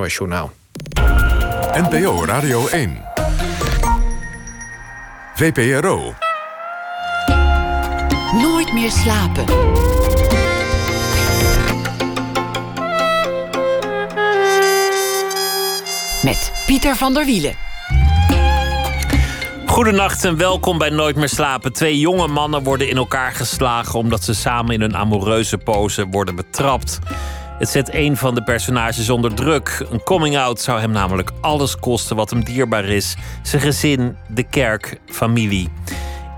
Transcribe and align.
NOS 0.00 0.14
Journaal. 0.14 0.50
NPO 1.72 2.24
Radio 2.24 2.68
1. 2.68 3.02
VPRO. 5.34 6.14
Nooit 8.32 8.72
meer 8.72 8.90
slapen. 8.90 9.44
Met 16.22 16.52
Pieter 16.66 16.96
van 16.96 17.14
der 17.14 17.24
Wielen. 17.24 17.54
Goedenacht 19.66 20.24
en 20.24 20.36
welkom 20.36 20.78
bij 20.78 20.90
Nooit 20.90 21.16
meer 21.16 21.28
slapen. 21.28 21.72
Twee 21.72 21.98
jonge 21.98 22.26
mannen 22.26 22.62
worden 22.62 22.88
in 22.88 22.96
elkaar 22.96 23.32
geslagen 23.32 23.98
omdat 23.98 24.24
ze 24.24 24.34
samen 24.34 24.74
in 24.74 24.80
een 24.80 24.96
amoureuze 24.96 25.58
pose 25.58 26.06
worden 26.06 26.36
betrapt. 26.36 26.98
Het 27.60 27.68
zet 27.68 27.94
een 27.94 28.16
van 28.16 28.34
de 28.34 28.42
personages 28.42 29.10
onder 29.10 29.34
druk. 29.34 29.86
Een 29.90 30.02
coming-out 30.02 30.60
zou 30.60 30.80
hem 30.80 30.90
namelijk 30.90 31.30
alles 31.40 31.76
kosten 31.76 32.16
wat 32.16 32.30
hem 32.30 32.44
dierbaar 32.44 32.84
is: 32.84 33.16
zijn 33.42 33.62
gezin, 33.62 34.16
de 34.28 34.42
kerk, 34.42 35.00
familie. 35.06 35.68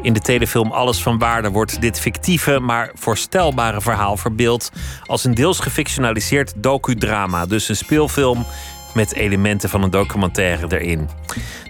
In 0.00 0.12
de 0.12 0.20
telefilm 0.20 0.70
Alles 0.70 1.02
van 1.02 1.18
Waarde 1.18 1.50
wordt 1.50 1.80
dit 1.80 2.00
fictieve, 2.00 2.58
maar 2.58 2.90
voorstelbare 2.94 3.80
verhaal 3.80 4.16
verbeeld 4.16 4.70
als 5.06 5.24
een 5.24 5.34
deels 5.34 5.60
gefictionaliseerd 5.60 6.52
docudrama. 6.56 7.46
Dus 7.46 7.68
een 7.68 7.76
speelfilm 7.76 8.46
met 8.94 9.14
elementen 9.14 9.68
van 9.68 9.82
een 9.82 9.90
documentaire 9.90 10.78
erin. 10.78 11.08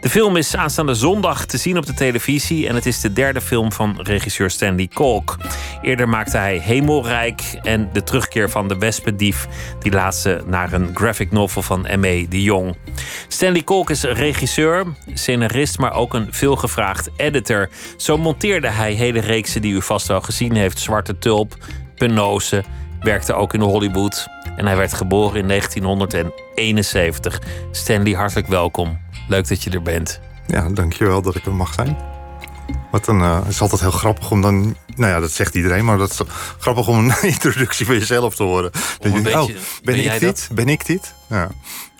De 0.01 0.11
film 0.11 0.37
is 0.37 0.57
aanstaande 0.57 0.95
zondag 0.95 1.47
te 1.47 1.57
zien 1.57 1.77
op 1.77 1.87
de 1.87 1.95
televisie 1.95 2.69
en 2.69 2.75
het 2.75 2.87
is 2.87 3.01
de 3.01 3.13
derde 3.13 3.41
film 3.41 3.73
van 3.73 4.01
regisseur 4.03 4.51
Stanley 4.51 4.89
Kolk. 4.95 5.37
Eerder 5.83 6.09
maakte 6.09 6.37
hij 6.37 6.59
Hemelrijk 6.59 7.59
en 7.63 7.91
de 7.93 8.03
terugkeer 8.03 8.51
van 8.51 8.69
de 8.69 8.79
Wespendief, 8.79 9.49
die 9.79 9.93
laatste 9.93 10.43
naar 10.47 10.73
een 10.73 10.91
graphic 10.95 11.31
novel 11.31 11.63
van 11.63 11.87
M.E. 11.99 12.29
de 12.29 12.43
Jong. 12.43 12.77
Stanley 13.29 13.63
Kolk 13.63 13.91
is 13.91 14.03
regisseur, 14.03 14.85
scenarist, 15.15 15.79
maar 15.79 15.93
ook 15.93 16.15
een 16.15 16.29
veelgevraagd 16.31 17.11
editor. 17.17 17.69
Zo 17.97 18.19
monteerde 18.19 18.69
hij 18.69 18.93
hele 18.93 19.21
reeksen 19.21 19.63
die 19.63 19.75
u 19.75 19.83
vast 19.83 20.07
wel 20.07 20.21
gezien 20.21 20.55
heeft: 20.55 20.79
Zwarte 20.79 21.19
Tulp, 21.19 21.57
Penose, 21.97 22.65
werkte 23.01 23.35
ook 23.35 23.55
in 23.55 23.61
Hollywood. 23.61 24.32
En 24.57 24.67
hij 24.67 24.77
werd 24.77 24.93
geboren 24.95 25.41
in 25.41 25.49
1971. 25.49 27.41
Stanley, 27.71 28.13
hartelijk 28.13 28.47
welkom. 28.49 28.99
Leuk 29.29 29.49
dat 29.49 29.63
je 29.63 29.71
er 29.71 29.83
bent. 29.83 30.21
Ja, 30.47 30.69
dankjewel 30.69 31.23
dat 31.23 31.35
ik 31.35 31.47
er 31.47 31.55
mag 31.55 31.75
zijn. 31.75 31.97
Wat 32.91 33.07
een, 33.07 33.19
uh, 33.19 33.39
het 33.39 33.49
is 33.49 33.61
altijd 33.61 33.81
heel 33.81 33.91
grappig 33.91 34.31
om 34.31 34.43
dan... 34.43 34.77
Nou 34.97 35.13
ja, 35.13 35.21
dat 35.21 35.31
zegt 35.31 35.55
iedereen, 35.55 35.85
maar 35.85 35.99
dat 35.99 36.11
is 36.11 36.21
grappig 36.59 36.89
om 36.89 36.99
een 36.99 37.15
introductie 37.35 37.87
van 37.87 37.95
jezelf 37.95 38.35
te 38.35 38.43
horen. 38.43 38.71
Je, 39.01 39.09
oh, 39.09 39.49
ben, 39.83 40.05
ik 40.05 40.21
dit? 40.21 40.49
Ben 40.53 40.69
ik 40.69 40.87
dit? 40.87 41.15
Ja. 41.29 41.49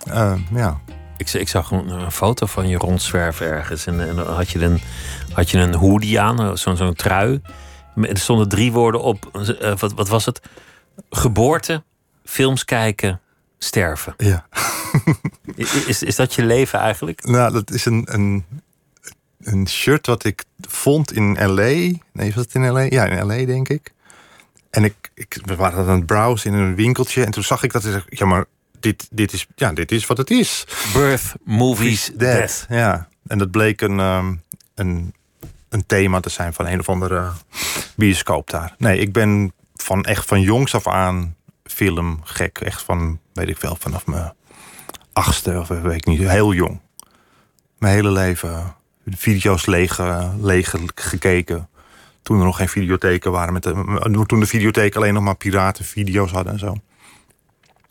Eh, 0.07 0.33
ja. 0.53 0.79
Ik, 1.17 1.33
ik 1.33 1.49
zag 1.49 1.71
een, 1.71 1.89
een 1.89 2.11
foto 2.11 2.45
van 2.45 2.67
je 2.67 2.77
rondzwerven 2.77 3.47
ergens. 3.47 3.85
En, 3.85 4.07
en 4.09 4.15
dan 4.15 4.27
had 4.27 4.49
je 4.49 4.59
een, 4.59 4.81
had 5.33 5.49
je 5.49 5.57
een 5.57 5.73
hoodie 5.75 6.19
aan, 6.19 6.57
zo'n 6.57 6.77
zo'n 6.77 6.93
trui. 6.93 7.41
Met- 7.95 8.09
Er 8.09 8.17
stonden 8.17 8.49
drie 8.49 8.71
woorden 8.71 9.01
op. 9.01 9.29
Eh, 9.61 9.73
wat, 9.77 9.93
wat 9.93 10.07
was 10.07 10.25
het? 10.25 10.41
Geboorte, 11.09 11.83
films 12.23 12.65
kijken, 12.65 13.21
sterven. 13.57 14.13
ja. 14.17 14.47
Is, 15.87 16.03
is 16.03 16.15
dat 16.15 16.33
je 16.33 16.45
leven 16.45 16.79
eigenlijk? 16.79 17.25
Nou, 17.25 17.53
dat 17.53 17.71
is 17.71 17.85
een, 17.85 18.07
een, 18.11 18.45
een 19.39 19.67
shirt 19.67 20.05
wat 20.05 20.23
ik 20.23 20.43
vond 20.61 21.13
in 21.13 21.31
L.A. 21.31 21.63
Nee, 21.63 22.01
was 22.13 22.33
het 22.33 22.53
in 22.53 22.71
L.A.? 22.71 22.81
Ja, 22.89 23.05
in 23.05 23.25
L.A. 23.25 23.45
denk 23.45 23.69
ik. 23.69 23.93
En 24.69 24.83
ik, 24.83 25.11
ik 25.13 25.37
we 25.45 25.55
waren 25.55 25.87
aan 25.87 25.95
het 25.95 26.05
browsen 26.05 26.53
in 26.53 26.59
een 26.59 26.75
winkeltje. 26.75 27.25
En 27.25 27.31
toen 27.31 27.43
zag 27.43 27.63
ik 27.63 27.71
dat. 27.71 27.85
Ik 27.85 28.19
ja, 28.19 28.25
maar 28.25 28.45
dit, 28.79 29.07
dit, 29.11 29.33
is, 29.33 29.47
ja, 29.55 29.73
dit 29.73 29.91
is 29.91 30.05
wat 30.05 30.17
het 30.17 30.31
is. 30.31 30.67
Birth, 30.93 31.33
movies, 31.43 32.11
death. 32.15 32.65
Ja, 32.69 33.07
en 33.27 33.37
dat 33.37 33.51
bleek 33.51 33.81
een, 33.81 33.99
ehm, 33.99 34.35
een, 34.75 35.13
een 35.69 35.85
thema 35.85 36.19
te 36.19 36.29
zijn 36.29 36.53
van 36.53 36.67
een 36.67 36.79
of 36.79 36.89
andere 36.89 37.31
bioscoop 37.95 38.49
daar. 38.49 38.75
Nee, 38.77 38.99
ik 38.99 39.11
ben 39.13 39.53
van 39.75 40.03
echt 40.03 40.25
van 40.25 40.41
jongs 40.41 40.75
af 40.75 40.87
aan 40.87 41.35
filmgek. 41.63 42.57
Echt 42.59 42.81
van, 42.81 43.19
weet 43.33 43.49
ik 43.49 43.57
wel, 43.57 43.75
vanaf 43.79 44.05
mijn 44.05 44.33
achtste 45.13 45.59
of 45.59 45.67
weet 45.67 45.93
ik 45.95 46.05
niet, 46.05 46.19
heel 46.29 46.53
jong. 46.53 46.79
Mijn 47.77 47.93
hele 47.93 48.11
leven 48.11 48.75
video's 49.05 49.65
leeg, 49.65 49.99
leeg 50.39 50.75
gekeken. 50.95 51.67
Toen 52.21 52.39
er 52.39 52.45
nog 52.45 52.57
geen 52.57 52.69
videotheken 52.69 53.31
waren. 53.31 53.53
Met 53.53 53.63
de, 53.63 54.23
toen 54.25 54.39
de 54.39 54.45
videotheken 54.45 55.01
alleen 55.01 55.13
nog 55.13 55.23
maar 55.23 55.35
piratenvideo's 55.35 56.31
hadden 56.31 56.53
en 56.53 56.59
zo. 56.59 56.75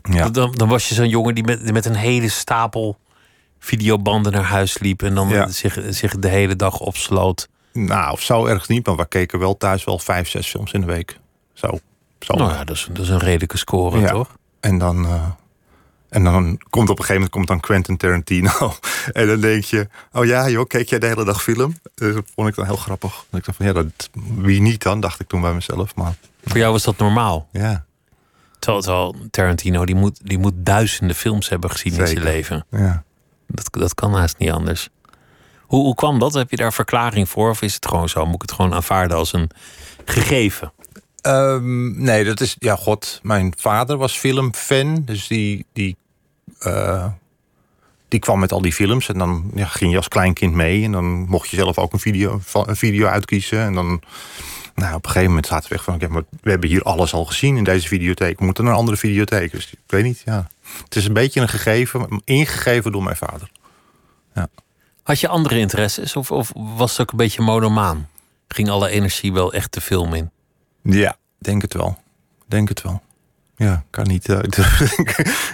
Ja. 0.03 0.29
Dan, 0.29 0.53
dan 0.53 0.69
was 0.69 0.89
je 0.89 0.95
zo'n 0.95 1.09
jongen 1.09 1.35
die 1.35 1.45
met, 1.45 1.73
met 1.73 1.85
een 1.85 1.95
hele 1.95 2.29
stapel 2.29 2.99
videobanden 3.59 4.33
naar 4.33 4.43
huis 4.45 4.79
liep. 4.79 5.03
En 5.03 5.15
dan 5.15 5.29
Ja. 5.29 5.49
zich, 5.49 5.79
zich 5.89 6.17
de 6.19 6.29
hele 6.29 6.57
dag 6.57 6.81
opsloot. 6.81 7.49
Nou, 7.73 8.13
of 8.13 8.21
zo 8.23 8.47
erg 8.47 8.69
niet, 8.69 8.87
maar 8.87 8.97
we 8.97 9.09
keken 9.09 9.39
wel 9.39 9.57
thuis 9.57 9.85
wel 9.85 9.99
vijf, 9.99 10.29
zes 10.29 10.49
films 10.49 10.73
in 10.73 10.81
de 10.81 10.87
week. 10.87 11.19
Zo. 11.53 11.79
Nou 12.29 12.51
ja, 12.51 12.65
dat 12.65 12.77
is, 12.77 12.89
dat 12.93 13.05
is 13.05 13.09
een 13.09 13.19
redelijke 13.19 13.59
score, 13.59 14.01
Ja. 14.01 14.11
toch? 14.11 14.37
En 14.61 14.79
dan, 14.79 15.05
eh, 15.07 15.25
en 16.09 16.25
dan 16.25 16.61
komt 16.71 16.89
op 16.91 16.99
een 16.99 17.05
gegeven 17.05 17.15
moment 17.15 17.31
komt 17.31 17.47
dan 17.47 17.61
Quentin 17.61 17.97
Tarantino. 17.97 18.51
en 19.13 19.27
dan 19.27 19.41
denk 19.41 19.65
je, 19.65 19.89
oh 20.13 20.25
ja 20.25 20.49
joh, 20.49 20.67
keek 20.67 20.89
jij 20.89 20.99
de 20.99 21.07
hele 21.07 21.25
dag 21.25 21.43
film? 21.43 21.77
Dus 21.95 22.15
dat 22.15 22.25
vond 22.35 22.49
ik 22.49 22.55
dan 22.55 22.65
heel 22.65 22.77
grappig. 22.77 23.25
En 23.31 23.39
ik 23.39 23.45
dacht 23.45 23.57
van, 23.57 23.67
ja, 23.67 23.73
dat, 23.73 24.11
wie 24.37 24.61
niet 24.61 24.83
dan, 24.83 25.01
dacht 25.01 25.21
ik 25.21 25.29
toen 25.29 25.41
bij 25.41 25.53
mezelf. 25.55 25.95
Maar 25.95 26.15
Voor 26.45 26.59
jou 26.59 26.73
was 26.73 26.83
dat 26.83 26.97
normaal. 26.99 27.49
ja, 27.53 27.85
Terwijl, 28.59 29.15
Tarantino, 29.31 29.85
die 29.87 29.95
moet, 29.95 30.19
die 30.23 30.39
moet 30.39 30.53
duizenden 30.57 31.17
films 31.17 31.49
hebben 31.49 31.71
gezien 31.71 31.93
in 31.95 32.07
zijn 32.07 32.23
leven. 32.23 32.67
ja. 32.71 33.03
Dat, 33.47 33.69
dat 33.71 33.95
kan 33.95 34.15
haast 34.15 34.39
niet 34.39 34.51
anders. 34.51 34.89
Hoe, 35.61 35.83
hoe 35.85 35.95
kwam 35.95 36.19
dat? 36.19 36.35
Heb 36.35 36.51
je 36.51 36.57
daar 36.57 36.73
verklaring 36.73 37.29
voor? 37.29 37.51
Of 37.51 37.63
is 37.63 37.75
het 37.75 37.87
gewoon 37.87 38.09
zo? 38.09 38.25
Moet 38.27 38.35
ik 38.35 38.41
het 38.43 38.53
gewoon 38.53 38.75
aanvaarden 38.75 39.17
als 39.17 39.33
een 39.33 39.51
gegeven? 40.05 40.73
Ehm, 41.23 42.03
nee, 42.03 42.25
dat 42.25 42.41
is, 42.41 42.57
ja, 42.59 42.77
god, 42.77 43.21
mijn 43.23 43.53
vader 43.57 43.97
was 43.97 44.19
filmfan. 44.19 45.03
Dus 45.05 45.27
die, 45.27 45.67
die, 45.73 45.97
eh, 46.59 47.07
die 48.09 48.21
kwam 48.21 48.39
met 48.41 48.53
al 48.53 48.63
die 48.63 48.73
films. 48.73 49.09
En 49.09 49.19
dan 49.19 49.51
ja, 49.55 49.67
ging 49.67 49.91
je 49.91 49.97
als 49.97 50.09
kleinkind 50.09 50.55
mee. 50.55 50.85
En 50.85 50.93
dan 50.93 51.05
mocht 51.05 51.49
je 51.49 51.57
zelf 51.57 51.79
ook 51.79 51.93
een 51.93 51.99
video, 51.99 52.41
een 52.53 52.77
video 52.77 53.07
uitkiezen. 53.07 53.59
En 53.59 53.73
dan, 53.73 54.03
nou, 54.75 54.95
op 54.95 55.05
een 55.05 55.11
gegeven 55.11 55.29
moment 55.29 55.47
zaten 55.47 55.69
we 55.69 55.75
echt 55.75 55.85
van... 55.85 55.99
we 56.41 56.51
hebben 56.51 56.69
hier 56.69 56.83
alles 56.83 57.13
al 57.13 57.25
gezien 57.25 57.57
in 57.57 57.65
deze 57.65 57.89
videotheek. 57.89 58.39
We 58.39 58.45
moeten 58.45 58.65
naar 58.65 58.73
een 58.73 58.79
andere 58.79 58.97
videotheek. 58.97 59.53
Dus 59.53 59.73
ik 59.73 59.79
weet 59.87 60.05
niet, 60.05 60.23
ja. 60.25 60.49
Het 60.85 60.97
is 60.97 61.07
een 61.07 61.13
beetje 61.13 61.41
een 61.41 61.49
gegeven, 61.49 62.23
ingegeven 62.25 62.93
door 62.93 63.03
mijn 63.03 63.17
vader. 63.17 63.51
Had 65.03 65.21
je 65.21 65.29
andere 65.29 65.59
interesses? 65.59 66.17
Of, 66.17 66.31
of 66.31 66.53
was 66.55 66.91
het 66.91 67.01
ook 67.01 67.11
een 67.11 67.17
beetje 67.17 67.43
monomaan? 67.43 68.09
Ging 68.49 68.71
alle 68.71 68.89
energie 68.89 69.33
wel 69.33 69.53
echt 69.53 69.75
de 69.75 69.81
film 69.81 70.15
in? 70.15 70.31
Ja, 70.83 71.17
denk 71.39 71.63
het 71.63 71.75
wel. 71.75 71.99
Denk 72.47 72.69
het 72.69 72.83
wel. 72.83 73.03
Ja, 73.57 73.85
kan 73.91 74.07
niet... 74.07 74.29
eh, 74.29 74.41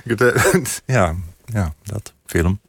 ja, 0.97 1.15
ja, 1.45 1.75
dat. 1.83 2.13
Film. 2.27 2.61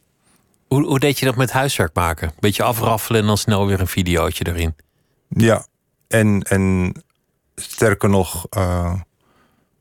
Hoe, 0.66 0.84
hoe 0.84 0.98
deed 0.98 1.18
je 1.18 1.24
dat 1.24 1.36
met 1.36 1.50
huiswerk 1.50 1.94
maken? 1.94 2.32
Beetje 2.38 2.62
afraffelen 2.62 3.20
en 3.20 3.26
dan 3.26 3.38
snel 3.38 3.66
weer 3.66 3.80
een 3.80 3.86
videootje 3.86 4.46
erin. 4.46 4.74
Ja, 5.28 5.66
en, 6.08 6.42
en 6.42 6.92
sterker 7.54 8.08
nog, 8.08 8.46
eh, 8.50 8.94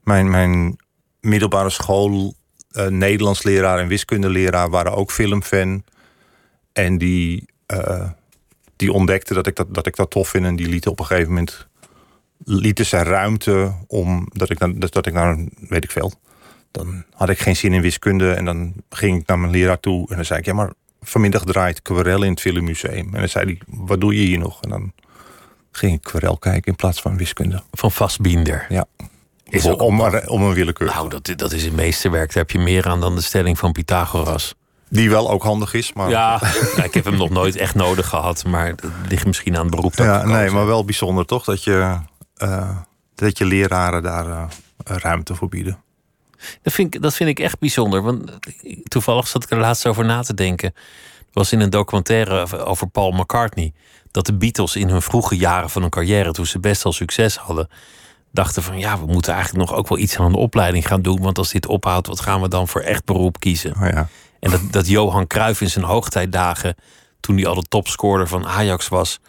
mijn, 0.04 0.30
mijn 0.30 0.78
middelbare 1.22 1.70
school, 1.70 2.34
eh 2.72 2.88
Nederlands 2.88 3.44
leraar 3.44 3.80
en 3.80 3.88
wiskundeleraar 3.88 4.70
waren 4.70 4.94
ook 4.96 5.12
filmfan. 5.12 5.84
En 6.74 6.98
die, 6.98 7.50
eh, 7.66 8.10
die 8.76 8.92
ontdekten 8.94 9.36
dat 9.36 9.48
ik 9.48 9.56
dat, 9.56 9.74
dat 9.74 9.88
ik 9.88 9.96
dat 9.96 10.10
tof 10.10 10.30
vind. 10.30 10.46
En 10.46 10.56
die 10.56 10.68
lieten 10.68 10.92
op 10.92 11.00
een 11.00 11.06
gegeven 11.06 11.30
moment 11.34 11.68
lieten 12.44 12.86
ze 12.86 12.98
ruimte 13.04 13.74
om 13.88 14.28
dat 14.34 14.50
ik 14.50 14.60
dan 14.60 14.80
dat, 14.80 14.94
dat 14.94 15.06
ik 15.06 15.16
een- 15.16 15.52
weet 15.70 15.84
ik 15.84 15.92
veel. 15.92 16.14
Dan 16.72 17.04
had 17.14 17.30
ik 17.30 17.40
geen 17.40 17.56
zin 17.56 17.74
in 17.74 17.82
wiskunde 17.82 18.34
en 18.34 18.46
dan 18.46 18.74
ging 18.90 19.22
ik 19.22 19.28
naar 19.28 19.40
mijn 19.40 19.52
leraar 19.52 19.80
toe 19.80 20.10
en 20.10 20.16
dan 20.16 20.26
zei 20.26 20.40
ik 20.40 20.46
ja 20.46 20.54
maar 20.54 20.72
vanmiddag 21.02 21.44
draait 21.44 21.82
Querel 21.82 22.24
in 22.24 22.30
het 22.32 22.42
filmmuseum 22.42 23.14
en 23.14 23.20
dan 23.20 23.30
zei 23.30 23.46
hij 23.46 23.60
wat 23.68 24.02
doe 24.02 24.14
je 24.16 24.22
hier 24.26 24.38
nog 24.40 24.62
en 24.62 24.70
dan 24.70 24.92
ging 25.72 25.94
ik 25.94 26.02
Querel 26.04 26.38
kijken 26.38 26.72
in 26.72 26.76
plaats 26.76 27.02
van 27.02 27.18
wiskunde. 27.18 27.64
Van 27.72 27.92
Vastbinder. 27.92 28.66
Ja. 28.70 28.86
Is 29.50 29.66
om, 29.66 29.74
om, 29.74 29.96
maar- 29.96 30.28
om 30.28 30.42
een 30.44 30.54
willekeur. 30.54 30.88
Nou, 30.88 31.10
dat, 31.10 31.34
dat 31.36 31.52
is 31.52 31.64
een 31.66 31.76
meesterwerk. 31.76 32.28
Daar 32.34 32.44
heb 32.44 32.52
je 32.52 32.60
meer 32.60 32.88
aan 32.88 33.00
dan 33.00 33.16
de 33.16 33.22
stelling 33.22 33.60
van 33.60 33.72
Pythagoras. 33.72 34.56
Die 34.90 35.10
wel 35.10 35.30
ook 35.32 35.44
handig 35.44 35.74
is, 35.74 35.94
maar 35.94 36.10
Ja, 36.10 36.42
nou, 36.76 36.84
ik 36.84 36.94
heb 36.94 37.06
hem 37.06 37.18
nog 37.18 37.30
nooit 37.30 37.56
echt 37.56 37.76
nodig 37.76 38.08
gehad. 38.08 38.46
Maar 38.46 38.76
dat 38.76 38.92
ligt 39.10 39.26
misschien 39.26 39.56
aan 39.58 39.66
het 39.66 39.76
beroep 39.76 39.96
dat 39.96 40.06
ja, 40.06 40.26
nee, 40.26 40.50
maar 40.50 40.66
wel 40.66 40.86
bijzonder 40.86 41.26
toch 41.26 41.44
dat 41.44 41.64
je 41.64 41.98
dat 43.16 43.38
je 43.38 43.46
leraren 43.46 44.04
daar 44.04 44.28
eh, 44.30 44.48
ruimte 44.84 45.36
voor 45.36 45.50
bieden. 45.50 45.82
Dat 46.62 46.74
vind, 46.74 46.96
ik, 46.96 47.02
dat 47.02 47.14
vind 47.16 47.30
ik 47.30 47.40
echt 47.40 47.60
bijzonder. 47.60 48.02
Want 48.02 48.32
toevallig 48.84 49.28
zat 49.28 49.44
ik 49.44 49.50
er 49.50 49.58
laatst 49.60 49.88
over 49.88 50.06
na 50.06 50.22
te 50.22 50.34
denken. 50.34 50.72
Er 51.18 51.26
was 51.34 51.52
in 51.52 51.60
een 51.60 51.70
documentaire 51.70 52.66
over- 52.66 52.88
Paul 52.88 53.12
McCartney. 53.12 53.74
Dat 54.12 54.26
de 54.26 54.34
Beatles 54.34 54.76
in 54.76 54.90
hun 54.90 55.02
vroege 55.02 55.38
jaren 55.38 55.70
van 55.70 55.82
hun 55.82 55.92
carrière, 55.92 56.32
toen 56.32 56.46
ze 56.46 56.60
best 56.60 56.86
al 56.86 56.94
succes 56.94 57.38
hadden, 57.38 57.70
dachten 58.32 58.64
van 58.64 58.80
ja, 58.80 59.00
we 59.00 59.06
moeten 59.06 59.34
eigenlijk 59.34 59.70
nog 59.70 59.78
ook 59.78 59.88
wel 59.88 59.98
iets 59.98 60.18
aan 60.18 60.32
de 60.32 60.38
opleiding 60.38 60.88
gaan 60.88 61.02
doen. 61.02 61.22
Want 61.22 61.38
als 61.38 61.52
dit 61.52 61.66
ophoudt, 61.68 62.08
wat 62.08 62.20
gaan 62.20 62.42
we 62.42 62.48
dan 62.48 62.68
voor 62.68 62.82
echt 62.82 63.06
beroep 63.06 63.40
kiezen? 63.40 63.76
Oh 63.76 63.88
ja. 63.88 64.08
En 64.40 64.52
dat, 64.52 64.62
dat 64.72 64.88
Johan 64.88 65.28
Cruijff 65.28 65.62
in 65.62 65.70
zijn 65.70 65.86
hoogtijdagen, 65.86 66.76
toen 67.20 67.36
hij 67.36 67.46
al 67.46 67.56
de 67.56 67.66
topscorer 67.70 68.28
van 68.28 68.48
Ajax 68.48 68.88
was, 68.88 69.20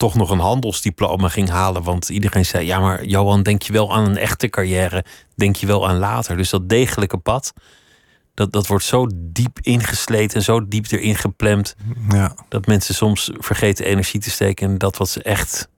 toch 0.00 0.14
nog 0.14 0.30
een 0.30 0.38
handelsdiploma 0.38 1.28
ging 1.28 1.48
halen. 1.48 1.82
Want 1.82 2.08
iedereen 2.08 2.44
zei: 2.44 2.66
Ja, 2.66 2.78
maar 2.78 3.04
Johan, 3.04 3.42
denk 3.42 3.62
je 3.62 3.72
wel 3.72 3.94
aan 3.94 4.04
een 4.04 4.16
echte 4.16 4.48
carrière? 4.48 5.04
Denk 5.34 5.56
je 5.56 5.66
wel 5.66 5.88
aan 5.88 5.98
later? 5.98 6.36
Dus 6.36 6.50
dat 6.50 6.68
degelijke 6.68 7.16
pad, 7.16 7.52
dat, 8.34 8.52
dat 8.52 8.66
wordt 8.66 8.84
zo 8.84 9.06
diep 9.14 9.58
ingesleten 9.60 10.36
en 10.36 10.42
zo 10.42 10.68
diep 10.68 10.86
erin 10.90 11.14
geplemd. 11.14 11.76
Ja. 12.08 12.34
Dat 12.48 12.66
mensen 12.66 12.94
soms 12.94 13.30
vergeten 13.34 13.84
energie 13.84 14.20
te 14.20 14.30
steken 14.30 14.70
in 14.70 14.78
dat 14.78 14.96
wat 14.96 15.08
ze 15.08 15.22
echt 15.22 15.68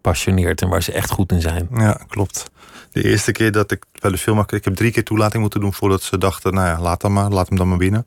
passioneert 0.00 0.62
en 0.62 0.68
waar 0.68 0.82
ze 0.82 0.92
echt 0.92 1.10
goed 1.10 1.32
in 1.32 1.40
zijn. 1.40 1.68
Ja, 1.74 2.00
klopt. 2.08 2.50
De 2.90 3.04
eerste 3.04 3.32
keer 3.32 3.52
dat 3.52 3.70
ik 3.70 3.84
bij 4.00 4.10
de 4.10 4.18
film... 4.18 4.44
Ik 4.46 4.64
heb 4.64 4.74
drie 4.74 4.92
keer 4.92 5.04
toelating 5.04 5.42
moeten 5.42 5.60
doen 5.60 5.72
voordat 5.72 6.02
ze 6.02 6.18
dachten... 6.18 6.54
nou 6.54 6.66
ja, 6.66 6.80
laat 6.80 7.00
dan 7.00 7.12
maar, 7.12 7.30
laat 7.30 7.48
hem 7.48 7.58
dan 7.58 7.68
maar 7.68 7.78
binnen. 7.78 8.06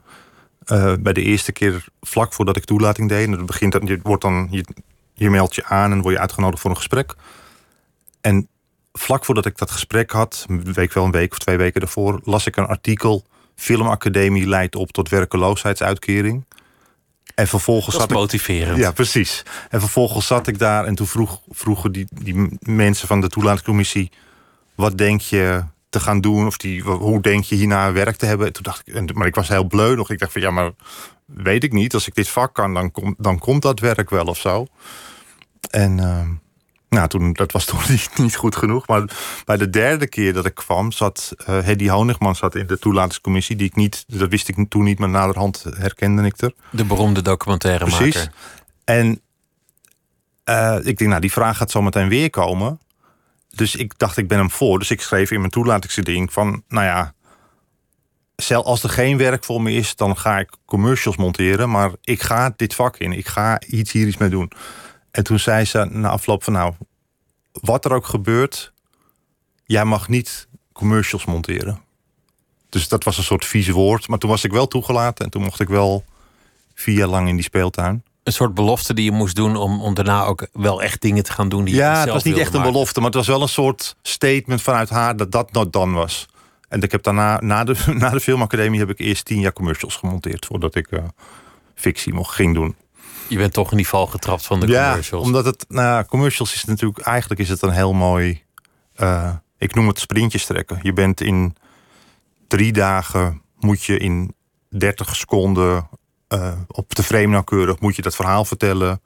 Uh, 0.67 0.93
bij 0.99 1.13
de 1.13 1.21
eerste 1.21 1.51
keer, 1.51 1.85
vlak 2.01 2.33
voordat 2.33 2.57
ik 2.57 2.65
toelating 2.65 3.09
deed... 3.09 3.25
en 3.25 3.31
het 3.31 3.45
begint, 3.45 3.71
dat, 3.71 3.87
je, 3.87 3.99
wordt 4.03 4.21
dan, 4.21 4.47
je, 4.51 4.65
je 5.15 5.29
meldt 5.29 5.55
je 5.55 5.65
aan 5.65 5.91
en 5.91 6.01
word 6.01 6.13
je 6.13 6.19
uitgenodigd 6.19 6.61
voor 6.61 6.69
een 6.69 6.77
gesprek. 6.77 7.15
En 8.21 8.47
vlak 8.93 9.25
voordat 9.25 9.45
ik 9.45 9.57
dat 9.57 9.71
gesprek 9.71 10.11
had... 10.11 10.45
een 10.47 10.73
week 10.73 10.93
wel 10.93 11.03
een 11.03 11.11
week 11.11 11.31
of 11.31 11.37
twee 11.37 11.57
weken 11.57 11.79
daarvoor... 11.79 12.19
las 12.23 12.45
ik 12.45 12.55
een 12.55 12.67
artikel... 12.67 13.25
Filmacademie 13.55 14.47
leidt 14.47 14.75
op 14.75 14.91
tot 14.91 15.09
werkeloosheidsuitkering. 15.09 16.45
En 17.35 17.47
vervolgens 17.47 17.97
dat 17.97 18.09
is 18.09 18.15
motiverend. 18.15 18.77
Ik, 18.77 18.83
ja, 18.83 18.91
precies. 18.91 19.43
En 19.69 19.79
vervolgens 19.79 20.27
zat 20.27 20.47
ik 20.47 20.59
daar 20.59 20.85
en 20.85 20.95
toen 20.95 21.07
vroeg, 21.07 21.41
vroegen 21.49 21.91
die, 21.91 22.07
die 22.09 22.57
mensen 22.59 23.07
van 23.07 23.21
de 23.21 23.29
toelatingscommissie... 23.29 24.11
wat 24.75 24.97
denk 24.97 25.21
je 25.21 25.63
te 25.89 25.99
gaan 25.99 26.21
doen? 26.21 26.45
Of 26.45 26.57
die, 26.57 26.81
hoe 26.81 27.21
denk 27.21 27.43
je 27.43 27.55
hierna 27.55 27.91
werk 27.91 28.15
te 28.15 28.25
hebben? 28.25 28.47
En 28.47 28.53
toen 28.53 28.63
dacht 28.63 28.81
ik, 28.87 29.13
maar 29.13 29.27
ik 29.27 29.35
was 29.35 29.47
heel 29.47 29.63
bleu 29.63 29.95
nog. 29.95 30.09
Ik 30.09 30.19
dacht 30.19 30.31
van 30.31 30.41
ja, 30.41 30.51
maar 30.51 30.71
weet 31.25 31.63
ik 31.63 31.71
niet. 31.71 31.93
Als 31.93 32.07
ik 32.07 32.15
dit 32.15 32.29
vak 32.29 32.53
kan, 32.53 32.73
dan, 32.73 32.91
kom, 32.91 33.15
dan 33.17 33.39
komt 33.39 33.61
dat 33.61 33.79
werk 33.79 34.09
wel 34.09 34.25
of 34.25 34.37
zo. 34.37 34.67
En... 35.69 35.97
Uh, 35.97 36.27
nou, 36.89 37.07
toen, 37.07 37.33
dat 37.33 37.51
was 37.51 37.65
toen 37.69 37.79
niet, 37.89 38.09
niet, 38.17 38.35
goed 38.35 38.55
genoeg. 38.55 38.87
Maar 38.87 39.03
bij 39.45 39.57
de 39.57 39.69
derde 39.69 40.07
keer 40.07 40.33
dat 40.33 40.45
ik 40.45 40.55
kwam, 40.55 40.91
zat 40.91 41.33
uh, 41.39 41.59
Hedy 41.59 41.87
Honigman 41.87 42.35
zat 42.35 42.55
in 42.55 42.67
de 42.67 42.79
toelatingscommissie. 42.79 43.55
Die 43.55 43.67
ik 43.67 43.75
niet, 43.75 44.03
dat 44.07 44.29
wist 44.29 44.47
ik 44.47 44.69
toen 44.69 44.83
niet, 44.83 44.99
maar 44.99 45.09
naderhand 45.09 45.65
herkende 45.77 46.23
ik 46.23 46.41
er. 46.41 46.53
De 46.69 46.85
beroemde 46.85 47.21
documentairemaker. 47.21 47.97
Precies. 47.97 48.29
En 48.83 49.21
uh, 50.49 50.77
ik 50.83 50.97
denk, 50.97 51.09
nou, 51.09 51.21
die 51.21 51.31
vraag 51.31 51.57
gaat 51.57 51.71
zo 51.71 51.81
meteen 51.81 52.09
weer 52.09 52.29
komen. 52.29 52.79
Dus 53.49 53.75
ik 53.75 53.97
dacht, 53.97 54.17
ik 54.17 54.27
ben 54.27 54.37
hem 54.37 54.51
voor. 54.51 54.79
Dus 54.79 54.91
ik 54.91 55.01
schreef 55.01 55.31
in 55.31 55.39
mijn 55.39 55.51
toelatingsding 55.51 56.33
van, 56.33 56.63
nou 56.67 56.85
ja, 56.85 57.13
zelfs 58.35 58.67
als 58.67 58.83
er 58.83 58.89
geen 58.89 59.17
werk 59.17 59.43
voor 59.43 59.61
me 59.61 59.71
is, 59.71 59.95
dan 59.95 60.17
ga 60.17 60.39
ik 60.39 60.49
commercials 60.65 61.17
monteren. 61.17 61.69
Maar 61.69 61.91
ik 62.01 62.21
ga 62.21 62.53
dit 62.55 62.73
vak 62.75 62.97
in. 62.97 63.11
Ik 63.11 63.27
ga 63.27 63.61
iets 63.67 63.91
hier 63.91 64.07
iets 64.07 64.17
mee 64.17 64.29
doen. 64.29 64.51
En 65.11 65.23
toen 65.23 65.39
zei 65.39 65.65
ze 65.65 65.85
na 65.91 66.09
afloop 66.09 66.43
van 66.43 66.53
nou, 66.53 66.73
wat 67.51 67.85
er 67.85 67.93
ook 67.93 68.05
gebeurt, 68.05 68.73
jij 69.65 69.85
mag 69.85 70.07
niet 70.07 70.47
commercials 70.73 71.25
monteren. 71.25 71.83
Dus 72.69 72.87
dat 72.87 73.03
was 73.03 73.17
een 73.17 73.23
soort 73.23 73.45
vieze 73.45 73.71
woord. 73.71 74.07
Maar 74.07 74.17
toen 74.17 74.29
was 74.29 74.43
ik 74.43 74.51
wel 74.51 74.67
toegelaten 74.67 75.25
en 75.25 75.31
toen 75.31 75.43
mocht 75.43 75.59
ik 75.59 75.67
wel 75.67 76.03
vier 76.73 76.95
jaar 76.95 77.07
lang 77.07 77.27
in 77.27 77.35
die 77.35 77.43
speeltuin. 77.43 78.03
Een 78.23 78.33
soort 78.33 78.53
belofte 78.53 78.93
die 78.93 79.05
je 79.05 79.11
moest 79.11 79.35
doen 79.35 79.55
om, 79.55 79.81
om 79.81 79.93
daarna 79.93 80.23
ook 80.23 80.47
wel 80.51 80.81
echt 80.81 81.01
dingen 81.01 81.23
te 81.23 81.31
gaan 81.31 81.49
doen 81.49 81.65
die 81.65 81.75
ja, 81.75 81.91
je 81.91 81.99
het 81.99 82.09
was 82.09 82.23
niet 82.23 82.37
echt 82.37 82.53
een 82.53 82.61
belofte, 82.61 82.99
maar 82.99 83.09
het 83.09 83.17
was 83.17 83.27
wel 83.27 83.41
een 83.41 83.49
soort 83.49 83.95
statement 84.01 84.61
vanuit 84.61 84.89
haar 84.89 85.17
dat 85.17 85.31
dat 85.31 85.51
not 85.51 85.73
dan 85.73 85.93
was. 85.93 86.27
En 86.75 86.81
ik 86.81 86.91
heb 86.91 87.03
daarna, 87.03 87.39
na 87.41 87.63
de, 87.63 87.75
na 87.97 88.09
de 88.09 88.19
filmacademie, 88.19 88.79
heb 88.79 88.89
ik 88.89 88.99
eerst 88.99 89.25
tien 89.25 89.39
jaar 89.39 89.53
commercials 89.53 89.95
gemonteerd 89.95 90.45
voordat 90.45 90.75
ik 90.75 90.91
uh, 90.91 90.99
fictie 91.75 92.13
mocht 92.13 92.35
ging 92.35 92.53
doen. 92.53 92.75
Je 93.27 93.37
bent 93.37 93.53
toch 93.53 93.71
in 93.71 93.77
die 93.77 93.87
val 93.87 94.07
getrapt 94.07 94.45
van 94.45 94.59
de 94.59 94.67
ja, 94.67 94.87
commercials. 94.87 95.25
omdat 95.25 95.45
het, 95.45 95.65
nou, 95.67 96.05
commercials 96.05 96.53
is 96.53 96.65
natuurlijk, 96.65 96.99
eigenlijk 96.99 97.41
is 97.41 97.49
het 97.49 97.61
een 97.61 97.71
heel 97.71 97.93
mooi, 97.93 98.43
uh, 98.97 99.33
ik 99.57 99.75
noem 99.75 99.87
het 99.87 99.99
sprintjes 99.99 100.45
trekken. 100.45 100.79
Je 100.81 100.93
bent 100.93 101.21
in 101.21 101.55
drie 102.47 102.73
dagen, 102.73 103.41
moet 103.59 103.83
je 103.83 103.97
in 103.97 104.35
30 104.69 105.15
seconden 105.15 105.89
uh, 106.29 106.53
op 106.67 106.95
de 106.95 107.03
frame 107.03 107.27
nauwkeurig, 107.27 107.79
moet 107.79 107.95
je 107.95 108.01
dat 108.01 108.15
verhaal 108.15 108.45
vertellen. 108.45 109.01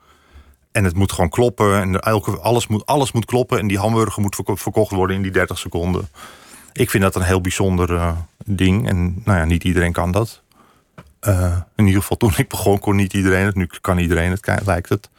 En 0.72 0.84
het 0.84 0.96
moet 0.96 1.12
gewoon 1.12 1.30
kloppen. 1.30 1.82
En 1.82 2.00
elke, 2.00 2.40
alles, 2.40 2.68
moet, 2.68 2.86
alles 2.86 3.12
moet 3.12 3.26
kloppen. 3.26 3.60
En 3.60 3.68
die 3.68 3.80
hamburger 3.80 4.22
moet 4.22 4.42
verkocht 4.46 4.92
worden 4.92 5.16
in 5.16 5.22
die 5.22 5.32
30 5.32 5.58
seconden. 5.58 6.10
Ik 6.80 6.90
vind 6.90 7.04
dat 7.04 7.16
een 7.16 7.22
heel 7.22 7.42
bijzonder 7.42 7.92
uh, 7.92 8.12
ding. 8.46 8.88
En 8.88 9.22
nou 9.26 9.38
ja, 9.38 9.46
niet 9.46 9.64
iedereen 9.64 9.92
kan 9.92 10.12
dat. 10.12 10.42
Uh, 11.28 11.58
in 11.76 11.86
ieder 11.86 12.02
geval 12.02 12.18
toen 12.18 12.34
ik 12.38 12.50
begon 12.50 12.80
kon 12.80 12.96
niet 12.96 13.14
iedereen 13.14 13.46
het. 13.46 13.56
Nu 13.56 13.70
kan 13.82 13.98
iedereen 13.98 14.32
het, 14.32 14.66
lijkt 14.66 14.90
het. 14.90 15.10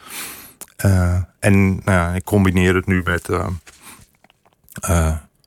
Uh, 0.85 1.17
en 1.39 1.69
nou 1.69 1.83
ja, 1.85 2.15
ik 2.15 2.25
combineer 2.25 2.75
het 2.75 2.87
nu 2.87 3.03
met, 3.05 3.29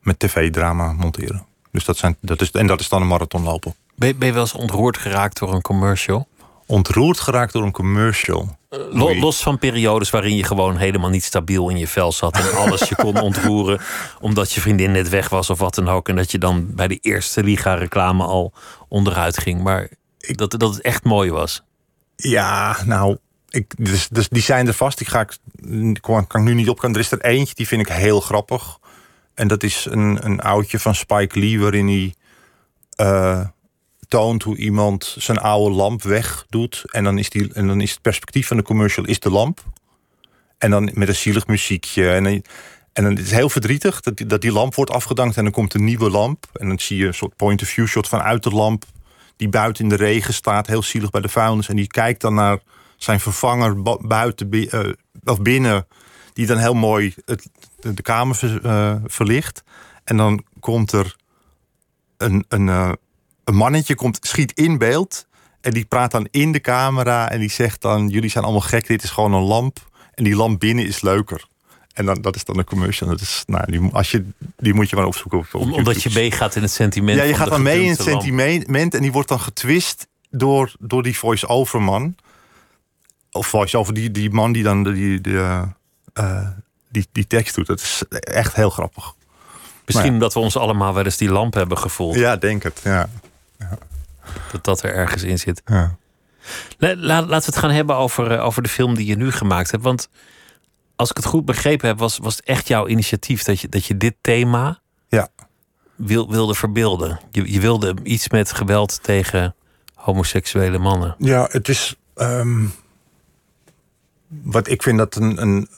met 0.02 0.20
tv-drama 0.20 0.92
monteren. 0.92 1.46
Dus 1.72 1.86
dat 1.86 1.98
zijn, 1.98 2.16
dat 2.20 2.42
is, 2.42 2.52
en 2.52 2.68
dat 2.68 2.80
is 2.80 2.90
dan 2.90 3.02
een 3.02 3.08
marathon 3.08 3.44
lopen. 3.44 3.76
Ben, 3.96 4.18
ben 4.18 4.28
je 4.28 4.34
wel 4.34 4.44
eens 4.44 4.54
ontroerd 4.54 4.98
geraakt 4.98 5.40
door 5.40 5.54
een 5.54 5.62
commercial? 5.62 6.28
Ontroerd 6.74 7.20
geraakt 7.20 7.54
door 7.54 7.64
een 7.64 7.72
commercial? 7.72 8.58
Los 8.92 9.42
van 9.42 9.58
periodes 9.58 10.10
waarin 10.10 10.36
je 10.36 10.44
gewoon 10.44 10.78
helemaal 10.78 11.10
niet 11.10 11.24
stabiel 11.24 11.70
in 11.70 11.78
je 11.78 11.88
vel 11.88 12.12
zat 12.12 12.36
en 12.36 12.56
alles 12.56 12.90
je 12.90 12.96
kon 12.96 13.22
ontroeren 13.30 13.80
omdat 14.20 14.52
je 14.52 14.62
vriendin 14.62 14.92
net 14.92 15.10
weg 15.10 15.30
was 15.30 15.50
of 15.50 15.60
wat 15.60 15.76
dan 15.76 15.90
ook. 15.90 16.10
En 16.10 16.16
dat 16.16 16.32
je 16.32 16.38
dan 16.38 16.76
bij 16.76 16.88
de 16.88 16.98
eerste 17.02 17.44
Liga-reclame 17.44 18.24
al 18.24 18.54
onderuit 18.88 19.38
ging. 19.38 19.62
Maar 19.62 19.90
dat, 20.18 20.52
dat 20.52 20.74
het 20.74 20.82
echt 20.82 21.04
mooi 21.04 21.32
was. 21.32 21.64
Ja, 22.16 22.78
nou, 22.86 23.18
ik, 23.50 23.74
dus, 23.78 24.08
dus 24.08 24.30
die 24.30 24.42
zijn 24.42 24.68
er 24.68 24.74
vast. 24.74 24.98
Die 24.98 25.08
ga 25.08 25.20
ik, 25.20 25.38
kan, 26.02 26.28
kan 26.28 26.42
ik 26.42 26.48
nu 26.48 26.54
niet 26.54 26.70
op. 26.70 26.84
Er 26.84 27.00
is 27.00 27.12
er 27.12 27.22
eentje, 27.22 27.56
die 27.56 27.68
vind 27.68 27.82
ik 27.82 27.94
heel 27.94 28.20
grappig. 28.20 28.80
En 29.34 29.48
dat 29.48 29.64
is 29.64 29.88
een, 29.90 30.26
een 30.26 30.40
oudje 30.42 30.80
van 30.80 30.96
Spike 30.96 31.40
Lee, 31.40 31.60
waarin 31.60 31.88
hij 31.88 32.14
uh, 33.08 33.46
toont 34.14 34.44
hoe 34.44 34.58
iemand 34.58 35.16
zijn 35.20 35.38
oude 35.38 35.76
lamp 35.76 36.04
wegdoet. 36.04 36.84
En 36.92 37.04
dan, 37.04 37.18
is 37.18 37.30
die, 37.30 37.54
en 37.54 37.68
dan 37.68 37.82
is 37.82 37.92
het 37.92 38.02
perspectief 38.02 38.48
van 38.48 38.58
de 38.58 38.64
commercial 38.64 39.06
is 39.06 39.20
de 39.20 39.30
lamp. 39.30 39.64
En 40.58 40.70
dan 40.70 40.92
met 40.94 41.08
een 41.08 41.16
zielig 41.16 41.48
muziekje. 41.48 42.10
En, 42.10 42.26
en 42.94 43.04
dan 43.04 43.14
is 43.14 43.20
het 43.20 43.32
heel 43.32 43.50
verdrietig 43.50 44.02
dat 44.02 44.18
die, 44.18 44.26
dat 44.26 44.42
die 44.42 44.52
lamp 44.52 44.76
wordt 44.76 44.92
afgedankt 44.92 45.38
en 45.38 45.44
dan 45.44 45.52
komt 45.52 45.74
een 45.74 45.84
nieuwe 45.84 46.10
lamp. 46.10 46.46
En 46.54 46.68
dan 46.68 46.80
zie 46.80 46.98
je 46.98 47.06
een 47.06 47.14
soort 47.14 47.36
point-of-view 47.36 47.88
shot 47.88 48.08
vanuit 48.08 48.44
de 48.44 48.50
lamp 48.50 48.86
die 49.36 49.50
buiten 49.50 49.84
in 49.84 49.90
de 49.90 49.96
regen 49.96 50.34
staat, 50.34 50.68
heel 50.68 50.84
zielig 50.84 51.10
bij 51.10 51.22
de 51.22 51.30
vuilnis. 51.30 51.70
En 51.70 51.76
die 51.76 51.88
kijkt 51.88 52.22
dan 52.22 52.34
naar 52.34 52.60
zijn 52.98 53.20
vervanger 53.20 53.82
buiten 54.08 54.48
uh, 54.52 54.80
of 55.24 55.42
binnen, 55.42 55.88
die 56.34 56.46
dan 56.46 56.58
heel 56.58 56.74
mooi 56.74 57.14
het, 57.26 57.50
de 57.80 58.02
kamer 58.02 58.60
uh, 58.66 58.96
verlicht. 59.06 59.64
En 60.04 60.18
dan 60.18 60.44
komt 60.60 60.92
er 60.92 61.16
een, 62.18 62.46
een, 62.48 62.68
uh, 62.68 62.92
een 63.44 63.56
mannetje, 63.56 63.96
komt, 63.96 64.20
schiet 64.22 64.52
in 64.52 64.78
beeld. 64.78 65.26
En 65.62 65.72
die 65.72 65.86
praat 65.86 66.12
dan 66.12 66.28
in 66.32 66.52
de 66.52 66.62
camera 66.62 67.30
en 67.30 67.40
die 67.40 67.52
zegt 67.52 67.82
dan: 67.82 68.10
Jullie 68.10 68.30
zijn 68.30 68.44
allemaal 68.44 68.62
gek, 68.62 68.88
dit 68.88 69.04
is 69.04 69.10
gewoon 69.10 69.34
een 69.34 69.44
lamp. 69.44 69.92
En 70.14 70.24
die 70.24 70.36
lamp 70.36 70.60
binnen 70.60 70.86
is 70.86 71.02
leuker. 71.02 71.46
En 71.94 72.06
dan, 72.06 72.22
dat 72.22 72.36
is 72.36 72.44
dan 72.44 72.58
een 72.58 72.66
commercial. 72.66 73.10
Dat 73.10 73.22
is, 73.22 73.44
nou, 73.46 73.72
die, 73.72 73.90
als 73.92 74.12
je, 74.12 74.26
die 74.58 74.74
moet 74.74 74.90
je 74.90 74.96
maar 74.96 75.06
opzoeken. 75.06 75.40
Op, 75.40 75.54
op 75.54 75.72
Omdat 75.72 76.04
je 76.04 76.10
meegaat 76.14 76.56
in 76.56 76.62
het 76.62 76.72
sentiment. 76.72 77.18
Ja, 77.18 77.24
je 77.24 77.34
gaat 77.34 77.50
dan 77.50 77.62
mee 77.62 77.84
in 77.84 77.90
het 77.90 78.02
sentiment. 78.02 78.94
En 78.94 79.02
die 79.02 79.12
wordt 79.12 79.30
dan 79.30 79.40
getwist 79.40 80.08
door, 80.30 80.74
door 80.80 81.04
die 81.04 81.18
voice-over 81.18 81.82
man. 81.82 82.16
Of 83.32 83.48
voice-over 83.48 83.94
die, 83.94 84.12
die 84.12 84.32
man 84.32 84.52
die 84.52 84.64
dan 84.64 84.84
die, 84.84 85.22
die, 85.22 85.34
uh, 85.34 86.48
die, 86.90 87.08
die 87.12 87.28
tekst 87.28 87.56
doet. 87.56 87.68
Dat 87.68 87.80
is 87.80 88.04
echt 88.10 88.56
heel 88.56 88.70
grappig. 88.70 89.14
Misschien 89.86 90.08
ja. 90.08 90.14
omdat 90.14 90.34
we 90.34 90.40
ons 90.40 90.58
allemaal 90.58 90.94
wel 90.94 91.04
eens 91.04 91.18
die 91.18 91.32
lamp 91.32 91.54
hebben 91.54 91.78
gevoeld. 91.78 92.16
Ja, 92.16 92.36
denk 92.36 92.64
het. 92.64 92.82
Ja. 92.84 93.10
Dat 94.52 94.64
dat 94.64 94.84
er 94.84 94.94
ergens 94.94 95.24
in 95.24 95.40
zit. 95.40 95.62
Ja. 95.66 95.98
La, 96.78 96.96
la, 96.96 97.22
laten 97.22 97.50
we 97.50 97.56
het 97.56 97.58
gaan 97.58 97.72
hebben 97.72 97.96
over, 97.96 98.40
over 98.40 98.64
de 98.64 98.70
film 98.70 98.96
die 98.96 99.06
je 99.06 99.16
nu 99.16 99.32
gemaakt 99.32 99.72
hebt. 99.72 99.84
Want 99.84 100.10
als 100.96 101.10
ik 101.10 101.18
het 101.18 101.26
goed 101.26 101.46
begrepen 101.46 101.88
heb, 101.88 102.00
was, 102.00 102.18
was 102.18 102.36
het 102.36 102.46
echt 102.46 102.68
jouw 102.68 102.88
initiatief 102.88 103.44
dat 103.44 103.60
je, 103.60 103.70
dat 103.70 103.86
je 103.86 103.98
dit 103.98 104.16
thema 104.22 104.82
ja. 105.08 105.28
wil, 105.96 106.32
wilde 106.32 106.56
verbeelden. 106.56 107.20
Je, 107.32 107.52
je 107.52 107.60
wilde 107.60 107.96
iets 108.04 108.30
met 108.30 108.52
geweld 108.52 109.04
tegen 109.04 109.56
homoseksuele 109.94 110.78
mannen. 110.78 111.16
Ja, 111.18 111.48
het 111.52 111.70
is. 111.70 111.96
Um, 112.16 112.74
wat 114.28 114.68
ik 114.68 114.84
vind 114.84 114.98
dat 114.98 115.16
een. 115.16 115.42
een, 115.42 115.70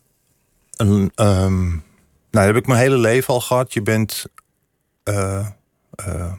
een 0.76 1.12
um, 1.16 1.84
nou, 2.32 2.46
dat 2.48 2.56
heb 2.56 2.56
ik 2.56 2.68
mijn 2.68 2.80
hele 2.80 2.98
leven 2.98 3.34
al 3.34 3.42
gehad. 3.42 3.74
Je 3.74 3.82
bent. 3.82 4.26
Uh, 5.04 5.48
uh, 6.08 6.34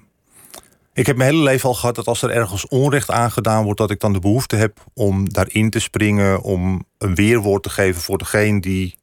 ik 0.97 1.07
heb 1.07 1.17
mijn 1.17 1.31
hele 1.31 1.43
leven 1.43 1.69
al 1.69 1.75
gehad 1.75 1.95
dat 1.95 2.07
als 2.07 2.23
er 2.23 2.31
ergens 2.31 2.69
onrecht 2.69 3.11
aangedaan 3.11 3.65
wordt, 3.65 3.79
dat 3.79 3.91
ik 3.91 4.01
dan 4.01 4.13
de 4.13 4.19
behoefte 4.19 4.57
heb 4.57 4.85
om 4.95 5.33
daarin 5.33 5.71
te 5.71 5.79
springen, 5.79 6.43
om 6.43 6.85
een 6.99 7.15
weerwoord 7.15 7.63
te 7.63 7.71
geven 7.71 8.03
voor 8.03 8.19
degene 8.19 8.61
die 8.61 8.99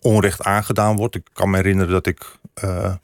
onrecht 0.00 0.42
aangedaan 0.42 0.96
wordt. 0.96 1.14
Ik 1.14 1.28
kan 1.32 1.50
me 1.50 1.56
herinneren 1.56 1.92
dat 1.92 2.06
ik 2.06 2.38
eh, 2.54 2.94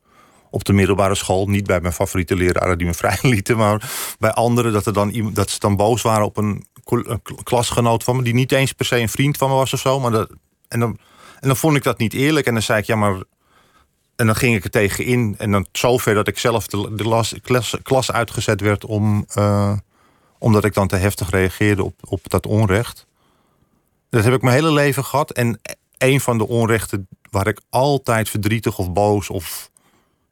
op 0.51 0.65
de 0.65 0.73
middelbare 0.73 1.15
school, 1.15 1.47
niet 1.47 1.67
bij 1.67 1.81
mijn 1.81 1.93
favoriete 1.93 2.37
leraren 2.37 2.79
die 2.79 2.87
me 2.87 2.95
vrij 3.05 3.19
lieten, 3.23 3.57
maar 3.57 3.91
bij 4.19 4.33
anderen, 4.33 4.73
dat, 4.73 4.87
er 4.87 4.93
dan, 4.93 5.31
dat 5.33 5.51
ze 5.51 5.59
dan 5.59 5.77
boos 5.77 6.03
waren 6.03 6.25
op 6.25 6.37
een, 6.37 6.65
een 6.85 7.23
kl- 7.23 7.35
klasgenoot 7.43 8.05
van 8.05 8.17
me, 8.17 8.23
die 8.23 8.35
niet 8.35 8.53
eens 8.53 8.73
per 8.73 8.87
se 8.87 8.99
een 8.99 9.09
vriend 9.09 9.37
van 9.37 9.49
me 9.49 9.55
was 9.55 9.73
of 9.73 9.81
zo. 9.81 10.01
Maar 10.01 10.11
dat, 10.11 10.31
en, 10.69 10.81
dan, 10.81 10.99
en 11.41 11.49
dan 11.49 11.57
vond 11.57 11.77
ik 11.77 11.83
dat 11.83 11.99
niet 11.99 12.13
eerlijk. 12.13 12.47
En 12.47 12.53
dan 12.53 12.63
zei 12.63 12.79
ik, 12.79 12.87
ja, 12.87 12.97
maar. 12.97 13.23
En 14.21 14.27
dan 14.27 14.35
ging 14.37 14.57
ik 14.57 14.65
er 14.65 14.71
tegen 14.71 15.05
in. 15.05 15.35
En 15.39 15.51
dan 15.51 15.67
zover 15.73 16.15
dat 16.15 16.29
ik 16.29 16.39
zelf 16.39 16.67
de, 16.67 16.95
de 16.95 17.05
las- 17.05 17.35
klas, 17.43 17.77
klas 17.83 18.13
uitgezet 18.13 18.61
werd 18.61 18.85
om. 18.85 19.25
eh, 19.35 19.73
omdat 20.39 20.65
ik 20.65 20.75
dan 20.75 20.89
te 20.89 20.97
heftig 20.97 21.31
reageerde 21.31 21.85
op, 21.85 21.95
op 22.05 22.21
dat 22.29 22.47
onrecht. 22.47 23.07
Dat 24.09 24.25
heb 24.25 24.35
ik 24.35 24.43
mijn 24.43 24.55
hele 24.55 24.73
leven 24.73 25.05
gehad. 25.05 25.31
En 25.31 25.61
een 25.99 26.21
van 26.21 26.39
de 26.39 26.49
onrechten 26.49 27.09
waar 27.31 27.47
ik 27.47 27.61
altijd 27.71 28.29
verdrietig 28.29 28.79
of 28.79 28.93
boos 28.93 29.31
of 29.31 29.71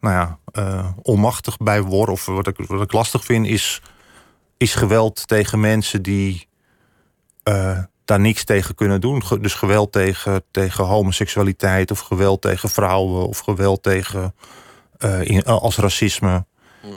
nou 0.00 0.14
ja, 0.14 0.38
eh, 0.52 0.90
onmachtig 1.02 1.56
bij 1.56 1.82
word, 1.82 2.08
of 2.08 2.26
wat 2.26 2.46
ik, 2.46 2.56
wat 2.66 2.82
ik 2.82 2.92
lastig 2.92 3.24
vind, 3.24 3.46
is, 3.46 3.82
is 4.56 4.74
geweld 4.74 5.28
tegen 5.28 5.60
mensen 5.60 6.02
die 6.02 6.48
eh, 7.42 7.78
daar 8.08 8.20
niks 8.20 8.44
tegen 8.44 8.74
kunnen 8.74 9.00
doen. 9.00 9.22
Dus 9.40 9.54
geweld 9.54 9.92
tegen, 9.92 10.42
tegen 10.50 10.84
homoseksualiteit, 10.84 11.90
of 11.90 11.98
geweld 11.98 12.40
tegen 12.42 12.68
vrouwen, 12.70 13.26
of 13.28 13.38
geweld 13.38 13.82
tegen 13.82 14.34
eh, 14.98 15.20
in- 15.24 15.44
als 15.44 15.76
racisme. 15.76 16.44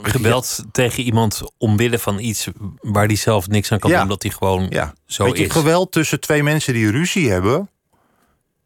Geweld 0.02 0.64
tegen 0.72 1.02
iemand 1.02 1.42
omwille 1.58 1.98
van 1.98 2.18
iets 2.18 2.48
waar 2.80 3.08
die 3.08 3.16
zelf 3.16 3.48
niks 3.48 3.72
aan 3.72 3.78
kan 3.78 3.90
Ja. 3.90 3.96
doen, 3.96 4.04
omdat 4.04 4.22
hij 4.22 4.32
gewoon 4.32 4.66
Ja, 4.70 4.94
zo 5.06 5.24
Weet 5.24 5.36
je, 5.38 5.44
is. 5.44 5.52
geweld 5.52 5.92
tussen 5.92 6.20
twee 6.20 6.42
mensen 6.42 6.74
die 6.74 6.90
ruzie 6.90 7.30
hebben, 7.30 7.70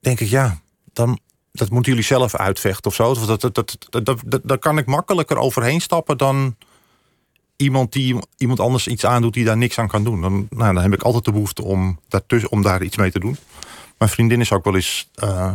denk 0.00 0.20
ik 0.20 0.28
ja, 0.28 0.60
dan 0.92 1.18
dat 1.52 1.70
moeten 1.70 1.92
jullie 1.92 2.06
zelf 2.06 2.34
uitvechten 2.34 2.90
of 2.90 2.94
zo. 2.96 3.14
Dat, 3.14 3.40
dat, 3.40 3.54
dat, 3.54 3.76
dat, 3.90 4.04
dat, 4.04 4.20
dat- 4.26 4.40
daar 4.44 4.58
kan 4.58 4.78
ik 4.78 4.86
makkelijker 4.86 5.36
overheen 5.38 5.80
stappen 5.80 6.18
dan 6.18 6.56
iemand 7.56 7.92
die 7.92 8.16
iemand 8.36 8.60
anders 8.60 8.86
iets 8.86 9.06
aandoet 9.06 9.34
die 9.34 9.44
daar 9.44 9.56
niks 9.56 9.78
aan 9.78 9.88
kan 9.88 10.04
doen. 10.04 10.20
Dan, 10.20 10.46
nou, 10.50 10.74
dan 10.74 10.82
heb 10.82 10.92
ik 10.92 11.02
altijd 11.02 11.24
de 11.24 11.32
behoefte 11.32 11.62
om, 11.64 12.00
daartussen, 12.08 12.50
om 12.50 12.62
daar 12.62 12.82
iets 12.82 12.96
mee 12.96 13.10
te 13.10 13.18
doen. 13.20 13.36
Mijn 13.98 14.10
vriendin 14.10 14.40
is 14.40 14.52
ook 14.52 14.64
wel 14.64 14.74
eens. 14.74 15.08
eh, 15.14 15.52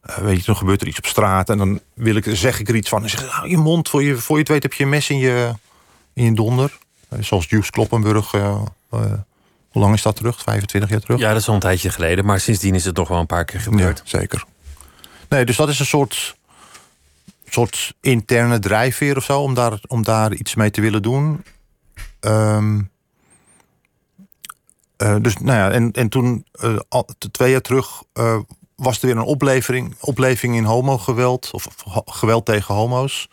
eh, 0.00 0.16
weet 0.18 0.38
je, 0.38 0.44
dan 0.44 0.56
gebeurt 0.56 0.80
er 0.80 0.86
iets 0.88 0.98
op 0.98 1.06
straat 1.06 1.50
en 1.50 1.58
dan 1.58 1.80
wil 1.94 2.16
ik, 2.16 2.24
zeg 2.28 2.60
ik 2.60 2.68
er 2.68 2.74
iets 2.74 2.88
van. 2.88 3.02
En 3.02 3.10
zeg 3.10 3.22
ik, 3.22 3.28
"Hou 3.30 3.48
je 3.48 3.56
mond, 3.56 3.88
voor 3.88 4.02
je, 4.02 4.16
voor 4.16 4.34
je 4.36 4.40
het 4.42 4.50
weet 4.50 4.62
heb 4.62 4.72
je 4.72 4.82
een 4.84 4.88
mes 4.90 5.10
in 5.10 5.18
je, 5.18 5.52
in 6.12 6.24
je 6.24 6.32
donder. 6.34 6.78
Eh, 7.08 7.18
Zoals 7.22 7.46
Jules 7.48 7.70
Kloppenburg. 7.70 8.30
hoe 8.30 9.82
lang 9.84 9.94
is 9.94 10.02
dat 10.02 10.16
terug? 10.16 10.42
25 10.42 10.90
jaar 10.90 11.00
terug? 11.00 11.18
Ja, 11.18 11.32
dat 11.32 11.40
is 11.40 11.48
al 11.48 11.54
een 11.54 11.60
tijdje 11.60 11.90
geleden, 11.90 12.24
maar 12.24 12.40
sindsdien 12.40 12.74
is 12.74 12.84
het 12.84 12.96
nog 12.96 13.08
wel 13.08 13.18
een 13.18 13.26
paar 13.26 13.44
keer 13.44 13.60
gebeurd. 13.60 14.02
Ja, 14.04 14.18
zeker. 14.18 14.44
Nee, 15.28 15.44
dus 15.44 15.56
dat 15.56 15.68
is 15.68 15.78
een 15.78 15.86
soort, 15.86 16.35
soort 17.50 17.94
interne 18.00 18.58
drijfveer 18.58 19.16
of 19.16 19.24
zo, 19.24 19.40
om 19.40 19.54
daar, 19.54 19.80
om 19.86 20.02
daar 20.02 20.34
iets 20.34 20.54
mee 20.54 20.70
te 20.70 20.80
willen 20.80 21.02
doen. 21.02 21.44
Ehm, 22.20 22.80
eh, 24.96 25.16
dus 25.20 25.36
nou 25.36 25.58
ja, 25.58 25.70
en, 25.70 25.92
en 25.92 26.08
toen, 26.08 26.46
eh, 26.52 26.98
twee 27.30 27.50
jaar 27.50 27.60
terug, 27.60 28.02
eh, 28.12 28.38
was 28.76 29.00
er 29.00 29.06
weer 29.06 29.16
een 29.16 29.22
oplevering, 29.22 29.94
opleving 30.00 30.56
in 30.56 30.64
homogeweld, 30.64 31.50
of, 31.52 31.68
geweld 32.04 32.44
tegen 32.44 32.74
homo's. 32.74 33.28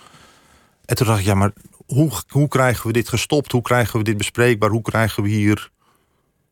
En 0.86 0.96
toen 0.96 1.08
dacht 1.08 1.20
ik, 1.20 1.26
ja, 1.26 1.34
maar 1.36 1.54
hoe, 1.86 2.12
hoe 2.28 2.48
krijgen 2.48 2.88
we 2.88 2.94
dit 2.94 3.10
gestopt? 3.10 3.52
Hoe 3.52 3.62
krijgen 3.62 3.98
we 3.98 4.04
dit 4.04 4.18
bespreekbaar? 4.18 4.70
Hoe 4.70 4.82
krijgen 4.82 5.24
we 5.24 5.30
hier 5.30 5.72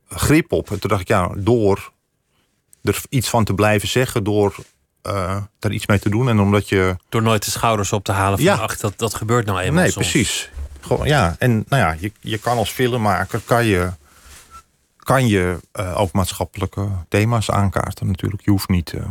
grip 0.08 0.52
op? 0.52 0.72
En 0.72 0.80
toen 0.80 0.90
dacht 0.90 1.02
ik, 1.02 1.08
ja, 1.08 1.32
door 1.38 1.92
er 2.84 3.02
iets 3.10 3.30
van 3.30 3.44
te 3.44 3.54
blijven 3.54 3.88
zeggen 3.88 4.24
door 4.24 4.56
eh, 5.02 5.38
daar 5.60 5.72
iets 5.72 5.86
mee 5.88 6.00
te 6.00 6.10
doen. 6.10 6.30
En 6.30 6.40
omdat 6.40 6.70
je. 6.70 6.96
Door 7.10 7.22
nooit 7.22 7.46
de 7.46 7.52
schouders 7.52 7.92
op 7.94 8.04
te 8.04 8.12
halen 8.12 8.38
van 8.38 8.48
Ja. 8.48 8.56
ach, 8.56 8.78
dat, 8.78 8.94
dat 8.98 9.14
gebeurt 9.16 9.46
nou 9.46 9.60
eenmaal 9.60 9.82
nee, 9.84 9.92
soms. 9.92 10.10
precies. 10.12 10.50
Gewoon, 10.82 11.08
ja, 11.08 11.36
en 11.40 11.66
nou 11.68 11.82
ja, 11.82 11.96
je, 12.00 12.12
je 12.20 12.38
kan 12.38 12.58
als 12.58 12.70
filmmaker 12.70 13.42
kan 13.46 13.66
je, 13.66 13.90
kan 14.98 15.28
je 15.28 15.60
eh, 15.72 16.00
ook 16.00 16.12
maatschappelijke 16.12 16.88
thema's 17.10 17.50
aankaarten 17.50 18.08
natuurlijk. 18.08 18.42
Je 18.46 18.52
hoeft 18.52 18.70
niet. 18.70 18.94
eh, 18.94 19.02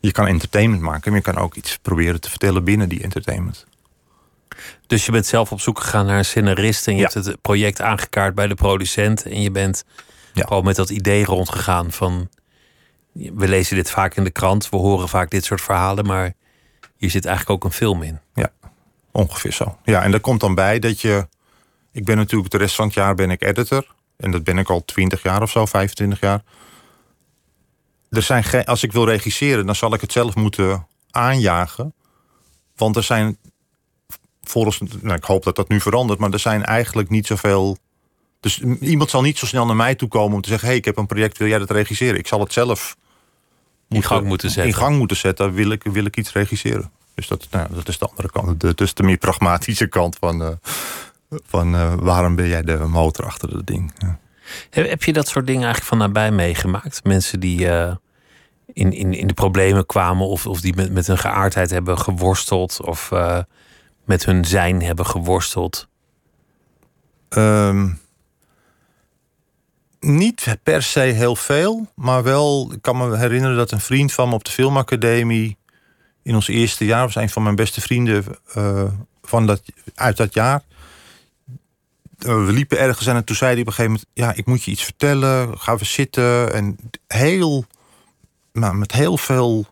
je 0.00 0.12
kan 0.12 0.26
entertainment 0.26 0.82
maken, 0.82 1.12
maar 1.12 1.20
je 1.24 1.32
kan 1.32 1.42
ook 1.42 1.54
iets 1.54 1.78
proberen 1.82 2.20
te 2.20 2.30
vertellen 2.30 2.64
binnen 2.64 2.88
die 2.88 3.02
entertainment. 3.02 3.66
Dus 4.86 5.06
je 5.06 5.12
bent 5.12 5.26
zelf 5.26 5.52
op 5.52 5.60
zoek 5.60 5.80
gegaan 5.80 6.06
naar 6.06 6.18
een 6.18 6.24
scenarist 6.24 6.86
en 6.86 6.92
je 6.96 7.00
Ja. 7.00 7.08
hebt 7.12 7.26
het 7.26 7.40
project 7.42 7.80
aangekaart 7.80 8.34
bij 8.34 8.46
de 8.46 8.54
producent 8.54 9.22
en 9.26 9.42
je 9.42 9.50
bent 9.50 9.84
Ja. 10.32 10.46
gewoon 10.46 10.64
met 10.64 10.76
dat 10.76 10.90
idee 10.90 11.24
rondgegaan 11.24 11.92
van 11.92 12.28
we 13.12 13.48
lezen 13.48 13.76
dit 13.76 13.90
vaak 13.90 14.16
in 14.16 14.24
de 14.24 14.30
krant, 14.30 14.68
we 14.68 14.76
horen 14.76 15.08
vaak 15.08 15.30
dit 15.30 15.44
soort 15.44 15.60
verhalen, 15.60 16.06
maar 16.06 16.34
hier 16.96 17.10
zit 17.10 17.24
eigenlijk 17.24 17.56
ook 17.56 17.70
een 17.70 17.76
film 17.76 18.02
in. 18.02 18.20
Ongeveer 19.12 19.52
zo. 19.52 19.78
Ja, 19.84 20.02
en 20.02 20.10
daar 20.10 20.20
komt 20.20 20.40
dan 20.40 20.54
bij 20.54 20.78
dat 20.78 21.00
je. 21.00 21.28
Ik 21.92 22.04
ben 22.04 22.16
natuurlijk 22.16 22.50
de 22.50 22.58
rest 22.58 22.74
van 22.74 22.86
het 22.86 22.94
jaar 22.94 23.14
ben 23.14 23.30
ik 23.30 23.42
editor. 23.42 23.86
En 24.16 24.30
dat 24.30 24.44
ben 24.44 24.58
ik 24.58 24.70
al 24.70 24.84
20 24.84 25.22
jaar 25.22 25.42
of 25.42 25.50
zo, 25.50 25.66
25 25.66 26.20
jaar. 26.20 26.42
Er 28.10 28.22
zijn 28.22 28.64
als 28.64 28.82
ik 28.82 28.92
wil 28.92 29.04
regisseren, 29.04 29.66
dan 29.66 29.74
zal 29.74 29.94
ik 29.94 30.00
het 30.00 30.12
zelf 30.12 30.34
moeten 30.34 30.86
aanjagen. 31.10 31.94
Want 32.76 32.96
er 32.96 33.02
zijn. 33.02 33.38
Volgens, 34.42 34.80
nou, 35.00 35.16
ik 35.16 35.24
hoop 35.24 35.44
dat 35.44 35.56
dat 35.56 35.68
nu 35.68 35.80
verandert, 35.80 36.18
maar 36.18 36.32
er 36.32 36.38
zijn 36.38 36.64
eigenlijk 36.64 37.08
niet 37.08 37.26
zoveel. 37.26 37.78
Dus 38.40 38.60
iemand 38.80 39.10
zal 39.10 39.22
niet 39.22 39.38
zo 39.38 39.46
snel 39.46 39.66
naar 39.66 39.76
mij 39.76 39.94
toe 39.94 40.08
komen 40.08 40.34
om 40.34 40.42
te 40.42 40.48
zeggen: 40.48 40.68
hey, 40.68 40.76
ik 40.76 40.84
heb 40.84 40.96
een 40.96 41.06
project, 41.06 41.38
wil 41.38 41.48
jij 41.48 41.58
dat 41.58 41.70
regisseren? 41.70 42.18
Ik 42.18 42.26
zal 42.26 42.40
het 42.40 42.52
zelf 42.52 42.96
In 43.94 44.02
gang 44.02 44.26
moeten 44.26 44.50
zetten. 44.50 44.72
in 44.72 44.78
gang 44.78 44.98
moeten 44.98 45.16
zetten, 45.16 45.52
wil 45.52 45.70
ik, 45.70 45.82
wil 45.82 46.04
ik 46.04 46.16
iets 46.16 46.32
regisseren. 46.32 46.90
Dus 47.14 47.28
dat, 47.28 47.46
nou, 47.50 47.74
dat 47.74 47.88
is 47.88 47.98
de 47.98 48.06
andere 48.08 48.30
kant. 48.30 48.60
De, 48.60 48.74
dus 48.74 48.94
de 48.94 49.02
meer 49.02 49.16
pragmatische 49.16 49.86
kant 49.86 50.16
van, 50.20 50.42
eh, 50.42 50.48
van 51.46 51.74
eh, 51.74 51.94
waarom 51.98 52.34
ben 52.34 52.48
jij 52.48 52.62
de 52.62 52.76
motor 52.76 53.24
achter 53.24 53.50
dat 53.50 53.66
ding. 53.66 53.92
Ja. 53.98 54.18
Heb, 54.70 54.88
heb 54.88 55.02
je 55.02 55.12
dat 55.12 55.28
soort 55.28 55.46
dingen 55.46 55.62
eigenlijk 55.62 55.88
van 55.88 55.98
nabij 55.98 56.30
meegemaakt? 56.30 57.04
Mensen 57.04 57.40
die 57.40 57.68
eh, 57.68 57.94
in, 58.72 58.92
in, 58.92 59.14
in 59.14 59.26
de 59.26 59.34
problemen 59.34 59.86
kwamen 59.86 60.26
of, 60.26 60.46
of 60.46 60.60
die 60.60 60.74
met, 60.74 60.92
met 60.92 61.06
hun 61.06 61.18
geaardheid 61.18 61.70
hebben 61.70 61.98
geworsteld 61.98 62.82
of 62.82 63.10
met 64.04 64.24
hun 64.24 64.44
zijn 64.44 64.82
hebben 64.82 65.06
geworsteld. 65.06 65.88
Ehm, 67.28 67.88
niet 70.04 70.56
per 70.62 70.82
se 70.82 71.00
heel 71.00 71.36
veel, 71.36 71.86
maar 71.94 72.22
wel, 72.22 72.72
ik 72.72 72.82
kan 72.82 72.96
me 72.96 73.16
herinneren 73.16 73.56
dat 73.56 73.70
een 73.70 73.80
vriend 73.80 74.12
van 74.12 74.28
me 74.28 74.34
op 74.34 74.44
de 74.44 74.50
filmacademie 74.50 75.56
in 76.22 76.34
ons 76.34 76.48
eerste 76.48 76.84
jaar, 76.84 77.04
was 77.04 77.14
een 77.14 77.30
van 77.30 77.42
mijn 77.42 77.54
beste 77.54 77.80
vrienden 77.80 78.24
eh, 78.54 78.84
van 79.22 79.46
dat, 79.46 79.62
uit 79.94 80.16
dat 80.16 80.34
jaar. 80.34 80.62
Eh, 82.18 82.44
we 82.44 82.52
liepen 82.52 82.78
ergens 82.78 83.06
en 83.06 83.24
toen 83.24 83.36
zei 83.36 83.52
hij 83.52 83.60
op 83.60 83.66
een 83.66 83.72
gegeven 83.72 83.92
moment: 83.92 84.10
Ja, 84.12 84.34
ik 84.34 84.46
moet 84.46 84.62
je 84.62 84.70
iets 84.70 84.84
vertellen. 84.84 85.58
Gaan 85.58 85.76
we 85.76 85.84
zitten. 85.84 86.52
En 86.52 86.78
heel, 87.06 87.64
nou, 88.52 88.74
met 88.74 88.92
heel 88.92 89.16
veel 89.16 89.66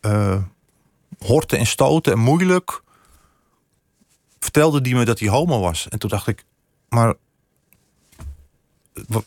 eh, 0.00 0.42
horten 1.18 1.58
en 1.58 1.66
stoten 1.66 2.12
en 2.12 2.18
moeilijk 2.18 2.82
vertelde 4.38 4.80
die 4.80 4.94
me 4.94 5.04
dat 5.04 5.18
hij 5.18 5.28
homo 5.28 5.60
was. 5.60 5.88
En 5.88 5.98
toen 5.98 6.10
dacht 6.10 6.26
ik: 6.26 6.44
Maar 6.88 7.14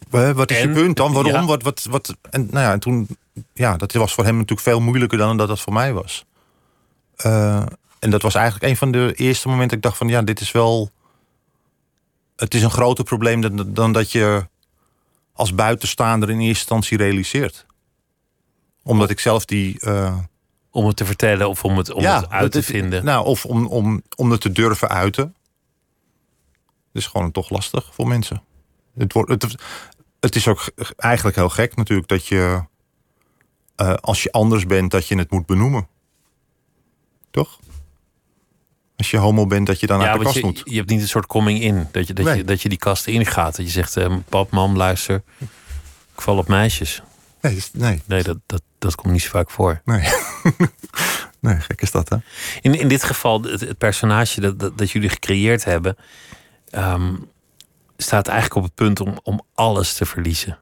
wat, 0.10 0.52
is 0.52 0.58
En? 0.62 0.68
je 0.68 0.74
punt 0.74 0.96
dan? 0.98 1.14
Waarom? 1.14 1.32
Ja. 1.34 1.46
Wat, 1.46 1.64
wat, 1.64 1.86
wat? 1.90 2.16
En, 2.30 2.48
nou 2.52 2.66
ja, 2.66 2.72
en 2.72 2.80
toen, 2.80 3.08
ja, 3.54 3.78
dat 3.78 3.92
was 3.94 4.14
voor 4.14 4.24
hem 4.24 4.34
natuurlijk 4.34 4.62
veel 4.62 4.80
moeilijker 4.82 5.18
dan 5.18 5.38
dat 5.38 5.48
dat 5.48 5.60
voor 5.60 5.74
mij 5.74 5.94
was. 5.94 6.26
Eh, 7.16 7.66
en 8.00 8.10
dat 8.10 8.22
was 8.22 8.36
eigenlijk 8.36 8.66
een 8.72 8.78
van 8.78 8.92
de 8.92 9.14
eerste 9.16 9.48
momenten 9.48 9.68
dat 9.70 9.78
ik 9.78 9.84
dacht 9.84 9.98
van 9.98 10.08
ja, 10.08 10.22
dit 10.22 10.40
is 10.40 10.52
wel. 10.52 10.92
Het 12.36 12.54
is 12.54 12.64
een 12.64 12.72
groter 12.72 13.04
probleem 13.04 13.42
dan, 13.42 13.74
dan 13.74 13.92
dat 13.92 14.12
je 14.12 14.48
als 15.34 15.56
buitenstaander 15.56 16.30
in 16.30 16.36
eerste 16.40 16.48
instantie 16.60 16.98
realiseert. 16.98 17.66
Omdat 18.84 19.10
ik 19.10 19.20
zelf 19.20 19.46
die. 19.46 19.80
eh, 19.80 20.18
Om 20.72 20.86
het 20.88 20.96
te 20.96 21.06
vertellen 21.06 21.50
of 21.50 21.64
om 21.64 21.78
het, 21.78 21.92
om 21.94 22.04
het 22.04 22.30
uit 22.30 22.52
te 22.52 22.58
dat- 22.58 22.68
vinden. 22.68 23.06
Nou, 23.06 23.26
of 23.26 23.46
om, 23.46 23.66
om, 23.66 24.02
om 24.16 24.32
het 24.32 24.42
te 24.42 24.52
durven 24.52 24.90
uiten. 24.90 25.24
Het 26.94 27.04
is 27.04 27.08
gewoon 27.08 27.32
toch 27.32 27.50
lastig 27.50 27.90
voor 27.94 28.08
mensen. 28.08 28.42
Het, 28.98 29.14
wordt, 29.14 29.30
het, 29.30 29.56
het 30.20 30.36
is 30.36 30.48
ook 30.48 30.66
eigenlijk 30.98 31.36
heel 31.36 31.50
gek 31.50 31.76
natuurlijk 31.76 32.08
dat 32.08 32.28
je. 32.28 32.64
eh, 33.76 33.94
als 33.94 34.24
je 34.24 34.32
anders 34.32 34.66
bent, 34.66 34.92
dat 34.92 35.08
je 35.08 35.18
het 35.18 35.32
moet 35.32 35.46
benoemen. 35.46 35.88
Toch? 37.32 37.60
Als 38.98 39.12
je 39.12 39.18
homo 39.18 39.48
bent, 39.48 39.68
dat 39.68 39.80
je 39.80 39.88
dan 39.88 40.00
ja, 40.00 40.10
uit 40.10 40.18
de 40.20 40.24
kast 40.24 40.36
je, 40.38 40.46
moet. 40.46 40.62
je 40.66 40.76
hebt 40.76 40.90
niet 40.90 41.02
een 41.02 41.08
soort 41.08 41.26
coming 41.26 41.62
in. 41.62 41.88
Dat 41.92 42.08
je, 42.08 42.14
dat 42.14 42.26
Nee. 42.26 42.38
je, 42.38 42.44
dat 42.44 42.62
je 42.62 42.70
die 42.70 42.78
kast 42.78 43.08
ingaat. 43.08 43.56
Dat 43.56 43.66
je 43.66 43.72
zegt, 43.72 43.98
eh, 43.98 44.16
pap, 44.30 44.52
mam, 44.52 44.76
luister. 44.78 45.24
Ik 46.16 46.22
val 46.22 46.38
op 46.38 46.48
meisjes. 46.48 47.02
Nee, 47.42 47.64
nee, 47.74 48.02
Nee, 48.06 48.24
dat, 48.24 48.38
dat, 48.46 48.62
dat 48.80 48.96
komt 48.96 49.14
niet 49.14 49.22
zo 49.22 49.30
vaak 49.30 49.50
voor. 49.50 49.82
nee. 49.86 50.00
nee, 51.40 51.56
gek 51.60 51.82
is 51.82 51.92
dat, 51.92 52.10
hè? 52.10 52.18
In, 52.62 52.80
in 52.80 52.88
dit 52.88 53.04
geval, 53.04 53.42
het, 53.42 53.60
het 53.62 53.78
personage 53.78 54.42
dat, 54.42 54.60
dat, 54.60 54.78
dat 54.78 54.92
jullie 54.92 55.10
gecreëerd 55.10 55.64
hebben, 55.64 55.98
ehm, 56.70 57.16
staat 57.98 58.28
eigenlijk 58.28 58.58
op 58.58 58.64
het 58.64 58.76
punt 58.76 59.00
om, 59.00 59.20
om 59.24 59.42
alles 59.54 59.94
te 59.94 60.06
verliezen. 60.06 60.60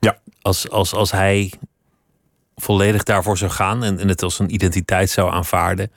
Ja. 0.00 0.18
Als, 0.42 0.70
als, 0.70 0.94
als 0.94 1.10
hij 1.10 1.52
volledig 2.56 3.02
daarvoor 3.02 3.38
zou 3.38 3.50
gaan 3.50 3.84
en, 3.84 3.98
en 3.98 4.08
het 4.08 4.22
als 4.22 4.38
een 4.38 4.54
identiteit 4.54 5.10
zou 5.10 5.32
aanvaarden, 5.32 5.92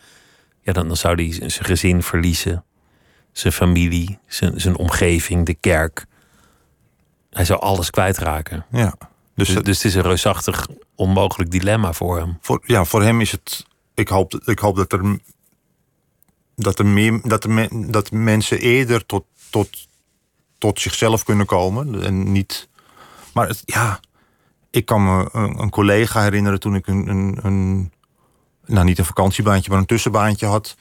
ja, 0.61 0.73
dan, 0.73 0.87
dan 0.87 0.97
zou 0.97 1.15
hij 1.15 1.49
zijn 1.49 1.65
gezin 1.65 2.03
verliezen, 2.03 2.63
zijn 3.31 3.53
familie, 3.53 4.19
zijn, 4.27 4.61
zijn 4.61 4.77
omgeving, 4.77 5.45
de 5.45 5.53
kerk. 5.53 6.05
Hij 7.29 7.45
zou 7.45 7.59
alles 7.59 7.89
kwijtraken. 7.89 8.65
Ja. 8.71 8.93
Dus, 9.35 9.47
Dus, 9.47 9.55
het- 9.57 9.65
dus 9.65 9.75
het 9.77 9.85
is 9.85 9.95
een 9.95 10.01
reusachtig, 10.01 10.67
onmogelijk 10.95 11.51
dilemma 11.51 11.93
voor 11.93 12.17
hem. 12.17 12.37
voor, 12.41 12.63
ja, 12.65 12.83
voor 12.85 13.03
hem 13.03 13.21
is 13.21 13.31
het. 13.31 13.65
Ik 13.93 14.07
hoop, 14.07 14.33
ik 14.45 14.59
hoop 14.59 14.75
dat 14.75 14.93
er. 14.93 15.19
Dat 16.55 16.79
er 16.79 16.85
meer. 16.85 17.21
Dat, 17.23 17.43
er 17.43 17.49
me- 17.49 17.87
dat 17.89 18.11
mensen 18.11 18.59
eerder 18.59 19.05
tot, 19.05 19.25
tot, 19.49 19.87
tot 20.59 20.79
zichzelf 20.79 21.23
kunnen 21.23 21.45
komen. 21.45 22.03
En 22.03 22.31
niet. 22.31 22.69
Maar 23.33 23.55
ja. 23.65 23.99
Ik 24.71 24.85
kan 24.85 25.03
me 25.03 25.29
een, 25.31 25.69
collega 25.69 26.21
herinneren 26.21 26.59
toen 26.59 26.75
ik 26.75 26.87
een, 26.87 27.39
een. 27.41 27.91
Nou, 28.65 28.85
niet 28.85 28.97
een 28.97 29.05
vakantiebaantje, 29.05 29.69
maar 29.69 29.79
een 29.79 29.85
tussenbaantje 29.85 30.45
had. 30.45 30.75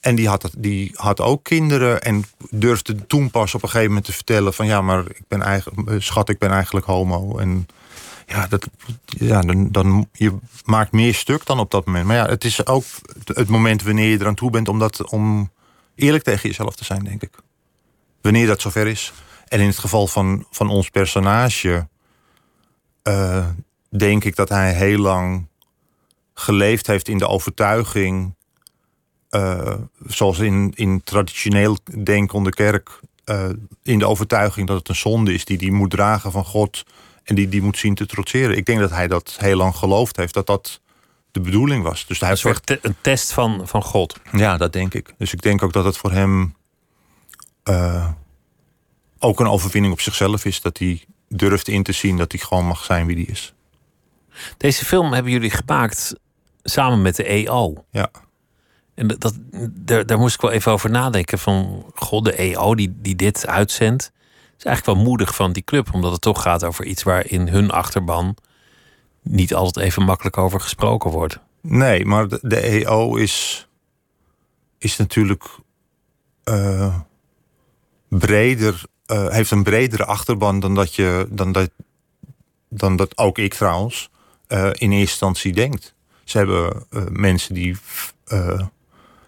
En 0.00 0.14
die 0.14 0.28
had, 0.28 0.50
die 0.58 0.90
had 0.94 1.20
ook 1.20 1.44
kinderen 1.44 2.02
en 2.02 2.24
durfde 2.50 3.06
toen 3.06 3.30
pas 3.30 3.54
op 3.54 3.62
een 3.62 3.68
gegeven 3.68 3.88
moment 3.88 4.06
te 4.06 4.12
vertellen: 4.12 4.54
van 4.54 4.66
ja, 4.66 4.80
maar 4.80 5.04
ik 5.10 5.24
ben 5.28 5.42
eigenlijk, 5.42 6.02
schat, 6.02 6.28
ik 6.28 6.38
ben 6.38 6.50
eigenlijk 6.50 6.86
homo. 6.86 7.38
En 7.38 7.66
ja, 8.26 8.46
dat, 8.46 8.68
ja 9.04 9.40
dan, 9.40 9.68
dan 9.70 10.08
je 10.12 10.34
maakt 10.64 10.92
meer 10.92 11.14
stuk 11.14 11.46
dan 11.46 11.58
op 11.58 11.70
dat 11.70 11.86
moment. 11.86 12.06
Maar 12.06 12.16
ja, 12.16 12.26
het 12.26 12.44
is 12.44 12.66
ook 12.66 12.84
het 13.24 13.48
moment 13.48 13.82
wanneer 13.82 14.10
je 14.10 14.20
eraan 14.20 14.34
toe 14.34 14.50
bent 14.50 14.68
om, 14.68 14.78
dat, 14.78 15.10
om 15.10 15.50
eerlijk 15.94 16.24
tegen 16.24 16.48
jezelf 16.48 16.76
te 16.76 16.84
zijn, 16.84 17.04
denk 17.04 17.22
ik. 17.22 17.30
Wanneer 18.24 18.46
dat 18.46 18.60
zover 18.60 18.86
is. 18.86 19.12
En 19.48 19.60
in 19.60 19.66
het 19.66 19.78
geval 19.78 20.06
van, 20.06 20.46
van 20.50 20.68
ons 20.68 20.90
personage, 20.90 21.88
eh, 23.02 23.46
denk 23.88 24.24
ik 24.24 24.36
dat 24.36 24.48
hij 24.48 24.72
heel 24.74 24.98
lang 24.98 25.46
geleefd 26.34 26.86
heeft 26.86 27.08
in 27.08 27.18
de 27.18 27.26
overtuiging, 27.28 28.34
eh, 29.28 29.74
zoals 30.06 30.38
in, 30.38 30.72
in 30.74 31.02
traditioneel 31.02 31.76
denken 32.04 32.34
onder 32.36 32.54
kerk, 32.54 33.00
eh, 33.24 33.48
in 33.82 33.98
de 33.98 34.06
overtuiging 34.06 34.66
dat 34.66 34.78
het 34.78 34.88
een 34.88 34.94
zonde 34.96 35.34
is 35.34 35.44
die 35.44 35.56
hij 35.58 35.70
moet 35.70 35.90
dragen 35.90 36.30
van 36.32 36.44
God 36.44 36.84
en 37.24 37.34
die 37.34 37.48
die 37.48 37.62
moet 37.62 37.78
zien 37.78 37.94
te 37.94 38.06
trotseren. 38.06 38.56
Ik 38.56 38.66
denk 38.66 38.80
dat 38.80 38.90
hij 38.90 39.08
dat 39.08 39.36
heel 39.38 39.56
lang 39.56 39.74
geloofd 39.76 40.16
heeft, 40.16 40.34
dat 40.34 40.46
dat 40.46 40.80
de 41.30 41.40
bedoeling 41.40 41.82
was. 41.82 42.06
Dus 42.06 42.20
hij 42.20 42.30
Een 42.30 42.36
soort 42.36 42.66
te- 42.66 42.78
een 42.82 42.96
test 43.00 43.32
van, 43.32 43.68
van 43.68 43.82
God. 43.82 44.16
ja, 44.32 44.56
dat 44.56 44.72
denk 44.72 44.94
ik. 44.94 45.14
Dus 45.18 45.32
ik 45.32 45.42
denk 45.42 45.62
ook 45.62 45.72
dat 45.72 45.84
het 45.84 45.96
voor 45.96 46.12
hem 46.12 46.54
eh, 47.64 48.10
ook 49.18 49.40
een 49.40 49.48
overwinning 49.48 49.92
op 49.92 50.00
zichzelf 50.00 50.44
is. 50.44 50.60
Dat 50.60 50.78
hij 50.78 51.04
durft 51.28 51.68
in 51.68 51.82
te 51.82 51.92
zien 51.92 52.16
dat 52.16 52.32
hij 52.32 52.40
gewoon 52.40 52.66
mag 52.66 52.84
zijn 52.84 53.06
wie 53.06 53.16
hij 53.16 53.24
is. 53.24 53.54
Deze 54.56 54.84
film 54.84 55.12
hebben 55.12 55.32
jullie 55.32 55.50
gemaakt 55.50 56.14
samen 56.62 57.02
met 57.02 57.16
de 57.16 57.24
EO. 57.24 57.84
Ja. 57.90 58.10
En 58.94 59.06
dat, 59.06 59.20
dat, 59.20 59.34
daar, 59.70 60.06
daar 60.06 60.18
moest 60.18 60.34
ik 60.34 60.40
wel 60.40 60.50
even 60.50 60.72
over 60.72 60.90
nadenken. 60.90 61.38
Van, 61.38 61.84
god, 61.94 62.24
de 62.24 62.32
EO 62.32 62.74
die, 62.74 62.94
die 62.96 63.16
dit 63.16 63.46
uitzendt. 63.46 64.12
is 64.58 64.64
eigenlijk 64.64 64.98
wel 64.98 65.06
moedig 65.06 65.34
van 65.34 65.52
die 65.52 65.64
club. 65.64 65.94
Omdat 65.94 66.12
het 66.12 66.20
toch 66.20 66.42
gaat 66.42 66.64
over 66.64 66.84
iets 66.84 67.02
waar 67.02 67.26
in 67.26 67.48
hun 67.48 67.70
achterban... 67.70 68.36
niet 69.22 69.54
altijd 69.54 69.86
even 69.86 70.02
makkelijk 70.02 70.38
over 70.38 70.60
gesproken 70.60 71.10
wordt. 71.10 71.38
Nee, 71.60 72.04
maar 72.04 72.28
de, 72.28 72.38
de 72.42 72.60
EO 72.60 73.16
is, 73.16 73.68
is 74.78 74.96
natuurlijk 74.96 75.44
eh, 76.44 76.98
breder, 78.18 78.82
eh, 79.06 79.28
heeft 79.28 79.50
een 79.50 79.62
bredere 79.62 80.04
achterban 80.04 80.60
dan 80.60 80.74
dat 80.74 80.94
je, 80.94 81.26
dan 81.30 81.52
dat, 81.52 81.70
dan 82.68 82.96
dat 82.96 83.18
ook 83.18 83.38
ik 83.38 83.54
trouwens, 83.54 84.10
eh, 84.46 84.64
in 84.64 84.70
eerste 84.72 84.98
instantie 84.98 85.52
denkt. 85.52 85.94
Ze 86.24 86.38
hebben 86.38 86.86
eh, 86.90 87.02
mensen 87.10 87.54
die 87.54 87.76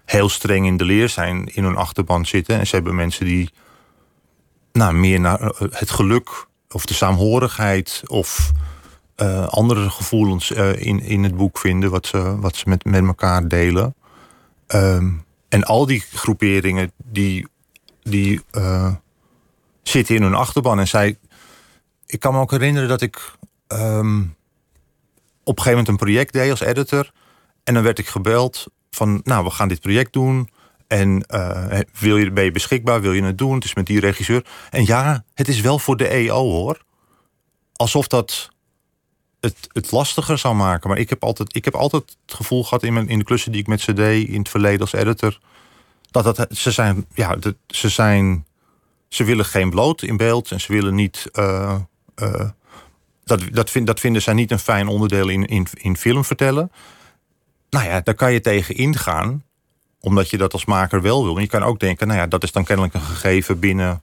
heel 0.05 0.29
streng 0.29 0.67
in 0.67 0.77
de 0.77 0.85
leer 0.85 1.09
zijn, 1.09 1.55
in 1.55 1.65
hun 1.65 1.77
achterban 1.77 2.27
zitten. 2.27 2.59
En 2.59 2.67
ze 2.67 2.75
hebben 2.75 2.95
mensen 2.95 3.27
die 3.27 3.51
nou, 4.73 4.95
meer 4.95 5.21
naar 5.21 5.53
het 5.71 5.91
geluk 5.91 6.47
of 6.71 6.87
de 6.87 6.95
saamhorigheid 6.95 8.03
of 8.07 8.53
andere 9.47 9.91
gevoelens 9.91 10.51
in, 10.51 11.01
in 11.01 11.23
het 11.23 11.37
boek 11.37 11.59
vinden, 11.59 11.91
wat 11.91 12.07
ze, 12.07 12.39
wat 12.41 12.57
ze 12.57 12.69
met, 12.69 12.85
met 12.85 13.05
elkaar 13.05 13.49
delen. 13.49 13.95
Ehm, 14.67 15.13
en 15.49 15.65
al 15.65 15.87
die 15.87 16.01
groeperingen 16.01 16.93
die, 17.05 17.47
die 18.09 18.41
eh, 18.51 18.95
zitten 19.83 20.15
in 20.15 20.23
hun 20.23 20.35
achterban. 20.35 20.79
En 20.79 20.89
zij, 20.89 21.19
ik 22.07 22.21
kan 22.21 22.33
me 22.33 22.41
ook 22.41 22.51
herinneren 22.51 22.89
dat 22.89 23.01
ik 23.01 23.33
ehm, 23.67 24.21
op 25.45 25.57
een 25.57 25.63
gegeven 25.63 25.71
moment 25.71 25.89
een 25.89 25.97
project 25.97 26.33
deed 26.33 26.51
als 26.51 26.61
editor. 26.61 27.11
En 27.65 27.75
dan 27.75 27.83
werd 27.83 27.99
ik 27.99 28.07
gebeld 28.07 28.67
van, 28.91 29.21
nou, 29.25 29.45
we 29.45 29.51
gaan 29.51 29.69
dit 29.69 29.81
project 29.81 30.13
doen. 30.13 30.51
En 30.87 31.23
eh, 31.23 31.79
wil 31.99 32.17
je, 32.17 32.31
ben 32.31 32.45
je 32.45 32.51
beschikbaar? 32.51 33.01
Wil 33.01 33.13
je 33.13 33.23
het 33.23 33.39
doen? 33.39 33.55
Het 33.55 33.65
is 33.65 33.75
met 33.75 33.87
die 33.87 34.01
regisseur. 34.01 34.47
En 34.71 34.87
ja, 34.87 35.25
het 35.35 35.49
is 35.49 35.61
wel 35.61 35.79
voor 35.79 35.97
de 35.97 36.09
EO 36.09 36.51
hoor. 36.51 36.85
Alsof 37.73 38.07
dat 38.07 38.51
het, 39.41 39.69
het 39.73 39.91
lastiger 39.91 40.39
zou 40.39 40.55
maken. 40.55 40.89
Maar 40.89 40.99
ik 40.99 41.09
heb 41.11 41.25
altijd, 41.25 41.57
ik 41.57 41.65
heb 41.65 41.75
altijd 41.75 42.17
het 42.27 42.37
gevoel 42.37 42.65
gehad 42.65 42.83
in, 42.83 42.93
mijn, 42.93 43.09
in 43.09 43.19
de 43.19 43.25
klussen 43.25 43.53
die 43.53 43.61
ik 43.61 43.67
met 43.67 43.97
deed 43.97 44.29
in 44.29 44.39
het 44.39 44.49
verleden 44.49 44.81
als 44.81 44.93
editor. 44.93 45.39
Dat, 46.23 46.37
dat 46.37 46.57
ze 46.57 46.71
zijn, 46.71 47.07
ja, 47.15 47.37
dat, 47.37 47.55
ze 47.67 47.89
zijn. 47.89 48.47
Ze 49.09 49.25
willen 49.25 49.45
geen 49.45 49.71
bloot 49.71 50.03
in 50.03 50.17
beeld 50.17 50.51
en 50.51 50.61
ze 50.61 50.73
willen 50.73 50.95
niet. 50.95 51.29
eh, 51.33 51.77
eh, 52.15 52.49
dat, 53.25 53.43
dat, 53.51 53.71
vind, 53.71 53.87
dat 53.87 54.01
vinden 54.01 54.23
zij 54.23 54.35
niet 54.35 54.51
een 54.51 54.59
fijn 54.59 54.89
onderdeel 54.89 55.29
in, 55.29 55.45
in, 55.47 55.67
in 55.75 55.97
film 55.97 56.25
vertellen. 56.25 56.73
Nou 57.71 57.87
ja, 57.87 58.01
daar 58.01 58.15
kan 58.15 58.33
je 58.33 58.41
tegen 58.41 58.75
ingaan, 58.75 59.45
omdat 60.01 60.31
je 60.31 60.37
dat 60.39 60.53
als 60.53 60.65
maker 60.65 61.03
wel 61.03 61.23
wil. 61.25 61.33
Maar 61.33 61.43
je 61.43 61.49
kan 61.49 61.63
ook 61.63 61.79
denken, 61.81 62.07
nou 62.07 62.19
ja, 62.21 62.27
dat 62.27 62.43
is 62.43 62.53
dan 62.53 62.65
kennelijk 62.65 62.95
een 62.95 63.01
gegeven 63.01 63.59
binnen, 63.59 64.03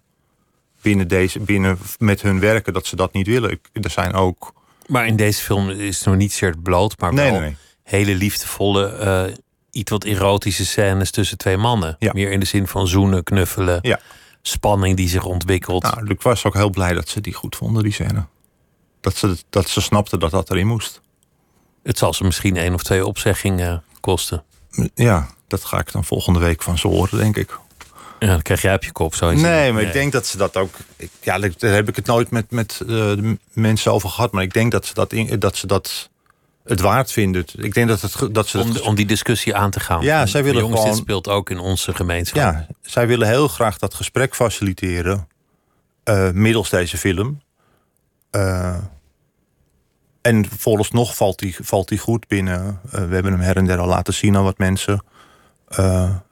binnen, 0.82 1.08
deze, 1.08 1.40
binnen 1.40 1.78
met 1.98 2.22
hun 2.22 2.40
werken 2.40 2.74
dat 2.74 2.86
ze 2.86 2.96
dat 2.96 3.14
niet 3.14 3.28
willen. 3.28 3.60
Er 3.74 3.90
zijn 3.90 4.14
ook. 4.14 4.54
Maar 4.88 5.08
in 5.08 5.16
deze 5.16 5.44
film 5.44 5.70
is 5.70 5.98
het 5.98 6.08
nog 6.08 6.16
niet 6.16 6.34
zeer 6.34 6.58
bloot, 6.58 7.00
maar 7.00 7.14
Nee, 7.14 7.32
wel 7.32 7.40
nee, 7.40 7.50
nee. 7.50 7.58
hele 7.84 8.16
liefdevolle, 8.16 8.88
eh, 8.88 9.34
iets 9.74 9.92
wat 9.92 10.04
erotische 10.04 10.66
scènes 10.66 11.12
tussen 11.12 11.38
twee 11.38 11.58
mannen. 11.58 11.96
Ja. 12.00 12.12
Meer 12.14 12.32
in 12.32 12.40
de 12.40 12.46
zin 12.46 12.68
van 12.68 12.88
zoenen, 12.88 13.24
knuffelen, 13.24 13.80
Ja. 13.82 14.00
spanning 14.42 14.98
die 14.98 15.10
zich 15.10 15.26
ontwikkelt. 15.26 15.84
Nou, 15.84 16.08
ik 16.12 16.22
was 16.22 16.46
ook 16.46 16.54
heel 16.54 16.70
blij 16.70 16.94
dat 16.94 17.10
ze 17.10 17.22
die 17.22 17.34
goed 17.34 17.56
vonden, 17.56 17.84
die 17.84 17.94
scène. 17.94 18.26
Dat 19.02 19.16
ze, 19.16 19.38
dat 19.50 19.70
ze 19.70 19.82
snapten 19.82 20.20
dat 20.20 20.32
dat 20.32 20.52
erin 20.52 20.68
moest. 20.68 21.02
Het 21.84 21.98
zal 21.98 22.14
ze 22.14 22.24
misschien 22.24 22.58
één 22.58 22.74
of 22.74 22.84
twee 22.84 23.06
opzeggingen 23.06 23.84
kosten. 24.00 24.44
Ja, 24.96 25.28
dat 25.48 25.66
ga 25.66 25.80
ik 25.80 25.92
dan 25.92 26.04
volgende 26.04 26.40
week 26.40 26.62
van 26.64 26.78
ze 26.78 26.88
horen, 26.88 27.18
denk 27.18 27.38
ik. 27.38 27.60
Ja, 28.20 28.28
dan 28.30 28.42
krijg 28.42 28.62
jij 28.62 28.74
op 28.76 28.84
je 28.84 28.92
kop. 28.92 29.14
Je 29.14 29.26
Nee, 29.26 29.72
maar 29.74 29.82
ik 29.82 29.94
denk 29.94 30.12
dat 30.12 30.26
ze 30.28 30.38
dat 30.38 30.58
ook. 30.58 30.76
ik- 30.96 31.10
Ja, 31.22 31.40
daar 31.40 31.74
heb 31.74 31.90
ik 31.90 31.96
het 31.96 32.06
nooit 32.06 32.30
met, 32.30 32.52
met 32.52 32.78
eh, 32.82 32.88
de 32.88 33.38
mensen 33.54 33.92
over 33.92 34.10
gehad. 34.10 34.32
Maar 34.32 34.44
ik 34.44 34.54
denk 34.54 34.72
dat 34.72 34.86
ze 34.86 34.94
dat, 34.94 35.14
in, 35.14 35.40
dat, 35.40 35.58
ze 35.58 35.68
dat 35.68 36.10
het 36.64 36.80
waard 36.80 37.12
vinden. 37.12 37.46
Ik 37.58 37.74
denk 37.74 37.88
dat, 37.88 38.02
het, 38.02 38.28
dat 38.36 38.48
ze 38.48 38.82
Om, 38.84 38.96
die 38.96 39.06
discussie 39.06 39.56
aan 39.56 39.72
te 39.72 39.80
gaan. 39.80 40.02
Ja, 40.02 40.26
zij 40.26 40.44
willen 40.44 40.62
jongens, 40.62 40.80
gewoon- 40.80 40.96
dit 40.96 41.04
speelt 41.04 41.28
ook 41.28 41.50
in 41.50 41.60
onze 41.60 41.94
gemeenschap. 41.94 42.38
Ja, 42.42 42.68
zij 42.82 43.08
willen 43.08 43.28
heel 43.28 43.48
graag 43.48 43.78
dat 43.78 43.94
gesprek 43.94 44.36
faciliteren. 44.36 45.28
eh, 46.04 46.32
middels 46.32 46.70
deze 46.70 46.98
film. 46.98 47.42
Eh, 48.30 48.76
en 50.22 50.46
vooralsnog 50.58 51.16
valt 51.16 51.40
die, 51.40 51.56
valt 51.62 51.88
die 51.88 51.98
goed 51.98 52.28
binnen. 52.28 52.80
Eh, 52.86 52.92
we 52.92 53.14
hebben 53.14 53.32
hem 53.32 53.42
her 53.42 53.58
en 53.58 53.66
der 53.66 53.78
al 53.80 53.88
laten 53.88 54.14
zien 54.14 54.36
aan 54.38 54.44
wat 54.44 54.58
mensen. 54.58 55.04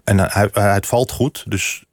En 0.03 0.17
hij, 0.31 0.49
hij- 0.53 0.73
het 0.73 0.85
valt 0.85 1.11
goed. 1.11 1.43
Dus 1.47 1.83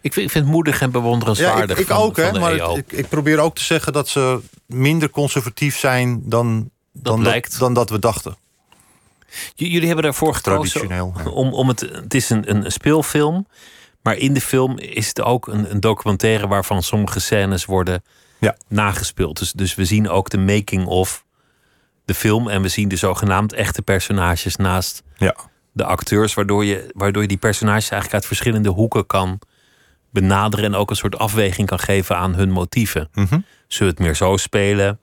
Ik, 0.00 0.12
vind, 0.12 0.26
ik 0.26 0.32
vind 0.32 0.44
het 0.44 0.54
moedig 0.54 0.80
en 0.80 0.90
bewonderenswaardig. 0.90 1.76
ik, 1.76 1.82
ik 1.82 1.86
van, 1.86 1.96
ook, 1.96 2.16
hè. 2.16 2.38
Maar 2.38 2.52
het- 2.52 2.76
ik, 2.76 2.92
ik 2.92 3.08
probeer 3.08 3.38
ook 3.38 3.54
te 3.54 3.64
zeggen 3.64 3.92
dat 3.92 4.08
ze 4.08 4.40
minder 4.66 5.10
conservatief 5.10 5.78
zijn 5.78 6.20
dan, 6.28 6.70
dan, 6.92 7.22
lijkt. 7.22 7.50
dat, 7.50 7.60
dan 7.60 7.74
dat 7.74 7.90
we 7.90 7.98
dachten. 7.98 8.36
J- 9.54 9.64
Jullie 9.64 9.86
hebben 9.86 10.04
daarvoor 10.04 10.34
gekozen 10.34 10.88
ja. 10.88 11.04
om, 11.30 11.52
om 11.52 11.68
het, 11.68 11.80
het 11.80 12.14
is 12.14 12.30
een, 12.30 12.50
een 12.56 12.72
speelfilm, 12.72 13.46
maar 14.02 14.16
in 14.16 14.34
de 14.34 14.40
film 14.40 14.78
is 14.78 15.08
het 15.08 15.20
ook 15.20 15.46
een, 15.48 15.70
een 15.70 15.80
documentaire 15.80 16.48
waarvan 16.48 16.82
sommige 16.82 17.20
scènes 17.20 17.64
worden 17.64 18.02
Ja. 18.38 18.56
nagespeeld. 18.68 19.38
Dus, 19.38 19.52
dus 19.52 19.74
we 19.74 19.84
zien 19.84 20.08
ook 20.08 20.30
de 20.30 20.38
making 20.38 20.86
of 20.86 21.24
de 22.04 22.14
film 22.14 22.48
en 22.48 22.62
we 22.62 22.68
zien 22.68 22.88
de 22.88 22.96
zogenaamd 22.96 23.52
echte 23.52 23.82
personages 23.82 24.56
naast 24.56 25.02
Ja. 25.16 25.34
de 25.72 25.84
acteurs, 25.84 26.34
waardoor 26.34 26.64
je, 26.64 26.90
waardoor 26.94 27.22
je 27.22 27.28
die 27.28 27.36
personages 27.36 27.82
eigenlijk 27.90 28.14
uit 28.14 28.26
verschillende 28.26 28.68
hoeken 28.68 29.06
kan 29.06 29.38
benaderen 30.12 30.64
en 30.64 30.74
ook 30.74 30.90
een 30.90 30.96
soort 30.96 31.18
afweging 31.18 31.68
kan 31.68 31.78
geven 31.78 32.16
aan 32.16 32.34
hun 32.34 32.50
motieven. 32.50 33.08
Mhm. 33.14 33.38
Zullen 33.66 33.94
we 33.94 33.98
het 33.98 33.98
meer 33.98 34.14
zo 34.16 34.36
spelen? 34.36 34.98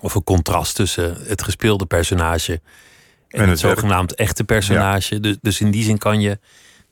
Of 0.00 0.14
een 0.14 0.24
contrast 0.24 0.74
tussen 0.74 1.16
het 1.26 1.42
gespeelde 1.42 1.86
personage 1.86 2.52
en, 3.28 3.40
En 3.42 3.48
het, 3.48 3.58
zogenaamd 3.58 4.14
echte 4.14 4.44
personage. 4.44 5.20
Dus, 5.20 5.36
dus 5.40 5.60
in 5.60 5.70
die 5.70 5.84
zin 5.84 5.98
kan 5.98 6.20
je 6.20 6.38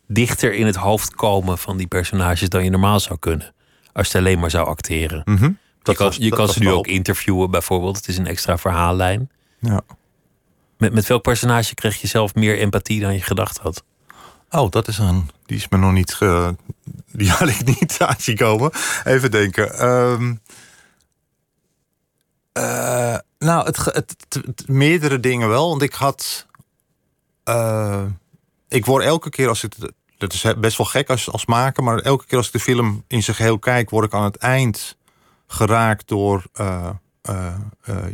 dichter 0.07 0.55
in 0.55 0.67
het 0.67 0.77
hoofd 0.77 1.15
komen 1.15 1.59
van 1.59 1.77
die 1.77 1.87
personages 1.87 2.49
dan 2.49 2.65
je 2.65 2.71
normaal 2.71 3.01
zou 3.01 3.19
kunnen. 3.19 3.55
Als 3.93 4.13
je 4.13 4.19
alleen 4.19 4.39
maar 4.39 4.51
zou 4.51 4.67
acteren. 4.67 5.23
Mhm. 5.25 5.51
je 5.83 5.95
kan, 5.95 6.07
was- 6.07 6.17
je 6.17 6.29
dat 6.29 6.39
kan 6.39 6.49
ze 6.49 6.59
nu 6.59 6.71
ook 6.71 6.87
interviewen 6.87 7.51
bijvoorbeeld. 7.51 7.97
Het 7.97 8.09
is 8.09 8.19
een 8.19 8.27
extra 8.27 8.59
verhaallijn. 8.59 9.31
Ja. 9.59 9.81
Met, 10.79 10.93
met 10.93 11.07
welk 11.07 11.23
personage 11.23 11.75
kreeg 11.75 12.01
je 12.01 12.07
zelf 12.07 12.35
meer 12.35 12.59
empathie 12.59 13.01
dan 13.01 13.13
je 13.15 13.21
gedacht 13.23 13.59
had? 13.59 13.85
Oh, 14.51 14.71
dat 14.71 14.89
is 14.89 14.99
een. 14.99 15.31
Die 15.47 15.57
is 15.57 15.69
me 15.69 15.79
nog 15.79 15.93
niet. 15.93 16.15
Ge, 16.15 16.57
die 17.13 17.31
had 17.31 17.49
ik 17.49 17.65
niet 17.65 17.97
aan 18.27 18.35
komen. 18.37 18.71
Even 19.05 19.31
denken. 19.31 19.79
Ehm, 19.79 20.35
eh, 22.53 23.17
nou, 23.39 23.65
het, 23.65 23.77
het, 23.85 24.69
meerdere 24.69 25.21
dingen 25.21 25.49
wel. 25.49 25.69
Want 25.69 25.83
ik 25.83 25.93
had. 25.93 26.47
eh, 27.45 28.05
ik 28.69 28.87
word 28.87 29.05
elke 29.05 29.31
keer 29.31 29.49
als 29.49 29.65
ik. 29.65 29.73
Dat 30.19 30.33
is 30.33 30.45
best 30.59 30.77
wel 30.77 30.87
gek 30.87 31.11
als, 31.11 31.31
als 31.31 31.47
maker, 31.47 31.83
maar 31.83 31.99
elke 31.99 32.27
keer 32.27 32.37
als 32.39 32.47
ik 32.47 32.53
de 32.53 32.61
film 32.61 33.05
in 33.07 33.23
zijn 33.23 33.37
geheel 33.37 33.59
kijk, 33.59 33.91
word 33.91 34.07
ik 34.07 34.15
aan 34.15 34.25
het 34.25 34.37
eind 34.37 34.97
geraakt 35.47 36.09
door 36.09 36.45
eh, 36.53 36.91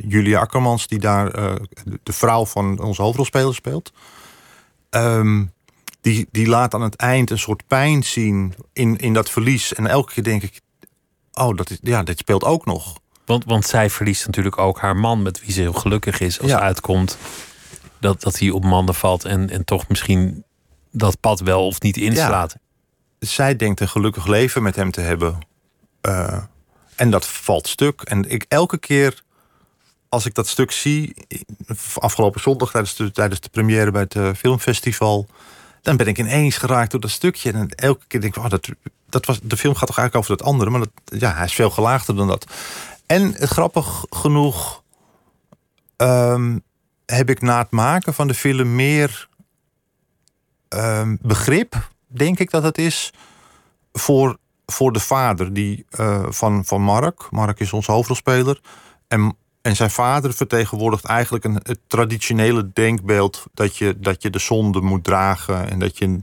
Julia 0.09 0.41
Akkermans, 0.41 0.87
die 0.87 0.99
daar 0.99 1.33
de, 1.33 2.01
de 2.03 2.13
vrouw 2.13 2.47
van 2.47 2.79
onze 2.81 3.03
hoofdrolspeler 3.03 3.55
speelt. 3.55 3.93
Ehm, 4.91 5.45
die, 6.01 6.29
die 6.31 6.47
laat 6.49 6.75
aan 6.75 6.83
het 6.83 6.97
eind 6.97 7.31
een 7.31 7.39
soort 7.39 7.67
pijn 7.67 8.05
zien 8.05 8.55
in, 8.73 8.97
in 8.97 9.13
dat 9.13 9.31
verlies. 9.31 9.75
En 9.75 9.87
elke 9.87 10.13
keer 10.13 10.25
denk 10.25 10.43
ik, 10.43 10.61
oh, 11.33 11.57
dat 11.57 11.71
is, 11.71 11.79
ja, 11.83 12.03
dit 12.03 12.19
speelt 12.19 12.45
ook 12.45 12.65
nog. 12.65 12.99
Want, 13.27 13.45
want 13.45 13.67
zij 13.67 13.91
verliest 13.91 14.27
natuurlijk 14.27 14.59
ook 14.59 14.81
haar 14.81 14.97
man, 14.97 15.23
met 15.23 15.41
wie 15.41 15.53
ze 15.53 15.61
heel 15.61 15.73
gelukkig 15.73 16.21
is 16.21 16.41
als 16.41 16.51
Ja. 16.51 16.61
uitkomt 16.61 17.19
dat, 18.01 18.21
dat 18.21 18.39
hij 18.39 18.51
op 18.51 18.65
mannen 18.65 18.95
valt 18.95 19.25
en, 19.25 19.51
en 19.51 19.65
toch 19.65 19.89
misschien 19.89 20.45
dat 20.91 21.21
pad 21.21 21.41
wel 21.41 21.67
of 21.67 21.81
niet 21.81 21.97
inslaat. 21.97 22.57
Zij 23.19 23.57
denkt 23.57 23.81
een 23.81 23.89
gelukkig 23.89 24.27
leven 24.27 24.63
met 24.63 24.77
hem 24.77 24.91
te 24.91 25.01
hebben. 25.01 25.39
Eh, 26.01 26.43
en 26.95 27.11
dat 27.11 27.27
valt 27.27 27.69
stuk. 27.69 28.01
En 28.01 28.31
ik 28.31 28.45
elke 28.49 28.79
keer 28.79 29.23
als 30.09 30.27
ik 30.27 30.35
dat 30.35 30.47
stuk 30.49 30.71
zie, 30.71 31.15
afgelopen 31.95 32.41
zondag 32.41 32.71
tijdens 32.71 32.97
de, 32.97 33.11
tijdens 33.11 33.41
de 33.41 33.49
première 33.49 33.91
bij 33.91 34.01
het 34.03 34.15
eh, 34.15 34.31
filmfestival, 34.37 35.27
dan 35.83 35.97
ben 35.97 36.07
ik 36.07 36.19
ineens 36.19 36.57
geraakt 36.57 36.91
door 36.91 37.01
dat 37.01 37.11
stukje. 37.11 37.53
En 37.53 37.69
elke 37.69 38.05
keer 38.07 38.21
denk 38.21 38.37
ik, 38.37 38.45
oh, 38.45 38.51
dat, 38.51 38.69
dat 39.09 39.27
was, 39.27 39.39
de 39.43 39.57
film 39.57 39.75
gaat 39.75 39.87
toch 39.87 39.99
eigenlijk 39.99 40.17
over 40.17 40.37
dat 40.37 40.47
andere, 40.47 40.71
maar 40.71 40.81
dat, 40.81 41.21
ja, 41.21 41.35
hij 41.35 41.45
is 41.45 41.55
veel 41.55 41.71
gelaagder 41.71 42.17
dan 42.17 42.29
dat. 42.29 42.47
En 43.07 43.35
grappig 43.35 44.05
genoeg 44.11 44.83
ehm, 45.97 46.59
heb 47.07 47.31
ik 47.31 47.41
na 47.41 47.59
het 47.59 47.71
maken 47.71 48.15
van 48.15 48.27
de 48.27 48.35
film 48.35 48.75
meer 48.75 49.29
ehm, 50.69 51.17
begrip, 51.21 51.91
denk 52.07 52.39
ik 52.39 52.51
dat 52.51 52.63
het 52.63 52.79
is, 52.79 53.13
voor, 53.93 54.39
voor 54.67 54.93
de 54.93 55.01
vader 55.01 55.53
die, 55.53 55.87
eh, 55.91 56.25
van, 56.29 56.65
van 56.65 56.83
Mark. 56.83 57.31
Mark 57.31 57.61
is 57.61 57.73
onze 57.73 57.93
hoofdrolspeler. 57.93 58.61
En, 59.09 59.37
en 59.63 59.77
zijn 59.77 59.91
vader 59.91 60.33
vertegenwoordigt 60.35 61.05
eigenlijk 61.05 61.45
een, 61.45 61.61
het 61.63 61.81
traditionele 61.87 62.73
denkbeeld 62.73 63.45
dat 63.55 63.77
je, 63.77 63.99
dat 64.01 64.23
je 64.23 64.31
de 64.31 64.39
zonde 64.39 64.81
moet 64.81 65.05
dragen 65.05 65.71
en 65.71 65.79
dat 65.79 65.99
je. 65.99 66.23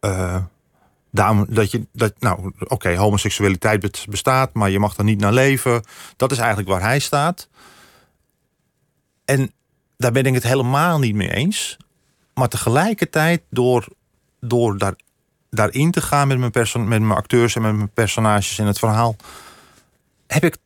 eh, 0.00 0.36
daarom, 1.18 1.46
dat 1.48 1.70
je 1.70 1.86
dat, 1.92 2.12
nou, 2.18 2.52
oké, 2.58 2.96
homoseksualiteit 2.96 4.06
bestaat, 4.08 4.52
maar 4.54 4.70
je 4.70 4.78
mag 4.78 4.96
er 4.96 5.04
niet 5.04 5.20
naar 5.20 5.32
leven. 5.32 5.82
Dat 6.16 6.32
is 6.32 6.38
eigenlijk 6.38 6.68
waar 6.68 6.80
hij 6.80 6.98
staat. 6.98 7.48
En 9.24 9.52
daar 9.96 10.12
ben 10.12 10.26
ik 10.26 10.34
het 10.34 10.42
helemaal 10.42 10.98
niet 10.98 11.14
mee 11.14 11.32
eens. 11.34 11.76
Maar 12.34 12.48
tegelijkertijd, 12.48 13.42
door, 13.50 13.86
door 14.40 14.78
daar, 14.78 14.94
daarin 15.50 15.90
te 15.90 16.00
gaan 16.00 16.28
met 16.28 16.38
mijn, 16.38 16.50
perso- 16.50 16.78
met 16.78 17.00
mijn 17.02 17.18
acteurs 17.18 17.54
en 17.54 17.62
met 17.62 17.76
mijn 17.76 17.90
personages 17.90 18.58
in 18.58 18.66
het 18.66 18.78
verhaal, 18.78 19.16
heb 20.26 20.44
ik. 20.44 20.56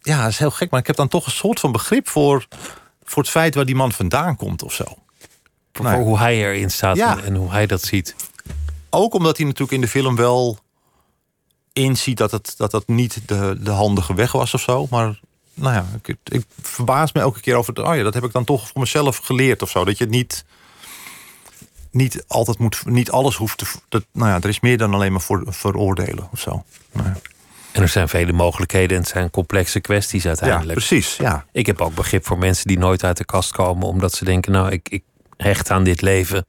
Ja, 0.00 0.22
dat 0.22 0.30
is 0.30 0.38
heel 0.38 0.50
gek, 0.50 0.70
maar 0.70 0.80
ik 0.80 0.86
heb 0.86 0.96
dan 0.96 1.08
toch 1.08 1.26
een 1.26 1.32
soort 1.32 1.60
van 1.60 1.72
begrip 1.72 2.08
voor, 2.08 2.46
voor 3.02 3.22
het 3.22 3.32
feit 3.32 3.54
waar 3.54 3.64
die 3.64 3.74
man 3.74 3.92
vandaan 3.92 4.36
komt 4.36 4.62
of 4.62 4.72
zo. 4.72 4.84
Voor, 5.72 5.90
voor 5.90 6.02
hoe 6.02 6.18
hij 6.18 6.36
erin 6.36 6.70
staat 6.70 6.96
Ja. 6.96 7.16
en, 7.18 7.24
en 7.24 7.34
hoe 7.34 7.50
hij 7.50 7.66
dat 7.66 7.82
ziet. 7.82 8.14
Ook 8.94 9.14
omdat 9.14 9.36
hij 9.36 9.46
natuurlijk 9.46 9.72
in 9.72 9.80
de 9.80 9.88
film 9.88 10.16
wel 10.16 10.58
inziet 11.72 12.16
dat 12.16 12.30
het, 12.30 12.54
dat 12.56 12.72
het 12.72 12.88
niet 12.88 13.20
de, 13.26 13.56
de 13.60 13.70
handige 13.70 14.14
weg 14.14 14.32
was 14.32 14.54
of 14.54 14.60
zo. 14.60 14.86
Maar 14.90 15.20
nou 15.54 15.74
ja, 15.74 15.86
ik, 16.02 16.16
ik 16.24 16.44
verbaas 16.60 17.12
me 17.12 17.20
elke 17.20 17.40
keer 17.40 17.56
over 17.56 17.74
het. 17.74 17.84
Oh 17.84 17.96
ja, 17.96 18.02
dat 18.02 18.14
heb 18.14 18.24
ik 18.24 18.32
dan 18.32 18.44
toch 18.44 18.68
voor 18.68 18.80
mezelf 18.80 19.16
geleerd 19.16 19.62
of 19.62 19.70
zo. 19.70 19.84
Dat 19.84 19.98
je 19.98 20.04
het 20.04 20.12
niet. 20.12 20.44
Niet 21.90 22.24
altijd 22.26 22.58
moet. 22.58 22.86
Niet 22.86 23.10
alles 23.10 23.36
hoeft 23.36 23.58
te. 23.58 23.66
Dat, 23.88 24.04
nou 24.12 24.28
ja, 24.30 24.40
er 24.40 24.48
is 24.48 24.60
meer 24.60 24.78
dan 24.78 24.94
alleen 24.94 25.12
maar 25.12 25.20
voor, 25.20 25.44
veroordelen 25.46 26.28
of 26.32 26.40
zo. 26.40 26.64
Nou 26.92 27.08
ja. 27.08 27.16
En 27.72 27.82
er 27.82 27.88
zijn 27.88 28.08
vele 28.08 28.32
mogelijkheden 28.32 28.96
en 28.96 29.02
het 29.02 29.12
zijn 29.12 29.30
complexe 29.30 29.80
kwesties 29.80 30.22
ja, 30.22 30.28
uiteindelijk. 30.28 30.78
precies. 30.78 31.16
Ja. 31.16 31.44
Ik 31.52 31.66
heb 31.66 31.80
ook 31.80 31.94
begrip 31.94 32.26
voor 32.26 32.38
mensen 32.38 32.66
die 32.66 32.78
nooit 32.78 33.04
uit 33.04 33.16
de 33.16 33.24
kast 33.24 33.52
komen, 33.52 33.86
omdat 33.86 34.12
ze 34.12 34.24
denken: 34.24 34.52
Nou, 34.52 34.70
ik, 34.70 34.88
ik 34.88 35.02
hecht 35.36 35.70
aan 35.70 35.84
dit 35.84 36.00
leven. 36.00 36.46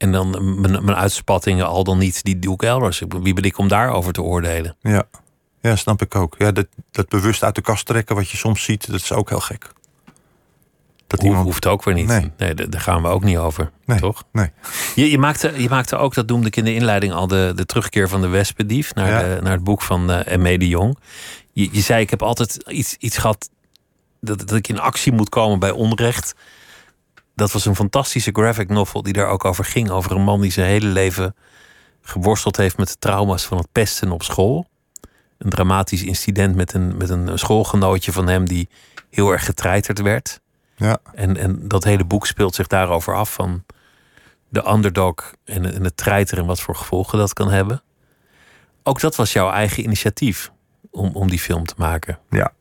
En 0.00 0.12
dan 0.12 0.30
mijn, 0.60 0.84
mijn 0.84 0.96
uitspattingen 0.96 1.66
al 1.66 1.84
dan 1.84 1.98
niet, 1.98 2.22
die 2.24 2.38
doe 2.38 2.54
ik 2.54 2.62
elders. 2.62 3.02
Wie 3.22 3.34
ben 3.34 3.44
ik 3.44 3.58
om 3.58 3.68
daarover 3.68 4.12
te 4.12 4.22
oordelen? 4.22 4.76
Ja. 4.80 5.04
ja, 5.60 5.76
snap 5.76 6.02
ik 6.02 6.14
ook. 6.14 6.34
Ja, 6.38 6.52
dat, 6.52 6.66
dat 6.90 7.08
bewust 7.08 7.42
uit 7.44 7.54
de 7.54 7.60
kast 7.60 7.86
trekken 7.86 8.14
wat 8.16 8.30
je 8.30 8.36
soms 8.36 8.62
ziet, 8.64 8.86
dat 8.90 9.00
is 9.00 9.12
ook 9.12 9.28
heel 9.28 9.40
gek. 9.40 9.72
Dat 11.06 11.20
Ho- 11.20 11.34
Hoeft 11.34 11.66
ook 11.66 11.84
weer 11.84 11.94
niet. 11.94 12.06
Nee. 12.06 12.30
Nee, 12.36 12.54
daar 12.54 12.70
daar 12.70 12.80
gaan 12.80 13.02
we 13.02 13.08
ook 13.08 13.24
niet 13.24 13.36
over. 13.36 13.70
Nee, 13.84 13.98
Toch? 13.98 14.24
Nee. 14.32 14.50
Je, 14.94 15.10
je, 15.10 15.18
maakte, 15.18 15.52
je 15.62 15.68
maakte 15.68 15.96
ook, 15.96 16.14
dat 16.14 16.26
noemde 16.28 16.46
ik 16.46 16.56
in 16.56 16.64
de 16.64 16.74
inleiding 16.74 17.12
al, 17.12 17.26
de, 17.26 17.52
de 17.54 17.66
terugkeer 17.66 18.08
van 18.08 18.20
de 18.20 18.28
Wespendief 18.28 18.94
naar, 18.94 19.08
Ja. 19.08 19.34
de, 19.34 19.42
naar 19.42 19.52
het 19.52 19.64
boek 19.64 19.82
van 19.82 20.10
uh, 20.10 20.36
M.E. 20.36 20.56
de 20.56 20.68
Jong. 20.68 20.98
Je, 21.52 21.68
je 21.72 21.80
zei, 21.80 22.00
ik 22.02 22.10
heb 22.10 22.22
altijd 22.22 22.56
iets, 22.68 22.96
iets 22.98 23.16
gehad 23.18 23.50
dat, 24.20 24.38
dat 24.38 24.52
ik 24.54 24.68
in 24.68 24.80
actie 24.80 25.12
moet 25.12 25.28
komen 25.28 25.58
bij 25.58 25.70
onrecht. 25.70 26.34
Dat 27.40 27.52
was 27.52 27.66
een 27.66 27.76
fantastische 27.76 28.30
graphic 28.32 28.68
novel 28.68 29.02
die 29.02 29.12
daar 29.12 29.26
ook 29.26 29.44
over 29.44 29.64
ging. 29.64 29.90
Over 29.90 30.10
een 30.10 30.22
man 30.22 30.40
die 30.40 30.50
zijn 30.50 30.66
hele 30.66 30.86
leven 30.86 31.34
geworsteld 32.00 32.56
heeft 32.56 32.76
met 32.76 32.88
de 32.88 32.98
trauma's 32.98 33.44
van 33.44 33.58
het 33.58 33.72
pesten 33.72 34.10
op 34.10 34.22
school. 34.22 34.68
Een 35.38 35.50
dramatisch 35.50 36.02
incident 36.02 36.54
met 36.54 36.72
een, 36.72 36.96
met 36.96 37.10
een 37.10 37.38
schoolgenootje 37.38 38.12
van 38.12 38.28
hem 38.28 38.48
die 38.48 38.68
heel 39.10 39.30
erg 39.30 39.44
getreiterd 39.44 40.00
werd. 40.00 40.40
Ja. 40.76 40.98
En, 41.14 41.36
en 41.36 41.68
dat 41.68 41.84
hele 41.84 42.04
boek 42.04 42.26
speelt 42.26 42.54
zich 42.54 42.66
daarover 42.66 43.14
af 43.14 43.32
van 43.32 43.64
de 44.48 44.68
underdog 44.68 45.34
en, 45.44 45.74
en 45.74 45.84
het 45.84 45.96
treiteren 45.96 46.42
en 46.42 46.48
wat 46.48 46.60
voor 46.60 46.76
gevolgen 46.76 47.18
dat 47.18 47.32
kan 47.32 47.50
hebben. 47.50 47.82
Ook 48.82 49.00
dat 49.00 49.16
was 49.16 49.32
jouw 49.32 49.50
eigen 49.50 49.82
initiatief 49.82 50.52
om, 50.90 51.10
om 51.14 51.30
die 51.30 51.38
film 51.38 51.66
te 51.66 51.74
maken. 51.76 52.18
Ja. 52.30 52.52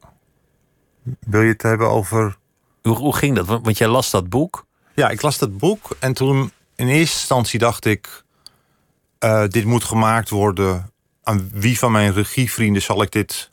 Wil 1.19 1.41
je 1.41 1.51
het 1.51 1.61
hebben 1.61 1.89
over. 1.89 2.37
Hoe, 2.81 2.95
hoe 2.95 3.15
ging 3.15 3.35
dat? 3.35 3.45
Want, 3.45 3.65
want 3.65 3.77
jij 3.77 3.87
las 3.87 4.09
dat 4.09 4.29
boek. 4.29 4.67
Ja, 4.99 5.09
ik 5.09 5.21
las 5.21 5.37
dat 5.37 5.57
boek 5.57 5.95
en 5.99 6.13
toen 6.13 6.51
in 6.75 6.87
eerste 6.87 7.17
instantie 7.17 7.59
dacht 7.59 7.85
ik: 7.85 8.23
eh, 9.19 9.43
dit 9.47 9.65
moet 9.65 9.83
gemaakt 9.83 10.29
worden. 10.29 10.91
Aan 11.23 11.49
wie 11.53 11.79
van 11.79 11.91
mijn 11.91 12.13
regievrienden 12.13 12.81
zal 12.81 13.01
ik 13.01 13.11
dit 13.11 13.49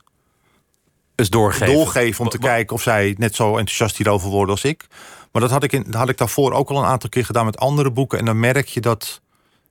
Dus 1.15 1.29
doorgeven. 1.29 1.73
doorgeven 1.73 2.23
om 2.23 2.29
te 2.29 2.39
kijken 2.39 2.75
of 2.75 2.81
zij 2.81 3.15
net 3.17 3.35
zo 3.35 3.47
enthousiast 3.49 3.97
hierover 3.97 4.29
worden 4.29 4.51
als 4.51 4.63
ik. 4.63 4.87
Maar 5.31 5.41
dat 5.41 5.51
had 5.51 5.63
ik, 5.63 5.71
in, 5.71 5.83
dat 5.83 5.93
had 5.93 6.09
ik 6.09 6.17
daarvoor 6.17 6.51
ook 6.51 6.69
al 6.69 6.77
een 6.77 6.89
aantal 6.89 7.09
keer 7.09 7.25
gedaan 7.25 7.45
met 7.45 7.57
andere 7.57 7.91
boeken. 7.91 8.19
En 8.19 8.25
dan 8.25 8.39
merk 8.39 8.67
je 8.67 8.81
dat 8.81 9.21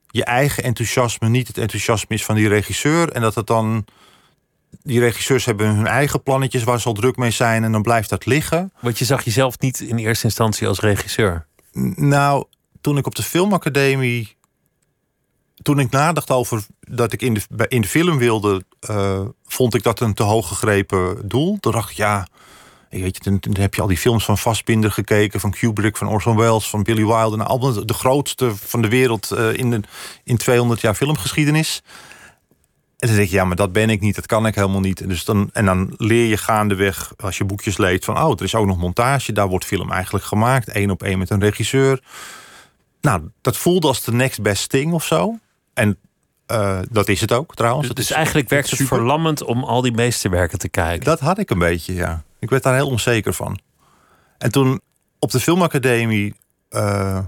je 0.07 0.25
eigen 0.25 0.62
enthousiasme 0.62 1.29
niet 1.29 1.47
het 1.47 1.59
enthousiasme 1.59 2.15
is 2.17 2.25
van 2.25 2.35
die 2.35 2.49
regisseur. 2.49 3.12
En 3.12 3.21
dat 3.21 3.35
het 3.35 3.47
dan. 3.47 3.85
Die 4.83 5.01
regisseurs 5.01 5.45
hebben 5.45 5.75
hun 5.75 5.87
eigen 5.87 6.23
plannetjes 6.23 6.65
waar 6.65 6.81
ze 6.81 6.89
al 6.89 6.95
druk 6.95 7.17
mee 7.17 7.31
zijn. 7.31 7.65
En 7.65 7.73
dan 7.73 7.83
blijft 7.83 8.09
dat 8.09 8.27
liggen. 8.27 8.73
Want 8.81 8.99
je 8.99 9.05
zag 9.05 9.25
jezelf 9.25 9.59
niet 9.59 9.81
in 9.81 9.97
eerste 9.97 10.25
instantie 10.25 10.69
als 10.69 10.81
regisseur. 10.81 11.47
Nou, 11.97 12.45
toen 12.81 12.97
ik 12.97 13.07
op 13.07 13.15
de 13.15 13.23
filmacademie. 13.23 14.37
Toen 15.62 15.79
ik 15.79 15.91
nadacht 15.91 16.31
over 16.31 16.67
dat 16.81 17.12
ik 17.12 17.23
in 17.23 17.35
de, 17.35 17.69
in 17.69 17.81
de 17.81 17.89
film 17.89 18.19
wilde, 18.19 18.65
eh, 18.81 19.21
vond 19.47 19.75
ik 19.75 19.83
dat 19.83 20.01
een 20.01 20.15
te 20.15 20.23
hoog 20.23 20.49
gegrepen 20.49 21.29
doel. 21.29 21.59
Toen 21.61 21.73
dacht 21.73 21.91
ik, 21.91 21.97
ja, 21.97 22.27
weet 22.91 23.25
je, 23.25 23.39
toen 23.39 23.57
heb 23.59 23.75
je 23.75 23.81
al 23.81 23.87
die 23.87 23.97
films 23.97 24.25
van 24.25 24.39
Fassbinder 24.39 24.93
gekeken, 24.93 25.41
van 25.41 25.51
Kubrick, 25.51 25.97
van 25.97 26.09
Orson 26.09 26.37
Welles, 26.37 26.69
van 26.69 26.83
Billy 26.83 27.05
Wilder. 27.05 27.39
Nou, 27.39 27.85
de 27.85 27.95
grootste 27.95 28.57
van 28.57 28.83
de 28.83 28.89
wereld 28.89 29.31
eh, 29.31 29.55
in, 29.55 29.71
de, 29.71 29.81
in 30.25 30.37
200 30.37 30.81
jaar 30.81 30.95
filmgeschiedenis. 30.95 31.83
En 32.97 33.09
dan 33.09 33.17
denk 33.17 33.29
je, 33.29 33.37
ja, 33.37 33.45
maar 33.45 33.57
dat 33.57 33.73
ben 33.73 33.91
ik 33.91 34.01
niet, 34.01 34.15
dat 34.15 34.27
kan 34.27 34.47
ik 34.47 34.55
helemaal 34.55 34.81
niet. 34.81 35.01
En 35.01 35.09
Dus 35.09 35.25
dan, 35.25 35.51
en 35.53 35.65
dan 35.65 35.95
leer 35.97 36.27
je 36.27 36.37
gaandeweg, 36.37 37.13
als 37.17 37.39
je 37.39 37.45
boekjes 37.45 37.77
leest, 37.77 38.05
van 38.05 38.19
oh, 38.19 38.31
er 38.31 38.43
is 38.43 38.55
ook 38.55 38.67
nog 38.67 38.79
montage. 38.79 39.33
Daar 39.33 39.49
wordt 39.49 39.65
film 39.65 39.93
eigenlijk 39.93 40.25
gemaakt, 40.25 40.69
één 40.69 40.91
op 40.91 41.03
één 41.03 41.19
met 41.19 41.31
een 41.31 41.41
regisseur. 41.41 42.03
Nou, 43.01 43.31
dat 43.41 43.57
voelde 43.57 43.87
als 43.87 44.05
de 44.05 44.13
next 44.13 44.43
best 44.43 44.69
thing 44.69 44.93
of 44.93 45.05
zo. 45.05 45.39
En 45.75 45.99
eh, 46.47 46.79
dat 46.91 47.09
is 47.09 47.21
het 47.21 47.33
ook 47.33 47.55
trouwens. 47.55 47.87
Dus, 47.87 47.97
Dat 47.97 48.05
is 48.05 48.11
eigenlijk 48.11 48.49
werkt 48.49 48.71
het 48.71 48.79
super. 48.79 48.97
verlammend 48.97 49.43
om 49.43 49.65
al 49.65 49.81
die 49.81 49.93
meesterwerken 49.93 50.59
te 50.59 50.69
kijken. 50.69 51.05
Dat 51.05 51.21
had 51.21 51.39
ik 51.39 51.51
een 51.51 51.59
beetje, 51.59 51.95
ja. 51.95 52.23
Ik 52.39 52.51
werd 52.51 52.63
daar 52.63 52.75
heel 52.75 52.89
onzeker 52.89 53.35
van. 53.35 53.59
En 54.39 54.53
toen 54.53 54.81
op 55.19 55.31
de 55.31 55.41
filmacademie... 55.41 56.35
eh, 56.69 57.19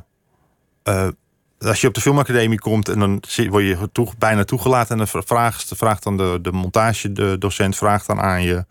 eh, 0.82 1.08
als 1.58 1.80
je 1.80 1.86
op 1.86 1.94
de 1.94 2.00
filmacademie 2.00 2.58
komt 2.58 2.88
en 2.88 2.98
dan 2.98 3.22
word 3.48 3.64
je 3.64 3.88
bijna 4.18 4.44
toegelaten... 4.44 4.98
en 4.98 5.06
dan 5.12 5.22
vraagt, 5.24 5.72
vraagt 5.76 6.02
dan 6.02 6.16
de, 6.16 6.38
de 6.42 6.52
montagedocent 6.52 7.76
vraagt 7.76 8.06
dan 8.06 8.20
aan 8.20 8.42
je... 8.42 8.64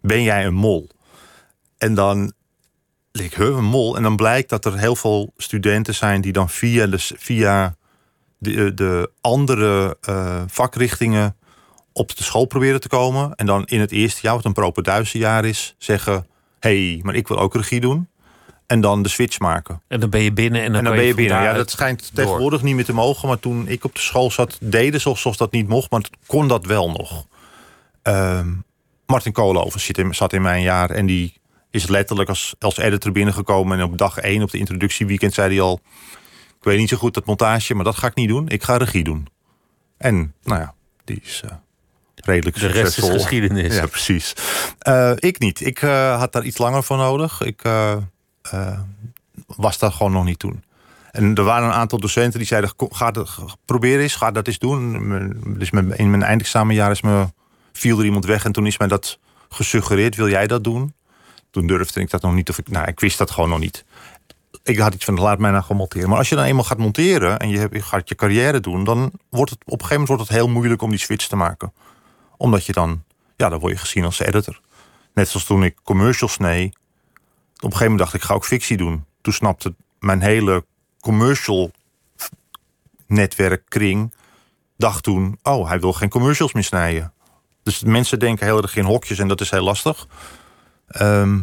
ben 0.00 0.22
jij 0.22 0.46
een 0.46 0.54
mol? 0.54 0.88
En 1.78 1.94
dan 1.94 2.32
ik, 3.12 3.34
huh, 3.34 3.56
een 3.56 3.64
mol. 3.64 3.96
En 3.96 4.02
dan 4.02 4.16
blijkt 4.16 4.48
dat 4.48 4.64
er 4.64 4.78
heel 4.78 4.96
veel 4.96 5.32
studenten 5.36 5.94
zijn 5.94 6.20
die 6.20 6.32
dan 6.32 6.48
via 6.48 6.86
de, 6.86 6.98
via 6.98 7.76
de, 8.38 8.74
de 8.74 9.10
andere 9.20 9.96
eh, 10.00 10.42
vakrichtingen 10.46 11.36
op 11.92 12.16
de 12.16 12.22
school 12.22 12.44
proberen 12.44 12.80
te 12.80 12.88
komen. 12.88 13.34
En 13.34 13.46
dan 13.46 13.64
in 13.64 13.80
het 13.80 13.90
eerste 13.90 14.20
jaar, 14.22 14.34
wat 14.34 14.44
een 14.44 14.52
propenduizenjaar 14.52 15.44
is, 15.44 15.74
zeggen: 15.78 16.26
hé, 16.58 16.90
hey, 16.90 17.00
maar 17.02 17.14
ik 17.14 17.28
wil 17.28 17.38
ook 17.38 17.54
regie 17.54 17.80
doen. 17.80 18.08
En 18.70 18.80
dan 18.80 19.02
de 19.02 19.08
switch 19.08 19.38
maken. 19.38 19.82
En 19.88 20.00
dan 20.00 20.10
ben 20.10 20.20
je 20.20 20.32
binnen 20.32 20.62
en 20.62 20.66
dan, 20.66 20.76
En 20.76 20.84
dan 20.84 20.92
kan 20.92 21.02
ben 21.02 21.08
je 21.08 21.14
binnen. 21.14 21.42
Ja, 21.42 21.52
dat 21.52 21.70
schijnt 21.70 22.10
door. 22.12 22.24
tegenwoordig 22.24 22.62
niet 22.62 22.74
meer 22.74 22.84
te 22.84 22.92
mogen. 22.92 23.28
Maar 23.28 23.38
toen 23.38 23.68
ik 23.68 23.84
op 23.84 23.94
de 23.94 24.00
school 24.00 24.30
zat, 24.30 24.58
deden 24.60 25.00
ze 25.00 25.08
alsof 25.08 25.36
dat 25.36 25.52
niet 25.52 25.68
mocht. 25.68 25.90
Maar 25.90 26.02
kon 26.26 26.48
dat 26.48 26.66
wel 26.66 26.90
nog. 26.90 27.26
Ehm, 28.02 28.48
Martin 29.06 29.32
Koolhoven 29.32 29.80
zit 29.80 29.98
in, 29.98 30.14
zat 30.14 30.32
in 30.32 30.42
mijn 30.42 30.62
jaar. 30.62 30.90
En 30.90 31.06
die 31.06 31.40
is 31.70 31.86
letterlijk 31.86 32.28
als, 32.28 32.54
als 32.58 32.76
editor 32.76 33.12
binnengekomen. 33.12 33.78
En 33.78 33.84
op 33.84 33.98
dag 33.98 34.18
één, 34.18 34.42
op 34.42 34.50
de 34.50 34.58
introductieweekend, 34.58 35.34
zei 35.34 35.48
hij 35.54 35.60
al... 35.60 35.80
Ik 36.58 36.64
weet 36.64 36.78
niet 36.78 36.88
zo 36.88 36.96
goed 36.96 37.14
dat 37.14 37.26
montage, 37.26 37.74
maar 37.74 37.84
dat 37.84 37.96
ga 37.96 38.06
ik 38.06 38.14
niet 38.14 38.28
doen. 38.28 38.48
Ik 38.48 38.62
ga 38.62 38.76
regie 38.76 39.04
doen. 39.04 39.28
En, 39.96 40.34
nou 40.42 40.60
ja, 40.60 40.74
die 41.04 41.20
is 41.24 41.42
eh, 41.44 41.50
redelijk 42.14 42.60
De 42.60 42.66
rest 42.66 42.98
is 42.98 43.08
geschiedenis. 43.08 43.74
Ja, 43.74 43.86
precies. 43.86 44.34
Eh, 44.78 45.12
ik 45.16 45.38
niet. 45.38 45.66
Ik 45.66 45.82
eh, 45.82 46.18
had 46.18 46.32
daar 46.32 46.44
iets 46.44 46.58
langer 46.58 46.82
voor 46.82 46.96
nodig. 46.96 47.40
Ik 47.40 47.62
eh, 48.42 48.80
was 49.46 49.78
daar 49.78 49.92
gewoon 49.92 50.12
nog 50.12 50.24
niet 50.24 50.38
toen. 50.38 50.62
En 51.10 51.34
er 51.34 51.44
waren 51.44 51.68
een 51.68 51.74
aantal 51.74 51.98
docenten 51.98 52.38
die 52.38 52.48
zeiden: 52.48 52.76
"Kom, 52.76 52.92
ga 52.92 53.06
het, 53.06 53.28
probeer 53.64 54.00
eens, 54.00 54.14
ga 54.14 54.30
dat 54.30 54.46
eens 54.46 54.58
doen. 54.58 55.56
Dus 55.58 55.70
in 55.70 56.10
mijn 56.10 56.22
eindexamenjaar 56.22 56.90
is 56.90 57.00
me, 57.00 57.26
viel 57.72 57.98
er 57.98 58.04
iemand 58.04 58.24
weg 58.24 58.44
en 58.44 58.52
toen 58.52 58.66
is 58.66 58.78
mij 58.78 58.88
dat 58.88 59.18
gesuggereerd: 59.48 60.16
wil 60.16 60.28
jij 60.28 60.46
dat 60.46 60.64
doen? 60.64 60.94
Toen 61.50 61.66
durfde 61.66 62.00
ik 62.00 62.10
dat 62.10 62.22
nog 62.22 62.34
niet. 62.34 62.48
Of 62.48 62.58
ik, 62.58 62.68
nou, 62.68 62.86
ik 62.86 63.00
wist 63.00 63.18
dat 63.18 63.30
gewoon 63.30 63.48
nog 63.48 63.58
niet. 63.58 63.84
Ik 64.62 64.78
had 64.78 64.94
iets 64.94 65.04
van: 65.04 65.20
laat 65.20 65.38
mij 65.38 65.50
nou 65.50 65.62
gewoon 65.62 65.78
monteren. 65.78 66.08
Maar 66.08 66.18
als 66.18 66.28
je 66.28 66.34
dan 66.34 66.44
eenmaal 66.44 66.64
gaat 66.64 66.78
monteren 66.78 67.38
en 67.38 67.48
je, 67.48 67.68
je 67.70 67.82
gaat 67.82 68.08
je 68.08 68.14
carrière 68.14 68.60
doen, 68.60 68.84
dan 68.84 69.12
wordt 69.28 69.50
het 69.50 69.60
op 69.60 69.72
een 69.72 69.78
gegeven 69.78 70.00
moment 70.00 70.08
wordt 70.08 70.22
het 70.22 70.32
heel 70.38 70.48
moeilijk 70.48 70.82
om 70.82 70.90
die 70.90 70.98
switch 70.98 71.26
te 71.26 71.36
maken. 71.36 71.72
Omdat 72.36 72.66
je 72.66 72.72
dan, 72.72 73.02
ja, 73.36 73.48
dan 73.48 73.58
word 73.58 73.72
je 73.72 73.78
gezien 73.78 74.04
als 74.04 74.20
editor. 74.20 74.60
Net 75.14 75.28
zoals 75.28 75.46
toen 75.46 75.64
ik 75.64 75.76
commercials 75.82 76.32
snee. 76.32 76.72
Op 77.60 77.66
een 77.66 77.72
gegeven 77.76 77.90
moment 77.92 77.98
dacht 77.98 78.14
ik, 78.14 78.22
ga 78.22 78.34
ook 78.34 78.44
fictie 78.44 78.76
doen. 78.76 79.04
Toen 79.20 79.32
snapte 79.32 79.74
mijn 79.98 80.20
hele 80.20 80.64
commercial 81.00 81.70
netwerkkring... 83.06 84.12
dacht 84.76 85.02
toen, 85.02 85.38
oh, 85.42 85.68
hij 85.68 85.80
wil 85.80 85.92
geen 85.92 86.08
commercials 86.08 86.52
meer 86.52 86.64
snijden. 86.64 87.12
Dus 87.62 87.82
mensen 87.82 88.18
denken 88.18 88.46
heel 88.46 88.62
erg 88.62 88.76
in 88.76 88.84
hokjes 88.84 89.18
en 89.18 89.28
dat 89.28 89.40
is 89.40 89.50
heel 89.50 89.62
lastig. 89.62 90.06
Ehm, 90.88 91.40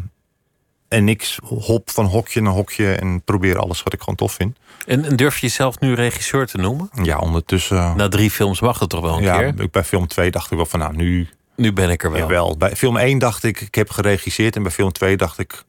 en 0.87 1.09
ik 1.09 1.37
hop 1.43 1.89
van 1.89 2.05
hokje 2.05 2.41
naar 2.41 2.53
hokje 2.53 2.93
en 2.93 3.21
probeer 3.23 3.57
alles 3.59 3.83
wat 3.83 3.93
ik 3.93 3.99
gewoon 3.99 4.15
tof 4.15 4.33
vind. 4.33 4.57
En, 4.85 5.05
en 5.05 5.15
durf 5.15 5.37
je 5.37 5.47
jezelf 5.47 5.79
nu 5.79 5.93
regisseur 5.93 6.47
te 6.47 6.57
noemen? 6.57 6.89
Ja, 7.03 7.17
ondertussen... 7.17 7.95
Na 7.97 8.07
drie 8.07 8.31
films 8.31 8.59
mag 8.61 8.79
het 8.79 8.89
toch 8.89 9.01
wel 9.01 9.17
een 9.17 9.23
ja, 9.23 9.37
keer? 9.37 9.61
ik- 9.61 9.71
bij 9.71 9.83
film 9.83 10.07
2 10.07 10.31
dacht 10.31 10.51
ik 10.51 10.57
wel 10.57 10.65
van, 10.65 10.79
nou, 10.79 10.95
nu, 10.95 11.27
Nu 11.55 11.73
ben 11.73 11.89
ik 11.89 12.03
er 12.03 12.11
wel. 12.11 12.19
Ja, 12.19 12.27
wel. 12.27 12.57
Bij 12.57 12.75
film 12.75 12.97
1 12.97 13.17
dacht 13.19 13.43
ik, 13.43 13.61
ik 13.61 13.75
heb 13.75 13.89
geregisseerd. 13.89 14.55
En 14.55 14.63
bij 14.63 14.71
film 14.71 14.91
2 14.91 15.17
dacht 15.17 15.39
ik, 15.39 15.63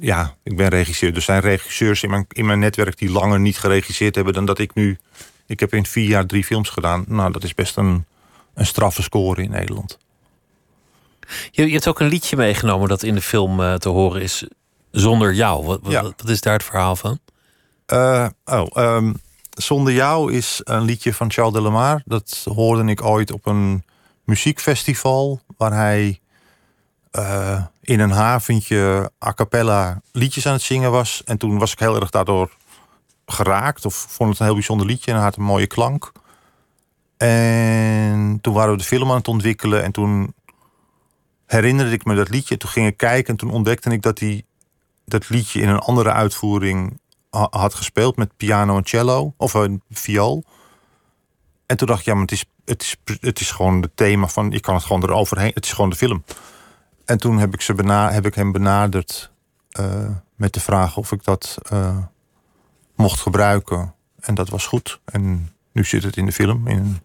ja, 0.00 0.34
ik 0.42 0.56
ben 0.56 0.68
regisseur. 0.68 1.14
Er 1.14 1.22
zijn 1.22 1.40
regisseurs 1.40 2.02
in 2.02 2.10
mijn, 2.10 2.24
in 2.28 2.46
mijn 2.46 2.58
netwerk 2.58 2.98
die 2.98 3.10
langer 3.10 3.40
niet 3.40 3.58
geregisseerd 3.58 4.14
hebben 4.14 4.34
dan 4.34 4.44
dat 4.46 4.58
ik 4.58 4.74
nu. 4.74 4.98
Ik 5.46 5.60
heb 5.60 5.74
in 5.74 5.86
vier 5.86 6.08
jaar 6.08 6.26
drie 6.26 6.44
films 6.44 6.68
gedaan. 6.68 7.04
Nou, 7.08 7.32
dat 7.32 7.44
is 7.44 7.54
best 7.54 7.76
een, 7.76 8.06
een 8.54 8.66
straffe 8.66 9.02
score 9.02 9.42
in 9.42 9.50
Nederland. 9.50 9.98
Je, 11.50 11.66
je 11.66 11.72
hebt 11.72 11.88
ook 11.88 12.00
een 12.00 12.08
liedje 12.08 12.36
meegenomen 12.36 12.88
dat 12.88 13.02
in 13.02 13.14
de 13.14 13.22
film 13.22 13.60
eh, 13.62 13.74
te 13.74 13.88
horen 13.88 14.22
is. 14.22 14.46
Zonder 14.90 15.34
jou. 15.34 15.64
Wat, 15.64 15.80
Ja. 15.88 16.02
wat 16.02 16.28
is 16.28 16.40
daar 16.40 16.52
het 16.52 16.64
verhaal 16.64 16.96
van? 16.96 17.18
Eh, 17.86 18.26
oh, 18.44 18.66
ehm, 18.72 19.12
Zonder 19.50 19.92
jou 19.92 20.32
is 20.32 20.60
een 20.64 20.82
liedje 20.82 21.14
van 21.14 21.30
Charles 21.30 21.54
Delamar. 21.54 22.02
Dat 22.04 22.46
hoorde 22.54 22.90
ik 22.90 23.02
ooit 23.04 23.32
op 23.32 23.46
een 23.46 23.84
muziekfestival. 24.24 25.40
Waar 25.56 25.72
hij 25.72 26.20
eh, 27.10 27.64
in 27.80 28.00
een 28.00 28.10
haventje 28.10 29.10
a 29.26 29.32
cappella 29.32 30.00
liedjes 30.12 30.46
aan 30.46 30.52
het 30.52 30.62
zingen 30.62 30.90
was. 30.90 31.22
En 31.24 31.38
toen 31.38 31.58
was 31.58 31.72
ik 31.72 31.78
heel 31.78 32.00
erg 32.00 32.10
daardoor 32.10 32.56
geraakt. 33.26 33.84
Of 33.84 34.06
vond 34.08 34.30
het 34.30 34.38
een 34.38 34.44
heel 34.44 34.54
bijzonder 34.54 34.86
liedje 34.86 35.12
en 35.12 35.18
had 35.18 35.36
een 35.36 35.42
mooie 35.42 35.66
klank. 35.66 36.12
En 37.16 38.38
toen 38.40 38.54
waren 38.54 38.72
we 38.72 38.78
de 38.78 38.84
film 38.84 39.10
aan 39.10 39.16
het 39.16 39.28
ontwikkelen. 39.28 39.82
En 39.82 39.92
toen 39.92 40.34
herinnerde 41.46 41.92
ik 41.92 42.04
me 42.04 42.14
dat 42.14 42.28
liedje. 42.28 42.56
Toen 42.56 42.70
ging 42.70 42.86
ik 42.86 42.96
kijken 42.96 43.32
en 43.32 43.36
toen 43.36 43.50
ontdekte 43.50 43.90
ik 43.90 44.02
dat 44.02 44.18
hij 44.18 44.44
dat 45.04 45.28
liedje 45.28 45.60
in 45.60 45.68
een 45.68 45.78
andere 45.78 46.12
uitvoering 46.12 47.00
ha- 47.30 47.48
had 47.50 47.74
gespeeld 47.74 48.16
met 48.16 48.36
piano 48.36 48.76
en 48.76 48.84
cello 48.84 49.34
of 49.36 49.54
een 49.54 49.82
viool. 49.90 50.44
En 51.66 51.76
toen 51.76 51.86
dacht 51.86 52.00
ik, 52.00 52.06
ja, 52.06 52.12
maar 52.12 52.22
het 52.22 52.32
is, 52.32 52.44
het 52.64 52.82
is, 52.82 52.96
het 53.20 53.40
is 53.40 53.50
gewoon 53.50 53.82
het 53.82 53.96
thema 53.96 54.26
van, 54.28 54.50
je 54.50 54.60
kan 54.60 54.74
het 54.74 54.84
gewoon 54.84 55.02
eroverheen, 55.02 55.50
het 55.54 55.64
is 55.64 55.72
gewoon 55.72 55.90
de 55.90 55.96
film. 55.96 56.24
En 57.08 57.18
toen 57.18 57.38
heb 57.38 57.54
ik, 57.54 57.60
ze 57.60 57.74
bena 57.74 58.10
heb 58.10 58.26
ik 58.26 58.34
hem 58.34 58.52
benaderd 58.52 59.30
eh, 59.70 60.10
met 60.34 60.52
de 60.52 60.60
vraag 60.60 60.96
of 60.96 61.12
ik 61.12 61.24
dat 61.24 61.58
eh, 61.62 61.98
mocht 62.94 63.20
gebruiken. 63.20 63.94
En 64.20 64.34
dat 64.34 64.48
was 64.48 64.66
goed. 64.66 65.00
En 65.04 65.52
nu 65.72 65.84
zit 65.84 66.02
het 66.02 66.16
in 66.16 66.26
de 66.26 66.32
film, 66.32 66.66
in 66.66 66.76
een 66.76 67.00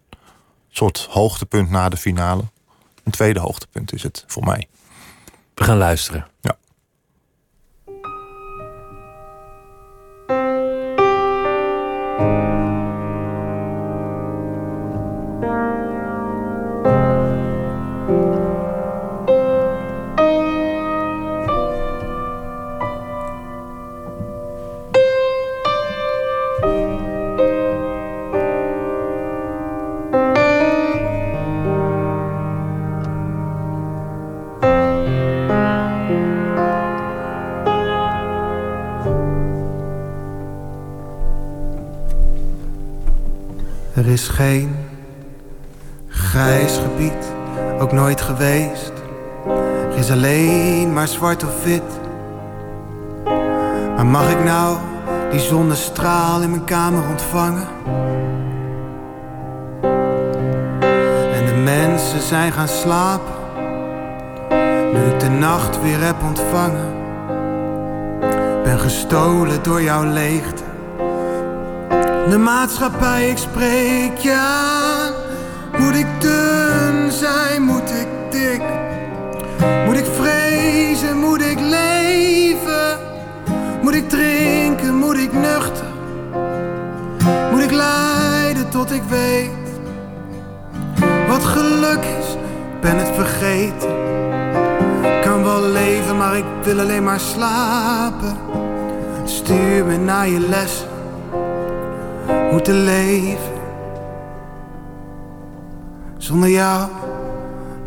soort 0.70 1.08
hoogtepunt 1.10 1.70
na 1.70 1.90
de 1.90 1.98
finale. 1.98 2.44
Een 3.04 3.12
tweede 3.12 3.40
hoogtepunt 3.40 3.94
is 3.94 4.04
het 4.04 4.24
voor 4.28 4.44
mij. 4.44 4.68
We 5.54 5.64
gaan 5.64 5.78
luisteren. 5.78 6.28
Ja. 6.42 6.58
Is 44.14 44.28
geen 44.28 44.76
grijs 46.08 46.78
gebied, 46.78 47.34
ook 47.80 47.92
nooit 47.92 48.22
geweest. 48.22 48.92
Er 49.92 49.98
is 49.98 50.12
alleen 50.12 50.94
maar 50.94 51.08
zwart 51.08 51.44
of 51.44 51.64
wit. 51.64 52.00
Maar 53.96 54.06
mag 54.06 54.32
ik 54.32 54.44
nou 54.44 54.78
die 55.32 55.40
zonnestraal 55.40 56.42
in 56.42 56.50
mijn 56.50 56.64
kamer 56.64 57.04
ontvangen? 57.10 57.68
En 61.34 61.46
de 61.46 61.62
mensen 61.64 62.22
zijn 62.22 62.52
gaan 62.52 62.68
slapen, 62.68 63.34
nu 64.94 65.00
ik 65.14 65.20
de 65.20 65.30
nacht 65.30 65.82
weer 65.82 66.02
heb 66.02 66.24
ontvangen. 66.24 66.92
Ben 68.64 68.80
gestolen 68.80 69.64
door 69.64 69.82
jouw 69.82 70.04
leegte. 70.04 70.73
De 72.30 72.38
maatschappij, 72.38 73.30
ik 73.30 73.38
spreek 73.38 74.30
aan. 74.30 75.14
Moet 75.78 75.96
ik 75.96 76.08
dun 76.20 77.12
zijn, 77.12 77.62
moet 77.62 77.90
ik 77.90 78.08
dik? 78.30 78.62
Moet 79.86 79.98
ik 79.98 80.06
vrezen, 80.06 81.18
moet 81.18 81.42
ik 81.42 81.60
leven? 81.60 83.00
Moet 83.82 83.94
ik 83.94 84.10
drinken, 84.10 84.96
moet 84.96 85.18
ik 85.18 85.34
nuchter? 85.34 85.86
Moet 87.52 87.62
ik 87.62 87.72
lijden 87.72 88.70
tot 88.70 88.92
ik 88.92 89.04
weet? 89.10 89.50
Wat 91.28 91.44
geluk 91.44 92.04
is, 92.20 92.36
ben 92.82 92.98
het 92.98 93.16
vergeten. 93.16 93.90
Ik 95.04 95.22
kan 95.22 95.44
wel 95.44 95.62
leven, 95.62 96.18
maar 96.18 96.38
ik 96.38 96.46
wil 96.64 96.80
alleen 96.80 97.04
maar 97.04 97.20
slapen. 97.20 98.38
Stuur 99.24 99.86
me 99.86 99.98
naar 99.98 100.30
je 100.30 100.40
les 100.40 100.86
hoe 102.54 102.62
te 102.62 102.74
leven. 102.74 103.62
Zonder 106.18 106.50
jou 106.50 106.90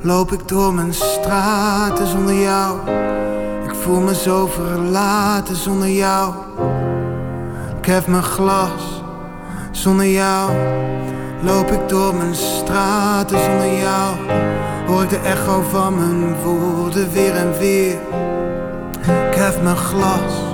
loop 0.00 0.33
ik 0.33 0.48
door 0.48 0.74
mijn 0.74 0.94
straten. 0.94 2.07
Zonder 2.07 2.35
jou, 2.35 2.79
ik 3.64 3.74
voel 3.74 4.00
me 4.00 4.14
zo 4.14 4.46
verlaten. 4.46 5.57
Zonder 5.57 5.88
jou, 5.88 6.35
ik 7.79 7.87
heb 7.87 8.07
mijn 8.07 8.22
glas. 8.22 9.02
Zonder 9.70 10.07
jou 10.07 10.50
loop 11.42 11.70
ik 11.70 11.88
door 11.88 12.14
mijn 12.14 12.35
straten. 12.35 13.38
Zonder 13.38 13.79
jou 13.79 14.16
hoor 14.87 15.02
ik 15.02 15.11
de 15.11 15.18
echo 15.18 15.62
van 15.70 15.94
mijn 15.94 16.35
woorden 16.42 17.12
weer 17.12 17.35
en 17.35 17.59
weer. 17.59 17.98
Ik 19.31 19.35
hef 19.35 19.62
mijn 19.62 19.76
glas. 19.76 20.45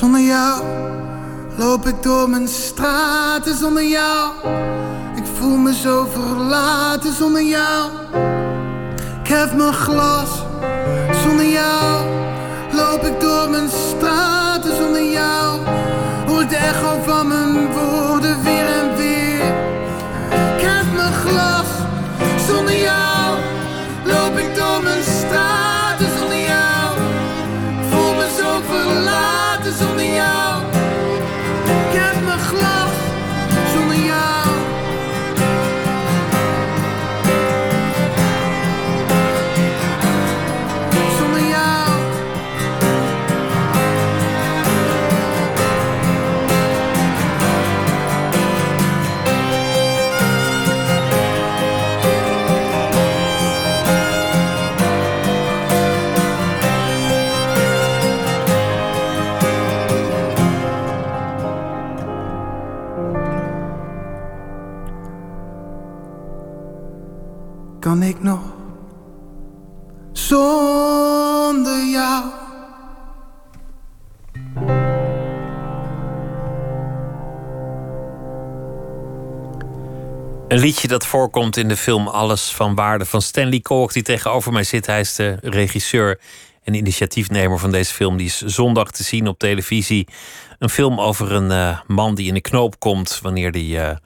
Zonder 0.00 0.20
jou 0.20 0.62
loop 1.56 1.86
ik 1.86 2.02
door 2.02 2.30
mijn 2.30 2.48
straten. 2.48 3.56
Zonder 3.56 3.84
jou, 3.84 4.32
ik 5.16 5.24
voel 5.38 5.56
me 5.56 5.74
zo 5.74 6.06
verlaten. 6.12 7.12
Zonder 7.12 7.42
jou, 7.42 7.90
ik 9.22 9.28
heb 9.28 9.52
mijn 9.52 9.72
glas. 9.72 10.30
Zonder 11.22 11.48
jou 11.48 12.04
loop 12.72 13.02
ik 13.02 13.20
door 13.20 13.50
mijn 13.50 13.68
straten 13.68 14.76
zonder 14.76 15.10
jou. 15.10 15.60
Hoor 16.26 16.42
ik 16.42 16.48
de 16.48 16.56
echo 16.56 17.00
van 17.06 17.28
mijn 17.28 17.72
woorden 17.72 18.42
weer 18.42 18.66
en 18.66 18.96
weer. 18.96 19.44
Ik 20.30 20.60
heb 20.60 20.94
mijn 20.94 21.12
glas 21.12 21.66
zonder 22.46 22.80
jou. 22.80 23.38
Loop 24.04 24.38
ik 24.38 24.56
door 24.56 24.82
mijn 24.82 25.02
straten 25.02 25.69
Ik 67.98 68.22
nog 68.22 68.40
zonder 70.12 71.86
jou? 71.90 72.24
Een 80.48 80.58
liedje 80.58 80.88
dat 80.88 81.06
voorkomt 81.06 81.56
in 81.56 81.68
de 81.68 81.76
film 81.76 82.08
Alles 82.08 82.52
van 82.52 82.74
Waarde 82.74 83.04
van 83.04 83.22
Stanley 83.22 83.60
Koch, 83.60 83.92
die 83.92 84.02
tegenover 84.02 84.52
mij 84.52 84.64
zit. 84.64 84.86
Hij 84.86 85.00
is 85.00 85.14
de 85.14 85.38
regisseur 85.40 86.20
en 86.62 86.74
initiatiefnemer 86.74 87.58
van 87.58 87.70
deze 87.70 87.94
film. 87.94 88.16
Die 88.16 88.26
is 88.26 88.40
zondag 88.40 88.90
te 88.90 89.02
zien 89.02 89.28
op 89.28 89.38
televisie. 89.38 90.08
Een 90.58 90.70
film 90.70 91.00
over 91.00 91.32
een 91.32 91.50
eh, 91.50 91.80
man 91.86 92.14
die 92.14 92.28
in 92.28 92.34
de 92.34 92.40
knoop 92.40 92.78
komt 92.78 93.18
wanneer 93.22 93.52
die 93.52 93.80
eh, 93.80 93.96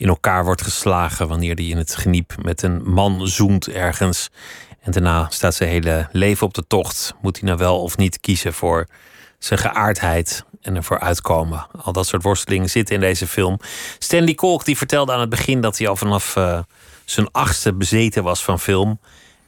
in 0.00 0.08
elkaar 0.08 0.44
wordt 0.44 0.62
geslagen. 0.62 1.28
Wanneer 1.28 1.54
die 1.54 1.70
in 1.70 1.76
het 1.76 1.96
geniep 1.96 2.34
met 2.42 2.62
een 2.62 2.82
man 2.82 3.28
zoent 3.28 3.68
ergens. 3.68 4.30
En 4.80 4.92
daarna 4.92 5.26
staat 5.30 5.54
zijn 5.54 5.70
hele 5.70 6.08
leven 6.12 6.46
op 6.46 6.54
de 6.54 6.66
tocht. 6.66 7.14
Moet 7.22 7.38
hij 7.38 7.46
nou 7.46 7.58
wel 7.58 7.82
of 7.82 7.96
niet 7.96 8.20
kiezen 8.20 8.52
voor 8.52 8.86
zijn 9.38 9.60
geaardheid 9.60 10.44
en 10.62 10.76
ervoor 10.76 11.00
uitkomen. 11.00 11.66
Al 11.82 11.92
dat 11.92 12.06
soort 12.06 12.22
worstelingen 12.22 12.70
zitten 12.70 12.94
in 12.94 13.00
deze 13.00 13.26
film. 13.26 13.58
Stanley 13.98 14.34
Kolk 14.34 14.64
die 14.64 14.76
vertelde 14.76 15.12
aan 15.12 15.20
het 15.20 15.30
begin 15.30 15.60
dat 15.60 15.78
hij 15.78 15.88
al 15.88 15.96
vanaf 15.96 16.36
eh, 16.36 16.58
zijn 17.04 17.28
achtste 17.32 17.74
bezeten 17.74 18.22
was 18.22 18.44
van 18.44 18.60
film. 18.60 19.00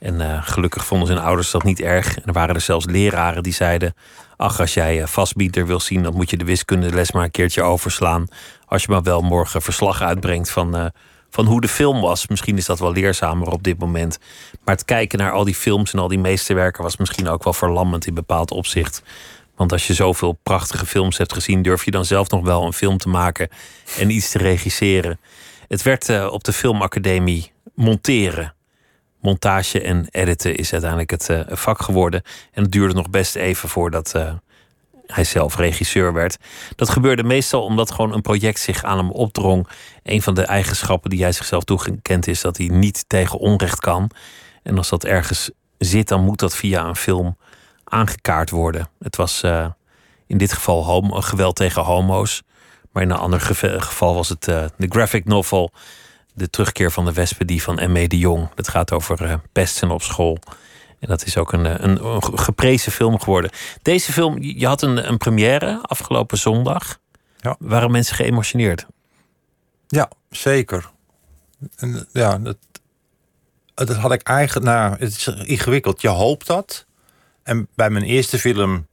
En 0.03 0.21
eh, 0.21 0.43
gelukkig 0.43 0.87
vonden 0.87 1.07
zijn 1.07 1.19
ouders 1.19 1.51
dat 1.51 1.63
niet 1.63 1.81
erg. 1.81 2.17
En 2.17 2.23
er 2.25 2.33
waren 2.33 2.55
er 2.55 2.61
zelfs 2.61 2.85
leraren 2.85 3.43
die 3.43 3.53
zeiden... 3.53 3.95
ach, 4.37 4.61
als 4.61 4.75
jij 4.75 5.01
uh, 5.01 5.07
vastbieder 5.07 5.67
wil 5.67 5.81
zien... 5.81 6.03
dan 6.03 6.15
moet 6.15 6.31
je 6.31 6.37
de 6.37 6.45
wiskundeles 6.45 7.13
maar 7.13 7.25
een 7.25 7.31
keertje 7.31 7.63
overslaan. 7.63 8.27
Als 8.67 8.83
je 8.83 8.91
maar 8.91 9.03
wel 9.03 9.21
morgen 9.21 9.63
verslag 9.63 10.03
uitbrengt 10.03 10.51
van, 10.51 10.77
uh, 10.77 10.87
van 11.31 11.47
hoe 11.47 11.61
de 11.61 11.69
film 11.69 12.01
was. 12.01 12.27
Misschien 12.27 12.57
is 12.57 12.65
dat 12.65 12.79
wel 12.79 12.93
leerzamer 12.93 13.49
op 13.49 13.63
dit 13.63 13.79
moment. 13.79 14.19
Maar 14.65 14.75
het 14.75 14.85
kijken 14.85 15.19
naar 15.19 15.33
al 15.33 15.45
die 15.45 15.55
films 15.55 15.93
en 15.93 15.99
al 15.99 16.09
die 16.09 16.19
meesterwerken... 16.19 16.83
was 16.83 16.97
misschien 16.97 17.29
ook 17.29 17.45
wel 17.45 17.53
verlammend 17.53 18.07
in 18.07 18.15
bepaald 18.15 18.51
opzicht. 18.51 19.03
Want 19.57 19.73
als 19.73 19.87
je 19.87 19.95
zoveel 19.95 20.39
prachtige 20.43 20.87
films 20.87 21.19
hebt 21.19 21.33
gezien... 21.33 21.63
durf 21.63 21.85
je 21.85 21.91
dan 21.91 22.05
zelf 22.05 22.31
nog 22.31 22.45
wel 22.45 22.65
een 22.65 22.73
film 22.73 22.99
te 22.99 23.09
maken 23.09 23.49
en 23.99 24.11
iets 24.11 24.31
te 24.31 24.39
regisseren. 24.39 25.21
Het 25.69 25.83
werd 25.83 26.29
op 26.31 26.45
de 26.45 26.53
filmacademie 26.53 27.53
monteren. 27.75 28.55
Montage 29.23 29.81
en 29.81 30.07
editen 30.11 30.57
is 30.57 30.73
uiteindelijk 30.73 31.11
het 31.11 31.29
uh, 31.29 31.41
vak 31.49 31.83
geworden. 31.83 32.23
En 32.53 32.63
het 32.63 32.73
duurde 32.73 32.95
nog 32.95 33.11
best 33.11 33.37
even 33.37 33.69
voordat 33.69 34.13
uh, 34.17 34.33
hij 35.07 35.25
zelf 35.25 35.57
regisseur 35.57 36.13
werd. 36.13 36.37
Dat 36.77 36.89
gebeurde 36.89 37.23
meestal 37.23 37.63
omdat 37.63 37.91
gewoon 37.91 38.13
een 38.13 38.23
project 38.23 38.61
zich 38.61 38.85
aan 38.85 38.99
hem 38.99 39.11
opdrong. 39.11 39.69
Een 40.03 40.23
van 40.23 40.35
de 40.35 40.43
eigenschappen 40.43 41.11
die 41.11 41.23
hij 41.23 41.33
zichzelf 41.33 41.65
toegekend 41.65 42.27
is 42.27 42.41
dat 42.41 42.57
hij 42.57 42.67
niet 42.67 43.05
tegen 43.07 43.39
onrecht 43.39 43.81
kan. 43.81 44.11
En 44.63 44.77
als 44.77 44.89
dat 44.89 45.05
ergens 45.05 45.51
zit, 45.79 46.09
dan 46.09 46.25
moet 46.25 46.39
dat 46.39 46.57
via 46.57 46.85
een 46.85 46.97
film 46.97 47.37
aangekaart 47.85 48.51
worden. 48.51 48.89
Het 48.99 49.17
was 49.17 49.43
uh, 49.45 49.67
in 50.27 50.39
dit 50.39 50.53
geval 50.53 51.03
geweld 51.03 51.57
tegen 51.57 51.83
homo's. 51.83 52.43
Maar 52.93 53.03
in 53.03 53.11
een 53.11 53.17
ander 53.17 53.41
geval 53.41 54.15
was 54.15 54.29
het 54.29 54.45
de 54.45 54.71
graphic 54.89 55.25
novel 55.25 55.73
De 56.33 56.51
terugkeer 56.51 56.91
van 56.91 57.05
de 57.05 57.13
wespen 57.13 57.47
die 57.47 57.63
van 57.63 57.93
M.E. 57.93 58.07
de 58.07 58.19
Jong. 58.19 58.49
Dat 58.55 58.69
gaat 58.69 58.93
over 58.93 59.23
uh, 59.23 59.35
pesten 59.53 59.91
op 59.91 60.03
school. 60.03 60.39
En 60.99 61.09
dat 61.09 61.25
is 61.25 61.37
ook 61.37 61.53
een, 61.53 61.85
een, 61.85 62.05
een, 62.05 62.39
geprezen 62.39 62.93
film 62.93 63.21
geworden. 63.21 63.51
Deze 63.83 64.13
film, 64.13 64.43
je 64.43 64.67
had 64.67 64.83
een, 64.83 65.09
een 65.09 65.17
première 65.17 65.79
afgelopen 65.83 66.39
zondag. 66.39 67.01
Ja. 67.41 67.57
Waren 67.59 67.91
mensen 67.91 68.17
geëmotioneerd? 68.17 68.87
Ja, 69.87 70.11
zeker. 70.31 70.91
En, 71.77 72.09
ja, 72.13 72.39
dat, 72.39 72.57
dat 73.75 73.97
had 73.97 74.13
ik 74.13 74.23
eigenlijk... 74.23 74.67
Nou, 74.67 74.97
het 74.99 75.11
is 75.11 75.27
ingewikkeld. 75.27 76.01
Je 76.01 76.09
hoopt 76.09 76.47
dat. 76.47 76.87
En 77.43 77.69
bij 77.75 77.91
mijn 77.91 78.05
eerste 78.05 78.39
film 78.39 78.87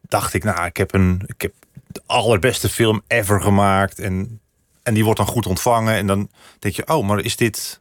dacht 0.00 0.34
ik, 0.34 0.44
nou, 0.44 0.64
ik 0.66 0.76
heb, 0.76 0.94
een, 0.94 1.22
ik 1.26 1.42
heb 1.42 1.52
de 1.86 2.02
allerbeste 2.06 2.68
film 2.68 3.02
ever 3.06 3.40
gemaakt. 3.40 3.98
En, 3.98 4.40
en 4.82 4.94
die 4.94 5.04
wordt 5.04 5.18
dan 5.18 5.28
goed 5.28 5.46
ontvangen. 5.46 5.94
En 5.94 6.06
dan 6.06 6.30
denk 6.58 6.74
je, 6.74 6.86
oh, 6.86 7.06
maar 7.06 7.20
is 7.20 7.36
dit... 7.36 7.80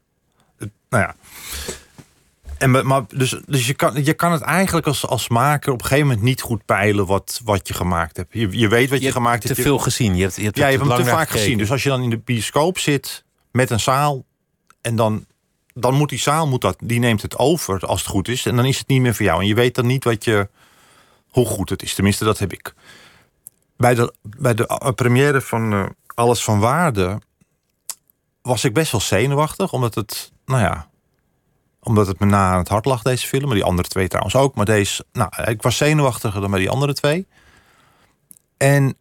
Nou 0.89 1.03
ja. 1.03 1.15
En, 2.61 2.87
maar, 2.87 3.03
dus 3.07 3.35
dus 3.45 3.67
je, 3.67 3.73
kan, 3.73 4.03
je 4.03 4.13
kan 4.13 4.31
het 4.31 4.41
eigenlijk 4.41 4.87
als, 4.87 5.07
als 5.07 5.27
maker 5.27 5.71
op 5.71 5.79
een 5.79 5.85
gegeven 5.85 6.07
moment 6.07 6.25
niet 6.25 6.41
goed 6.41 6.65
peilen 6.65 7.05
wat, 7.05 7.41
wat 7.43 7.67
je 7.67 7.73
gemaakt 7.73 8.17
hebt. 8.17 8.33
Je, 8.33 8.57
je 8.59 8.67
weet 8.67 8.89
wat 8.89 8.99
je, 8.99 9.05
je 9.05 9.11
gemaakt 9.11 9.43
hebt. 9.43 9.55
Te 9.55 9.61
veel 9.61 9.77
gezien. 9.77 10.15
Je 10.15 10.21
hebt, 10.21 10.35
je 10.35 10.43
hebt 10.43 10.57
ja, 10.57 10.67
je 10.67 10.77
hebt 10.77 10.89
hem 10.89 10.97
te 10.97 11.03
vaak 11.03 11.19
gekeken. 11.19 11.39
gezien. 11.39 11.57
Dus 11.57 11.71
als 11.71 11.83
je 11.83 11.89
dan 11.89 12.01
in 12.01 12.09
de 12.09 12.17
bioscoop 12.17 12.79
zit 12.79 13.23
met 13.51 13.69
een 13.69 13.79
zaal 13.79 14.25
en 14.81 14.95
dan, 14.95 15.25
dan 15.73 15.93
moet 15.93 16.09
die 16.09 16.19
zaal 16.19 16.47
moet 16.47 16.61
dat, 16.61 16.77
die 16.83 16.99
neemt 16.99 17.21
het 17.21 17.37
over 17.37 17.79
als 17.79 17.99
het 17.99 18.09
goed 18.09 18.27
is. 18.27 18.45
En 18.45 18.55
dan 18.55 18.65
is 18.65 18.77
het 18.77 18.87
niet 18.87 19.01
meer 19.01 19.15
voor 19.15 19.25
jou. 19.25 19.41
En 19.41 19.47
je 19.47 19.55
weet 19.55 19.75
dan 19.75 19.85
niet 19.85 20.03
wat 20.03 20.23
je, 20.23 20.49
hoe 21.29 21.45
goed 21.45 21.69
het 21.69 21.83
is. 21.83 21.93
Tenminste, 21.93 22.23
dat 22.23 22.39
heb 22.39 22.53
ik. 22.53 22.73
Bij 23.77 23.95
de, 23.95 24.13
bij 24.21 24.53
de 24.53 24.91
première 24.95 25.41
van 25.41 25.73
uh, 25.73 25.85
Alles 26.21 26.43
van 26.43 26.59
Waarde 26.59 27.21
was 28.41 28.63
ik 28.63 28.73
best 28.73 28.91
wel 28.91 29.01
zenuwachtig. 29.01 29.73
Omdat 29.73 29.95
het, 29.95 30.31
nou 30.45 30.61
ja, 30.61 30.89
Omdat 31.79 32.07
het 32.07 32.19
me 32.19 32.25
na 32.25 32.51
aan 32.51 32.57
het 32.57 32.67
hart 32.67 32.85
lag, 32.85 33.01
deze 33.01 33.27
film. 33.27 33.45
Maar 33.45 33.55
die 33.55 33.63
andere 33.63 33.87
twee 33.87 34.07
trouwens 34.07 34.35
ook. 34.35 34.55
Maar 34.55 34.65
deze, 34.65 35.05
nou, 35.13 35.29
ik 35.45 35.61
was 35.61 35.77
zenuwachtiger 35.77 36.41
dan 36.41 36.51
bij 36.51 36.59
die 36.59 36.69
andere 36.69 36.93
twee. 36.93 37.27
En 38.57 38.97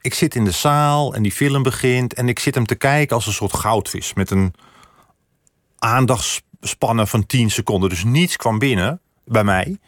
ik 0.00 0.14
zit 0.14 0.34
in 0.34 0.44
de 0.44 0.50
zaal 0.50 1.14
en 1.14 1.22
die 1.22 1.32
film 1.32 1.62
begint. 1.62 2.14
En 2.14 2.28
ik 2.28 2.38
zit 2.38 2.54
hem 2.54 2.66
te 2.66 2.74
kijken 2.74 3.16
als 3.16 3.26
een 3.26 3.32
soort 3.32 3.54
goudvis. 3.54 4.14
Met 4.14 4.30
een 4.30 4.54
aandachtsspannen 5.78 7.08
van 7.08 7.26
10 7.26 7.50
seconden. 7.50 7.88
Dus 7.88 8.04
niets 8.04 8.36
kwam 8.36 8.58
binnen 8.58 9.00
bij 9.24 9.44
mij. 9.44 9.78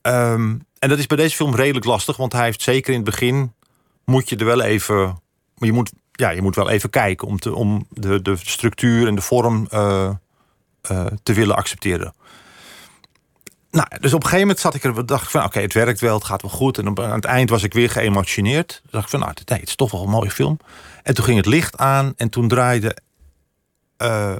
Ehm, 0.00 0.56
en 0.78 0.88
dat 0.88 0.98
is 0.98 1.06
bij 1.06 1.16
deze 1.16 1.36
film 1.36 1.54
redelijk 1.54 1.86
lastig. 1.86 2.16
Want 2.16 2.32
hij 2.32 2.44
heeft 2.44 2.62
zeker 2.62 2.92
in 2.92 3.00
het 3.00 3.10
begin... 3.10 3.54
moet 4.04 4.28
je 4.28 4.36
er 4.36 4.44
wel 4.44 4.62
even... 4.62 5.21
Maar 5.62 5.70
je 5.70 5.76
moet, 5.76 5.92
ja, 6.12 6.30
je 6.30 6.42
moet 6.42 6.54
wel 6.54 6.70
even 6.70 6.90
kijken 6.90 7.28
om, 7.28 7.38
te, 7.38 7.54
om 7.54 7.86
de, 7.90 8.22
de 8.22 8.36
structuur 8.36 9.06
en 9.06 9.14
de 9.14 9.20
vorm 9.20 9.66
uh, 9.72 10.10
uh, 10.90 11.06
te 11.22 11.32
willen 11.32 11.56
accepteren. 11.56 12.14
Nou, 13.70 13.86
dus 14.00 14.12
op 14.12 14.22
een 14.22 14.28
gegeven 14.28 14.40
moment 14.40 14.58
zat 14.58 14.74
ik 14.74 14.84
er, 14.84 15.06
dacht 15.06 15.24
ik 15.24 15.30
van, 15.30 15.44
oké, 15.44 15.60
het 15.60 15.72
werkt 15.72 16.00
wel, 16.00 16.14
het 16.14 16.24
gaat 16.24 16.42
wel 16.42 16.50
goed. 16.50 16.78
En 16.78 16.88
op, 16.88 17.00
aan 17.00 17.10
het 17.10 17.24
eind 17.24 17.50
was 17.50 17.62
ik 17.62 17.72
weer 17.72 17.90
geëmotioneerd. 17.90 18.68
Toen 18.68 18.90
dacht 18.90 19.04
ik 19.04 19.10
van, 19.10 19.20
nou, 19.20 19.32
nee, 19.44 19.58
het 19.58 19.68
is 19.68 19.76
toch 19.76 19.90
wel 19.90 20.02
een 20.02 20.08
mooie 20.08 20.30
film. 20.30 20.58
En 21.02 21.14
toen 21.14 21.24
ging 21.24 21.36
het 21.36 21.46
licht 21.46 21.76
aan 21.76 22.12
en 22.16 22.28
toen 22.28 22.48
draaide 22.48 22.96
uh, 23.98 24.34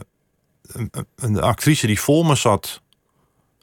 een, 0.63 0.91
een, 1.17 1.41
actrice 1.41 1.87
die 1.87 2.01
voor 2.01 2.27
me 2.27 2.35
zat, 2.35 2.81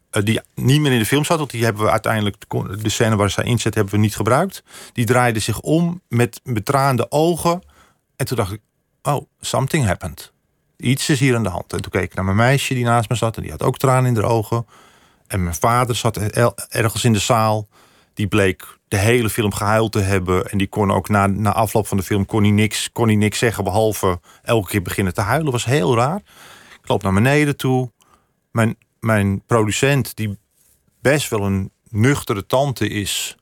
die 0.10 0.42
niet 0.56 0.82
meer 0.82 0.92
in 0.92 1.00
de 1.00 1.06
film 1.06 1.26
zat, 1.26 1.38
want 1.38 1.50
die 1.50 1.64
hebben 1.64 1.84
we 1.84 1.92
uiteindelijk 1.92 2.36
de 2.82 2.90
scène 2.90 3.16
waar 3.16 3.30
zij 3.30 3.44
inzet 3.44 3.76
hebben 3.76 3.94
we 3.94 4.00
niet 4.00 4.16
gebruikt. 4.16 4.64
Die 4.94 5.06
draaide 5.06 5.40
zich 5.40 5.60
om 5.60 6.02
met 6.08 6.42
betraande 6.44 7.12
ogen. 7.12 7.62
En 8.16 8.26
toen 8.26 8.38
dacht 8.38 8.52
ik, 8.52 8.62
oh, 9.02 9.26
something 9.42 9.86
happened. 9.86 10.34
Iets 10.78 11.10
is 11.10 11.20
hier 11.20 11.36
aan 11.36 11.44
de 11.44 11.50
hand. 11.50 11.74
En 11.74 11.82
toen 11.82 11.92
keek 11.92 12.04
ik 12.04 12.14
naar 12.14 12.26
mijn 12.26 12.38
meisje 12.38 12.74
die 12.74 12.84
naast 12.84 13.10
me 13.10 13.16
zat 13.16 13.36
en 13.36 13.42
die 13.42 13.52
had 13.52 13.64
ook 13.64 13.78
tranen 13.78 14.16
in 14.16 14.22
haar 14.22 14.32
ogen. 14.32 14.66
En 15.28 15.44
mijn 15.44 15.56
vader 15.56 15.96
zat 15.96 16.18
ergens 16.70 17.04
in 17.04 17.14
de 17.14 17.20
zaal. 17.20 17.68
Die 18.14 18.28
bleek 18.28 18.78
de 18.88 18.98
hele 18.98 19.30
film 19.30 19.54
gehuild 19.54 19.92
te 19.92 20.00
hebben. 20.00 20.50
En 20.50 20.58
die 20.58 20.68
kon 20.68 20.92
ook 20.92 21.10
na, 21.10 21.28
na 21.28 21.54
afloop 21.54 21.88
van 21.88 21.98
de 21.98 22.04
film 22.04 22.26
kon 22.26 22.42
hij 22.42 22.52
niks, 22.52 22.92
kon 22.92 23.08
hij 23.08 23.16
niks 23.16 23.38
zeggen. 23.38 23.64
Behalve 23.64 24.20
elke 24.44 24.70
keer 24.70 24.82
beginnen 24.82 25.14
te 25.14 25.22
huilen. 25.22 25.52
Was 25.52 25.66
heel 25.66 25.96
raar. 25.96 26.22
Ik 26.82 26.88
loop 26.88 27.04
naar 27.04 27.14
beneden 27.14 27.58
toe. 27.58 27.92
Mijn, 28.52 28.78
mijn 29.00 29.42
producent, 29.46 30.16
die 30.16 30.38
best 31.02 31.30
wel 31.30 31.42
een 31.42 31.72
nuchtere 31.90 32.46
tante 32.46 32.88
is. 32.88 33.38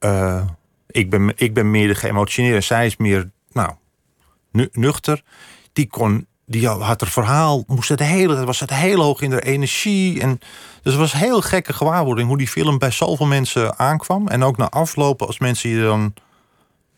Uh, 0.00 0.44
ik, 0.86 1.10
ben, 1.10 1.32
ik 1.36 1.54
ben 1.54 1.70
meer 1.70 1.88
de 1.88 1.94
geëmotioneerde. 1.94 2.60
Zij 2.60 2.86
is 2.86 2.96
meer, 2.96 3.30
nou, 3.52 3.72
nuchter. 4.72 5.22
Die 5.72 5.86
kon 5.86 6.26
die 6.46 6.68
had 6.68 7.00
er 7.00 7.06
verhaal, 7.06 7.64
moest 7.66 7.88
het 7.88 8.00
hele 8.00 8.44
was 8.44 8.60
het 8.60 8.70
heel 8.70 9.00
hoog 9.00 9.20
in 9.20 9.30
de 9.30 9.42
energie. 9.42 10.20
En, 10.20 10.38
dus 10.82 10.92
het 10.92 10.96
was 10.96 11.12
een 11.12 11.18
heel 11.18 11.40
gekke 11.40 11.72
gewaarwording 11.72 12.28
hoe 12.28 12.38
die 12.38 12.48
film 12.48 12.78
bij 12.78 12.90
zoveel 12.90 13.26
mensen 13.26 13.78
aankwam. 13.78 14.28
En 14.28 14.42
ook 14.42 14.56
na 14.56 14.68
aflopen, 14.68 15.26
als 15.26 15.38
mensen 15.38 15.70
je 15.70 15.82
dan. 15.82 16.14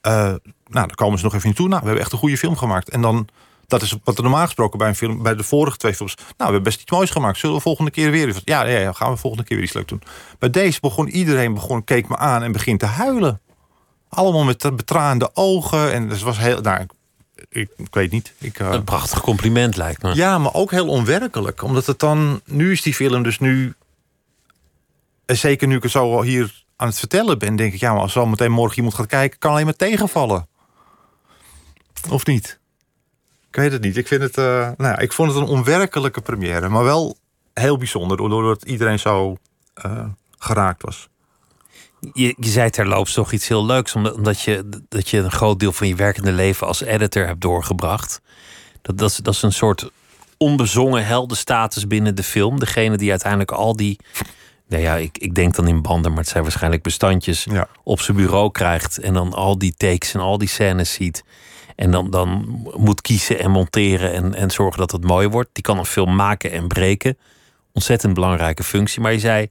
Uh, 0.03 0.13
nou, 0.13 0.41
dan 0.87 0.95
komen 0.95 1.19
ze 1.19 1.25
nog 1.25 1.35
even 1.35 1.49
in 1.49 1.55
toe. 1.55 1.69
Nou, 1.69 1.81
we 1.81 1.87
hebben 1.87 2.05
echt 2.05 2.13
een 2.13 2.19
goede 2.19 2.39
film 2.39 2.57
gemaakt. 2.57 2.89
En 2.89 3.01
dan, 3.01 3.29
dat 3.69 3.83
is 3.83 3.97
wat 4.05 4.17
er 4.17 4.23
normaal 4.23 4.45
gesproken 4.45 4.79
bij 4.79 4.89
een 4.89 4.95
film, 4.95 5.23
bij 5.23 5.35
de 5.35 5.43
vorige 5.43 5.77
twee 5.77 5.95
films. 5.95 6.15
Nou, 6.15 6.27
we 6.37 6.45
hebben 6.45 6.63
best 6.63 6.81
iets 6.81 6.91
moois 6.91 7.11
gemaakt. 7.11 7.39
Zullen 7.39 7.57
we 7.57 7.63
volgende 7.63 7.91
keer 7.91 8.11
weer? 8.11 8.41
Ja, 8.45 8.65
ja, 8.65 8.79
ja 8.79 8.93
gaan 8.93 9.11
we 9.11 9.17
volgende 9.17 9.45
keer 9.45 9.57
weer 9.57 9.67
iets 9.67 9.75
leuk 9.75 9.89
doen. 9.89 10.03
Bij 10.39 10.51
deze 10.51 10.81
begon 10.81 11.09
iedereen, 11.09 11.55
begon, 11.55 11.85
keek 11.85 12.09
me 12.09 12.17
aan 12.17 12.43
en 12.43 12.53
begint 12.53 12.81
te 12.81 12.87
huilen. 12.87 13.41
Allemaal 14.09 14.45
met 14.45 14.77
betraande 14.77 15.31
ogen. 15.35 15.93
En 15.93 16.09
dus 16.09 16.23
was 16.23 16.39
heel. 16.39 16.61
Nou, 16.61 16.87
ik, 17.49 17.69
ik, 17.77 17.95
weet 17.95 18.11
niet. 18.11 18.33
Ik, 18.39 18.59
uh... 18.59 18.73
Een 18.73 18.85
prachtig 18.85 19.21
compliment 19.21 19.77
lijkt 19.77 20.03
me. 20.03 20.15
Ja, 20.15 20.39
maar 20.39 20.55
ook 20.55 20.71
heel 20.71 20.89
onwerkelijk. 20.89 21.63
Omdat 21.63 21.87
het 21.87 21.99
dan... 21.99 22.41
Nu 22.45 22.73
is 22.73 22.83
die 22.83 22.95
film 22.95 23.23
dus 23.23 23.39
nu... 23.39 23.75
En 25.27 25.37
zeker 25.37 25.69
nu 25.69 25.77
ik 25.77 25.83
het 25.83 25.93
zo 25.93 26.23
hier 26.23 26.65
aan 26.77 26.89
het 26.89 26.99
vertellen 26.99 27.39
ben... 27.39 27.57
denk 27.57 27.73
ik, 27.73 27.81
ja, 27.81 27.93
maar 27.93 28.03
als 28.03 28.13
zo 28.13 28.27
meteen 28.27 28.53
morgen 28.53 28.77
iemand 28.77 28.95
gaat 28.95 29.07
kijken... 29.07 29.39
kan 29.39 29.53
alleen 29.53 29.65
maar 29.65 29.77
tegenvallen. 29.77 30.49
Of 32.11 32.27
niet? 32.27 32.58
Ik 33.51 33.57
weet 33.57 33.73
het 33.73 33.83
niet. 33.83 33.97
Ik, 33.97 34.07
vind 34.07 34.23
het, 34.23 34.37
uh, 34.37 34.45
nou 34.45 34.77
ja, 34.77 34.99
ik 34.99 35.13
vond 35.13 35.33
het 35.33 35.41
een 35.41 35.49
onwerkelijke 35.49 36.21
première. 36.21 36.69
Maar 36.69 36.85
wel 36.85 37.17
heel 37.55 37.77
bijzonder. 37.79 38.17
Doordat 38.17 38.65
iedereen 38.65 38.99
zo 38.99 39.37
uh, 39.87 40.05
geraakt 40.39 40.83
was. 40.83 41.09
Je, 42.13 42.35
je 42.39 42.49
zei 42.49 42.71
terloops 42.71 43.13
toch 43.13 43.33
iets 43.33 43.49
heel 43.49 43.67
leuks, 43.67 43.95
omdat 43.95 44.41
je, 44.41 44.69
dat 44.89 45.09
je 45.09 45.19
een 45.19 45.31
groot 45.31 45.61
deel 45.61 45.73
van 45.73 45.89
je 45.89 45.95
werkende 45.95 46.33
leven 46.33 46.67
als 46.67 46.81
editor 46.81 47.27
hebt 47.27 47.41
doorgebracht. 47.41 48.21
Dat, 48.83 48.99
dat, 48.99 49.11
is, 49.11 49.17
dat 49.17 49.35
is 49.35 49.43
een 49.43 49.53
soort 49.53 49.91
onbezongen 50.37 51.07
heldenstatus 51.07 51.87
binnen 51.87 52.15
de 52.15 52.23
film. 52.23 52.59
Degene 52.59 52.97
die 52.97 53.11
uiteindelijk 53.11 53.51
al 53.51 53.77
die. 53.77 53.99
Nou 54.69 54.83
ja, 54.83 54.97
ik, 54.97 55.19
ik 55.19 55.35
denk 55.35 55.55
dan 55.55 55.69
in 55.69 55.83
banden, 55.83 56.11
maar 56.11 56.21
het 56.21 56.29
zijn 56.29 56.43
waarschijnlijk 56.43 56.83
bestandjes. 56.83 57.45
Ja. 57.51 57.69
op 57.83 58.01
zijn 58.01 58.17
bureau 58.17 58.51
krijgt. 58.51 58.99
En 58.99 59.15
dan 59.15 59.33
al 59.33 59.59
die 59.59 59.75
takes 59.77 60.15
en 60.15 60.21
al 60.21 60.39
die 60.39 60.49
scènes 60.49 60.93
ziet. 60.93 61.25
En 61.79 61.91
dan, 61.91 62.11
dan 62.11 62.61
moet 62.77 63.01
kiezen 63.01 63.39
en 63.39 63.51
monteren 63.51 64.13
en, 64.13 64.35
en 64.35 64.51
zorgen 64.51 64.79
dat 64.79 64.93
het 64.93 65.05
mooi 65.05 65.29
wordt. 65.29 65.49
Die 65.53 65.63
kan 65.63 65.79
een 65.79 65.87
film 65.87 66.15
maken 66.15 66.53
en 66.53 66.69
breken. 66.69 67.19
Ontzettend 67.73 68.15
belangrijke 68.15 68.65
functie. 68.65 69.01
Maar 69.01 69.13
je 69.13 69.19
zei 69.19 69.49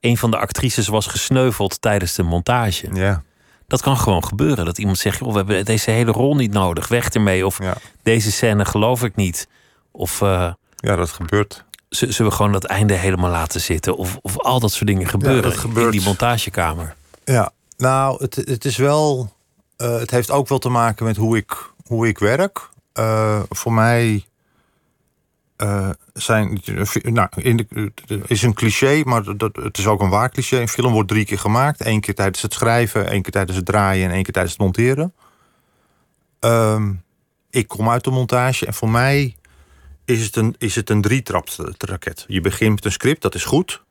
een 0.00 0.16
van 0.16 0.30
de 0.30 0.38
actrices 0.38 0.88
was 0.88 1.06
gesneuveld 1.06 1.80
tijdens 1.80 2.14
de 2.14 2.22
montage. 2.22 2.88
Ja. 2.94 3.22
Dat 3.66 3.82
kan 3.82 3.96
gewoon 3.96 4.24
gebeuren. 4.24 4.64
Dat 4.64 4.78
iemand 4.78 4.98
zegt: 4.98 5.18
joh, 5.18 5.30
we 5.30 5.36
hebben 5.36 5.64
deze 5.64 5.90
hele 5.90 6.10
rol 6.10 6.34
niet 6.34 6.52
nodig, 6.52 6.88
weg 6.88 7.08
ermee. 7.08 7.46
Of 7.46 7.62
ja. 7.62 7.76
deze 8.02 8.32
scène 8.32 8.64
geloof 8.64 9.04
ik 9.04 9.16
niet. 9.16 9.48
Of 9.90 10.20
uh, 10.20 10.52
ja, 10.76 10.96
dat 10.96 11.10
gebeurt. 11.10 11.64
Zullen 11.88 12.30
we 12.30 12.36
gewoon 12.36 12.52
dat 12.52 12.64
einde 12.64 12.94
helemaal 12.94 13.30
laten 13.30 13.60
zitten? 13.60 13.96
Of, 13.96 14.18
of 14.22 14.38
al 14.38 14.60
dat 14.60 14.72
soort 14.72 14.86
dingen 14.86 15.08
gebeuren 15.08 15.42
ja, 15.42 15.48
dat 15.48 15.58
gebeurt. 15.58 15.94
in 15.94 15.98
die 15.98 16.06
montagekamer. 16.06 16.94
Ja, 17.24 17.52
nou, 17.76 18.22
het, 18.22 18.34
het 18.34 18.64
is 18.64 18.76
wel. 18.76 19.36
Uh, 19.78 19.98
het 19.98 20.10
heeft 20.10 20.30
ook 20.30 20.48
wel 20.48 20.58
te 20.58 20.68
maken 20.68 21.04
met 21.04 21.16
hoe 21.16 21.36
ik, 21.36 21.72
hoe 21.86 22.08
ik 22.08 22.18
werk. 22.18 22.68
Uh, 22.94 23.42
voor 23.48 23.72
mij 23.72 24.24
uh, 25.62 25.90
zijn. 26.12 26.60
Nou, 27.02 27.28
in 27.34 27.56
de, 27.56 27.92
is 28.26 28.42
een 28.42 28.54
cliché, 28.54 29.02
maar 29.04 29.36
dat, 29.36 29.56
het 29.56 29.78
is 29.78 29.86
ook 29.86 30.00
een 30.00 30.08
waar 30.08 30.30
cliché. 30.30 30.60
Een 30.60 30.68
film 30.68 30.92
wordt 30.92 31.08
drie 31.08 31.24
keer 31.24 31.38
gemaakt: 31.38 31.80
één 31.80 32.00
keer 32.00 32.14
tijdens 32.14 32.42
het 32.42 32.52
schrijven, 32.52 33.08
één 33.08 33.22
keer 33.22 33.32
tijdens 33.32 33.56
het 33.56 33.66
draaien 33.66 34.08
en 34.08 34.14
één 34.14 34.22
keer 34.22 34.32
tijdens 34.32 34.54
het 34.54 34.62
monteren. 34.62 35.12
Um, 36.40 37.02
ik 37.50 37.68
kom 37.68 37.88
uit 37.88 38.04
de 38.04 38.10
montage 38.10 38.66
en 38.66 38.74
voor 38.74 38.90
mij 38.90 39.36
is 40.04 40.24
het 40.24 40.36
een, 40.36 40.54
is 40.58 40.74
het 40.74 40.90
een 40.90 41.00
drietrap-raket. 41.00 42.24
Je 42.28 42.40
begint 42.40 42.74
met 42.74 42.84
een 42.84 42.92
script, 42.92 43.22
dat 43.22 43.34
is 43.34 43.44
goed. 43.44 43.82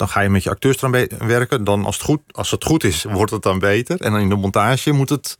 Dan 0.00 0.08
ga 0.08 0.20
je 0.20 0.28
met 0.28 0.42
je 0.42 0.50
acteurs 0.50 0.82
eraan 0.82 1.06
werken. 1.28 1.64
Dan 1.64 1.84
als 1.84 1.96
het, 1.96 2.04
goed, 2.04 2.20
als 2.30 2.50
het 2.50 2.64
goed 2.64 2.84
is, 2.84 3.02
wordt 3.04 3.32
het 3.32 3.42
dan 3.42 3.58
beter. 3.58 4.00
En 4.00 4.12
dan 4.12 4.20
in 4.20 4.28
de 4.28 4.36
montage 4.36 4.92
moet 4.92 5.08
het 5.08 5.38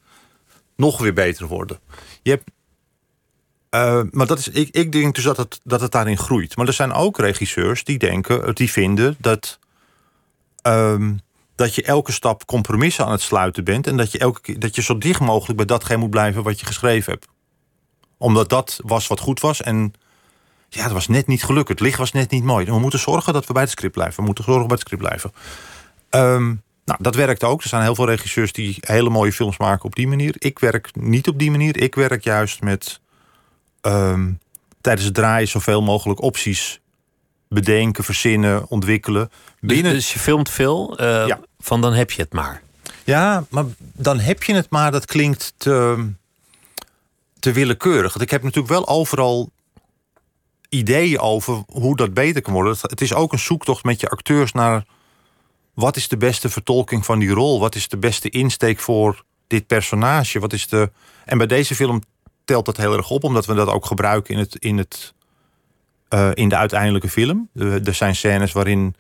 nog 0.77 0.99
weer 0.99 1.13
beter 1.13 1.47
worden. 1.47 1.79
Je 2.23 2.31
hebt 2.31 2.51
uh, 3.71 4.03
maar 4.11 4.27
dat 4.27 4.39
is, 4.39 4.49
ik, 4.49 4.69
ik 4.71 4.93
denk 4.93 5.15
dus 5.15 5.25
dat 5.25 5.37
het, 5.37 5.61
dat 5.65 5.81
het 5.81 5.93
daarin 5.93 6.19
groeit. 6.19 6.57
Maar 6.57 6.67
er 6.67 6.73
zijn 6.73 6.93
ook 6.93 7.19
regisseurs 7.19 7.85
die 7.85 7.99
denken, 7.99 8.55
die 8.55 8.71
vinden 8.71 9.17
dat, 9.19 9.59
um, 10.63 11.21
dat 11.55 11.75
je 11.75 11.83
elke 11.83 12.13
stap 12.13 12.47
compromissen 12.47 13.05
aan 13.05 13.13
het 13.13 13.21
sluiten 13.21 13.65
bent. 13.65 13.87
En 13.87 13.97
dat 13.97 14.13
je, 14.13 14.19
elke, 14.19 14.59
dat 14.59 14.75
je 14.75 14.83
zo 14.83 14.99
dicht 14.99 15.21
mogelijk 15.21 15.57
bij 15.57 15.67
datgene 15.67 15.99
moet 15.99 16.11
blijven 16.11 16.43
wat 16.43 16.61
je 16.61 16.67
geschreven 16.67 17.13
hebt. 17.13 17.27
Omdat 18.19 18.49
dat 18.49 18.81
was 18.85 19.07
wat 19.07 19.21
goed 19.21 19.41
was. 19.41 19.63
En 19.63 19.93
ja, 20.71 20.83
het 20.83 20.93
was 20.93 21.09
net 21.09 21.27
niet 21.27 21.45
gelukt. 21.45 21.69
Het 21.69 21.81
licht 21.81 21.99
was 21.99 22.13
net 22.13 22.31
niet 22.31 22.45
mooi. 22.45 22.67
We 22.67 22.79
moeten 22.79 22.99
zorgen 22.99 23.33
dat 23.33 23.47
we 23.47 23.53
bij 23.53 23.63
het 23.63 23.71
script 23.71 23.95
blijven. 23.95 24.17
We 24.17 24.27
moeten 24.27 24.45
zorgen 24.45 24.67
bij 24.67 24.77
het 24.77 24.87
script 24.87 25.03
blijven. 25.03 25.33
Um, 26.11 26.63
nou, 26.85 26.99
dat 27.03 27.15
werkt 27.15 27.45
ook. 27.45 27.63
Er 27.63 27.69
zijn 27.69 27.83
heel 27.83 27.95
veel 27.95 28.07
regisseurs 28.07 28.53
die 28.53 28.77
hele 28.81 29.11
mooie 29.11 29.33
films 29.33 29.59
maken 29.59 29.85
op 29.85 29.95
die 29.95 30.09
manier. 30.09 30.35
Ik 30.39 30.59
werk 30.59 30.91
niet 30.95 31.29
op 31.29 31.39
die 31.39 31.51
manier. 31.51 31.77
Ik 31.77 31.95
werk 31.95 32.25
juist 32.25 32.61
met 32.63 33.01
um, 33.83 34.39
tijdens 34.81 35.07
het 35.07 35.15
draaien 35.15 35.49
zoveel 35.49 35.83
mogelijk 35.83 36.23
opties 36.23 36.81
bedenken, 37.49 38.05
verzinnen, 38.05 38.69
ontwikkelen. 38.69 39.31
Binnen... 39.61 39.93
Dus, 39.93 40.03
dus 40.03 40.13
je 40.13 40.19
filmt 40.19 40.51
veel, 40.51 41.01
uh, 41.01 41.27
ja. 41.27 41.41
van 41.59 41.81
dan 41.81 41.93
heb 41.93 42.11
je 42.11 42.23
het 42.23 42.33
maar. 42.33 42.63
Ja, 43.05 43.45
maar 43.49 43.65
dan 43.79 44.19
heb 44.19 44.43
je 44.43 44.55
het 44.55 44.71
maar, 44.71 44.91
dat 44.93 45.05
klinkt 45.05 45.55
te, 45.57 46.07
te 47.39 47.53
willekeurig. 47.53 48.13
Want 48.13 48.25
ik 48.25 48.31
heb 48.31 48.43
natuurlijk 48.43 48.73
wel 48.73 48.89
overal 48.89 49.51
ideeën 50.71 51.19
over 51.19 51.63
hoe 51.67 51.97
dat 51.97 52.15
beter 52.15 52.43
kan 52.43 52.53
worden. 52.53 52.77
Het 52.81 53.01
is 53.01 53.15
ook 53.15 53.33
een 53.33 53.39
zoektocht 53.39 53.85
met 53.85 54.01
je 54.01 54.09
acteurs 54.09 54.53
naar 54.53 54.85
wat 55.75 55.97
is 55.97 56.09
de 56.09 56.17
beste 56.17 56.49
vertolking 56.49 57.05
van 57.05 57.19
die 57.19 57.31
rol? 57.31 57.61
Wat 57.61 57.75
is 57.75 57.89
de 57.89 57.97
beste 57.97 58.29
insteek 58.29 58.79
voor 58.79 59.25
dit 59.47 59.67
personage? 59.67 60.41
Wat 60.41 60.53
is 60.53 60.67
de... 60.67 60.91
En 61.25 61.39
bij 61.39 61.47
deze 61.47 61.75
film 61.75 62.03
telt 62.45 62.65
dat 62.65 62.77
heel 62.77 62.97
erg 62.97 63.11
op, 63.11 63.25
omdat 63.25 63.47
we 63.47 63.55
dat 63.55 63.69
ook 63.69 63.87
gebruiken 63.87 64.35
in, 64.35 64.41
het, 64.41 64.57
in, 64.57 64.79
het, 64.79 65.15
uh, 66.15 66.31
in 66.35 66.49
de 66.49 66.57
uiteindelijke 66.57 67.09
film. 67.09 67.49
er 67.55 67.95
zijn 67.95 68.17
scènes 68.17 68.53
waarin 68.53 68.95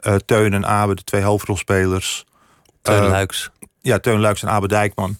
uh, 0.00 0.14
Teun 0.14 0.52
en 0.52 0.66
Abe, 0.66 0.94
de 0.94 1.04
twee 1.04 1.22
hoofdrolspelers. 1.22 2.24
Teun 2.82 3.02
uh, 3.02 3.08
Luiks. 3.08 3.50
Ja, 3.80 3.98
Teun 3.98 4.20
Luiks 4.20 4.42
en 4.42 4.48
Abe 4.48 4.68
Dijkman. 4.68 5.18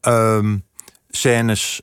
Um, 0.00 0.64
scènes 1.10 1.80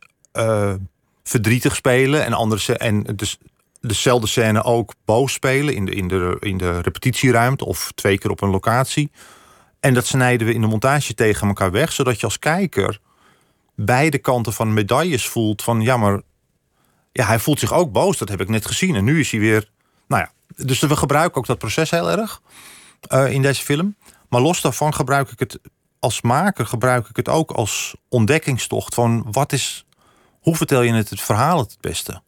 verdrietig 1.24 1.76
spelen 1.76 2.26
en 2.26 2.34
andere 2.34 2.78
en 2.78 3.04
dus 3.16 3.38
dezelfde 3.82 4.28
scène 4.28 4.64
ook 4.64 4.94
boos 5.06 5.34
spelen 5.34 5.74
in 5.76 5.86
de, 5.86 5.92
in, 5.92 6.08
de, 6.08 6.38
in 6.40 6.58
de 6.58 6.80
repetitieruimte 6.80 7.66
of 7.66 7.92
twee 7.96 8.18
keer 8.18 8.32
op 8.32 8.42
een 8.42 8.50
locatie. 8.50 9.12
En 9.80 9.94
dat 9.94 10.06
snijden 10.06 10.48
we 10.48 10.54
in 10.54 10.62
de 10.62 10.68
montage 10.68 11.14
tegen 11.14 11.48
elkaar 11.48 11.72
weg, 11.72 11.92
zodat 11.92 12.20
je 12.20 12.26
als 12.26 12.40
kijker 12.40 13.00
beide 13.76 14.18
kanten 14.18 14.54
van 14.54 14.74
medailles 14.74 15.28
voelt. 15.28 15.64
Van 15.64 15.82
ja, 15.82 15.98
maar 15.98 16.22
ja, 17.12 17.26
hij 17.26 17.40
voelt 17.40 17.60
zich 17.60 17.74
ook 17.74 17.92
boos, 17.92 18.18
dat 18.18 18.30
heb 18.30 18.42
ik 18.42 18.50
net 18.50 18.66
gezien. 18.66 18.96
En 18.96 19.04
nu 19.04 19.20
is 19.20 19.32
hij 19.32 19.40
weer. 19.40 19.70
Nou 20.08 20.22
ja, 20.24 20.32
dus 20.66 20.80
we 20.80 20.96
gebruiken 20.96 21.38
ook 21.38 21.48
dat 21.48 21.58
proces 21.58 21.90
heel 21.90 22.10
erg 22.10 22.42
uh, 23.14 23.32
in 23.32 23.42
deze 23.42 23.64
film. 23.64 23.96
Maar 24.30 24.42
los 24.42 24.62
daarvan 24.62 24.94
gebruik 24.94 25.32
ik 25.32 25.40
het 25.40 25.60
als 26.00 26.22
maker 26.22 26.66
gebruik 26.66 27.08
ik 27.08 27.16
het 27.16 27.30
ook 27.30 27.52
als 27.52 27.96
ontdekkingstocht 28.10 28.94
van 28.94 29.26
wat 29.32 29.52
is, 29.52 29.86
hoe 30.40 30.56
vertel 30.56 30.82
je 30.82 30.94
het, 30.94 31.10
het 31.10 31.22
verhaal 31.22 31.58
het 31.58 31.78
beste. 31.80 32.22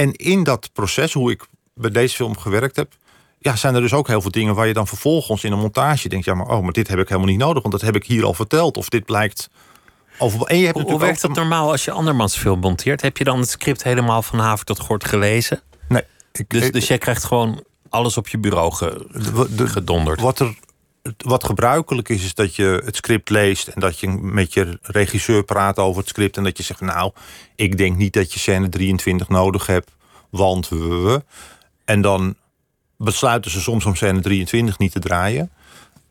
En 0.00 0.12
in 0.12 0.42
dat 0.42 0.70
proces, 0.72 1.12
hoe 1.12 1.30
ik 1.30 1.46
bij 1.74 1.90
deze 1.90 2.14
film 2.14 2.38
gewerkt 2.38 2.76
heb, 2.76 2.92
ja, 3.38 3.56
zijn 3.56 3.74
er 3.74 3.80
dus 3.80 3.92
ook 3.92 4.08
heel 4.08 4.20
veel 4.20 4.30
dingen 4.30 4.54
waar 4.54 4.66
je 4.66 4.72
dan 4.72 4.86
vervolgens 4.86 5.44
in 5.44 5.52
een 5.52 5.58
montage 5.58 6.08
denkt, 6.08 6.24
ja, 6.24 6.34
maar 6.34 6.46
oh, 6.46 6.62
maar 6.62 6.72
dit 6.72 6.88
heb 6.88 6.98
ik 6.98 7.08
helemaal 7.08 7.30
niet 7.30 7.38
nodig, 7.38 7.62
want 7.62 7.74
dat 7.74 7.82
heb 7.82 7.96
ik 7.96 8.04
hier 8.04 8.24
al 8.24 8.34
verteld. 8.34 8.76
Of 8.76 8.88
dit 8.88 9.04
blijkt 9.04 9.50
over. 10.18 10.46
En 10.46 10.58
je 10.58 10.64
hebt 10.64 10.80
hoe, 10.80 10.90
hoe 10.90 11.00
werkt 11.00 11.22
het 11.22 11.34
normaal 11.34 11.70
als 11.70 11.84
je 11.84 11.90
andermans 11.90 12.36
film 12.36 12.60
monteert? 12.60 13.02
Heb 13.02 13.16
je 13.16 13.24
dan 13.24 13.38
het 13.38 13.48
script 13.48 13.82
helemaal 13.82 14.22
van 14.22 14.38
haver 14.38 14.64
tot 14.64 14.80
gort 14.80 15.04
gelezen? 15.04 15.60
Nee. 15.88 16.02
Ik, 16.32 16.50
dus, 16.50 16.70
dus 16.70 16.86
jij 16.86 16.98
krijgt 16.98 17.24
gewoon 17.24 17.64
alles 17.88 18.16
op 18.16 18.28
je 18.28 18.38
bureau 18.38 18.72
gedonderd. 19.56 20.20
Wat 20.20 20.38
er 20.38 20.54
wat 21.16 21.44
gebruikelijk 21.44 22.08
is, 22.08 22.24
is 22.24 22.34
dat 22.34 22.56
je 22.56 22.82
het 22.84 22.96
script 22.96 23.30
leest 23.30 23.68
en 23.68 23.80
dat 23.80 23.98
je 23.98 24.08
met 24.08 24.52
je 24.52 24.78
regisseur 24.82 25.44
praat 25.44 25.78
over 25.78 26.00
het 26.00 26.08
script 26.08 26.36
en 26.36 26.44
dat 26.44 26.56
je 26.56 26.62
zegt, 26.62 26.80
nou, 26.80 27.12
ik 27.54 27.76
denk 27.76 27.96
niet 27.96 28.12
dat 28.12 28.32
je 28.32 28.38
scène 28.38 28.68
23 28.68 29.28
nodig 29.28 29.66
hebt, 29.66 29.90
want 30.30 30.68
we. 30.68 31.24
En 31.84 32.00
dan 32.00 32.36
besluiten 32.96 33.50
ze 33.50 33.60
soms 33.60 33.84
om 33.84 33.94
scène 33.94 34.20
23 34.20 34.78
niet 34.78 34.92
te 34.92 35.00
draaien. 35.00 35.50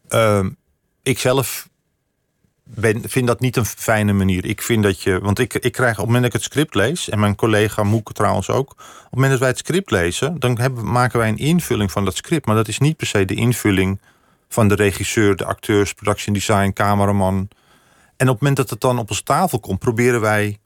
Uh, 0.10 0.46
ik 1.04 1.20
zelf 1.20 1.70
vind 3.02 3.28
dat 3.28 3.40
niet 3.40 3.56
een 3.56 3.66
fijne 3.66 4.14
manier. 4.14 4.46
Ik 4.46 4.62
vind 4.62 4.84
dat 4.84 5.02
je, 5.02 5.20
want 5.20 5.40
ik, 5.40 5.54
ik 5.54 5.72
krijg 5.72 5.92
op 5.92 5.98
het 5.98 6.06
moment 6.06 6.24
dat 6.24 6.34
ik 6.34 6.42
het 6.42 6.52
script 6.52 6.76
lees, 6.76 7.10
en 7.10 7.20
mijn 7.20 7.36
collega 7.36 7.84
Moeke 7.84 8.14
trouwens 8.14 8.50
ook, 8.50 8.72
op 8.72 8.78
het 8.78 9.12
moment 9.12 9.32
dat 9.32 9.40
wij 9.40 9.50
het 9.50 9.58
script 9.58 9.92
lezen, 9.92 10.40
dan 10.40 10.60
hebben, 10.60 10.92
maken 10.92 11.20
wij 11.20 11.30
een 11.30 11.38
invulling 11.38 11.92
van 11.92 12.06
dat 12.06 12.16
script, 12.16 12.46
maar 12.46 12.56
dat 12.56 12.68
is 12.68 12.80
niet 12.80 12.98
per 12.98 13.08
se 13.08 13.26
de 13.26 13.36
invulling 13.36 14.00
van 14.50 14.68
de 14.68 14.76
regisseur, 14.76 15.36
de 15.36 15.46
acteurs, 15.46 15.94
production 15.94 16.34
design, 16.34 16.74
cameraman. 16.74 17.48
En 18.18 18.28
op 18.28 18.34
het 18.34 18.40
moment 18.40 18.56
dat 18.56 18.70
het 18.70 18.82
dan 18.82 19.00
op 19.00 19.10
onze 19.10 19.24
tafel 19.24 19.60
komt, 19.60 19.80
proberen 19.80 20.22
wij, 20.22 20.58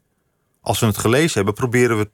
als 0.61 0.79
we 0.79 0.85
het 0.85 0.97
gelezen 0.97 1.33
hebben, 1.33 1.53
proberen 1.53 1.97
we 1.97 2.09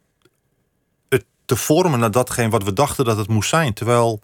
het 1.10 1.26
te 1.46 1.56
vormen 1.56 2.00
naar 2.00 2.12
datgene 2.12 2.50
wat 2.50 2.64
we 2.64 2.74
dachten 2.74 3.06
dat 3.06 3.18
het 3.18 3.28
moest 3.28 3.50
zijn. 3.50 3.74
Terwijl 3.74 4.22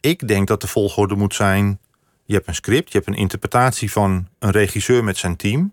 ik 0.00 0.28
denk 0.28 0.48
dat 0.48 0.60
de 0.60 0.66
volgorde 0.66 1.14
moet 1.14 1.34
zijn: 1.34 1.80
je 2.24 2.34
hebt 2.34 2.46
een 2.48 2.54
script, 2.54 2.92
je 2.92 2.98
hebt 2.98 3.10
een 3.10 3.20
interpretatie 3.22 3.92
van 3.92 4.28
een 4.38 4.50
regisseur 4.50 5.04
met 5.04 5.16
zijn 5.16 5.36
team. 5.36 5.72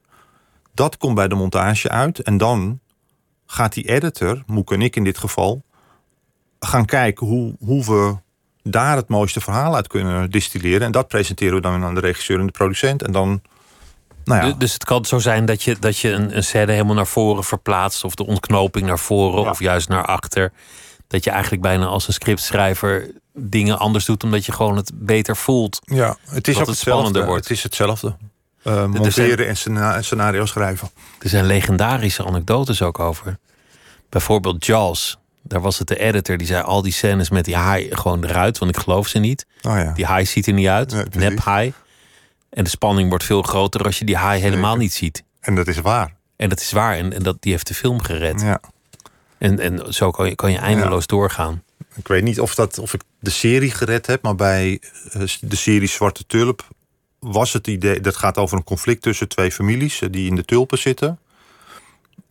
Dat 0.74 0.98
komt 0.98 1.16
bij 1.16 1.28
de 1.28 1.36
montage 1.36 1.90
uit 1.90 2.20
en 2.20 2.38
dan 2.38 2.80
gaat 3.46 3.74
die 3.74 3.88
editor, 3.88 4.44
Moek 4.46 4.72
en 4.72 4.82
ik 4.82 4.96
in 4.96 5.04
dit 5.04 5.18
geval, 5.18 5.64
gaan 6.60 6.86
kijken 6.86 7.28
hoe, 7.28 7.56
hoe 7.60 7.86
we 7.86 8.18
daar 8.70 8.96
het 8.96 9.08
mooiste 9.08 9.42
verhaal 9.42 9.76
uit 9.76 9.88
kunnen 9.88 10.32
distilleren. 10.32 10.82
En 10.82 10.92
dat 10.92 11.08
presenteren 11.08 11.56
we 11.56 11.62
dan 11.62 11.84
aan 11.84 11.96
de 11.96 12.00
regisseur 12.00 12.40
en 12.40 12.46
de 12.46 12.52
producent. 12.52 13.02
En 13.02 13.12
dan. 13.12 13.42
Nou 14.24 14.48
ja. 14.48 14.54
Dus 14.58 14.74
het 14.74 14.84
kan 14.84 15.06
zo 15.06 15.20
zijn 15.20 15.46
dat 15.46 15.64
je, 15.64 15.80
dat 15.80 15.98
je 15.98 16.12
een, 16.12 16.36
een 16.36 16.44
scène 16.44 16.72
helemaal 16.72 16.96
naar 16.96 17.08
voren 17.08 17.44
verplaatst, 17.44 18.04
of 18.04 18.16
de 18.16 18.26
ontknoping 18.26 18.88
naar 18.88 19.00
voren, 19.00 19.50
of 19.50 19.60
juist 19.60 19.90
naar 19.90 20.06
achter. 20.06 20.52
Dat 21.08 21.24
je 21.24 21.30
eigenlijk 21.30 21.62
bijna 21.62 21.86
als 21.86 22.08
een 22.08 22.14
scriptschrijver 22.14 23.12
dingen 23.34 23.80
anders 23.80 24.06
doet, 24.06 24.24
omdat 24.24 24.46
je 24.46 24.52
gewoon 24.52 24.76
het 24.76 24.92
beter 24.94 25.36
voelt. 25.36 25.80
Ja, 25.84 26.18
het 26.26 26.48
is 26.48 26.54
ook 26.54 26.60
het 26.60 26.70
hetzelfde. 26.70 27.26
Wordt. 27.26 27.44
Het 27.48 27.58
is 27.58 27.64
hetzelfde. 27.64 28.16
Uh, 28.64 28.86
monteren 28.86 29.48
en 29.48 30.04
scenario 30.04 30.46
schrijven. 30.46 30.90
Er 31.20 31.30
zijn 31.30 31.46
legendarische 31.46 32.26
anekdotes 32.26 32.82
ook 32.82 33.00
over. 33.00 33.38
Bijvoorbeeld 34.10 34.66
Jaws 34.66 35.18
daar 35.48 35.62
was 35.62 35.80
het 35.80 35.88
de 35.88 36.00
editor 36.00 36.38
die 36.38 36.48
zei 36.48 36.64
al 36.64 36.82
die 36.82 36.92
scènes 36.92 37.30
met 37.30 37.46
die 37.46 37.56
haai 37.56 37.96
gewoon 37.96 38.24
eruit, 38.24 38.58
want 38.58 38.76
ik 38.76 38.82
geloof 38.82 39.08
ze 39.08 39.20
niet. 39.20 39.46
Oh 39.62 39.78
ja. 39.78 39.92
Die 39.92 40.06
haai 40.06 40.26
ziet 40.26 40.48
er 40.48 40.54
niet 40.54 40.68
uit, 40.68 40.92
nee, 40.92 41.06
nep 41.30 41.40
haai. 41.40 41.74
En 42.50 42.64
de 42.64 42.70
spanning 42.70 43.10
wordt 43.10 43.24
veel 43.24 43.42
groter 43.42 43.84
als 43.84 44.00
je 44.00 44.06
die 44.06 44.18
haai 44.18 44.42
helemaal 44.42 44.76
niet 44.76 44.94
ziet. 44.94 45.24
En 45.40 45.56
dat 45.56 45.68
is 45.68 45.78
waar. 45.78 46.16
En 46.36 46.50
dat 46.50 46.60
is 46.60 46.72
waar. 46.72 46.96
En, 46.96 47.14
en 47.14 47.24
dat, 47.24 47.38
die 47.40 47.52
heeft 47.52 47.68
de 47.68 47.74
film 47.74 48.02
gered. 48.02 48.42
Ja. 48.42 48.60
En, 49.38 49.60
en 49.60 49.94
zo 49.94 50.12
kan 50.12 50.30
je, 50.30 50.36
kan 50.36 50.52
je 50.52 50.58
eindeloos 50.58 51.08
doorgaan. 51.08 51.64
Ik 51.96 52.08
weet 52.08 52.24
niet 52.24 52.40
of, 52.40 52.56
dat, 52.56 52.80
of 52.80 52.94
ik 52.94 53.02
de 53.20 53.30
serie 53.30 53.72
gered 53.72 54.08
heb, 54.08 54.22
maar 54.22 54.36
bij 54.36 54.82
eh, 55.12 55.22
de 55.42 55.56
serie 55.56 55.88
Zwarte 55.88 56.26
Tulp 56.26 56.68
was 57.20 57.54
het 57.54 57.68
idee. 57.68 58.00
Dat 58.02 58.16
gaat 58.16 58.38
over 58.38 58.58
een 58.58 58.64
conflict 58.64 59.02
tussen 59.02 59.28
twee 59.28 59.52
families 59.52 60.02
eh, 60.02 60.10
die 60.12 60.28
in 60.30 60.36
de 60.36 60.46
tulpen 60.46 60.78
zitten. 60.78 61.20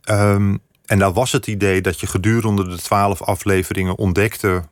Um, 0.09 0.59
en 0.85 0.99
daar 0.99 1.13
was 1.13 1.31
het 1.31 1.47
idee 1.47 1.81
dat 1.81 1.99
je 1.99 2.07
gedurende 2.07 2.67
de 2.67 2.77
twaalf 2.77 3.21
afleveringen 3.21 3.97
ontdekte 3.97 4.63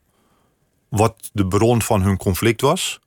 wat 0.90 1.30
de 1.34 1.48
bron 1.48 1.82
van 1.82 2.02
hun 2.02 2.18
conflict 2.18 2.62
was. 2.62 3.00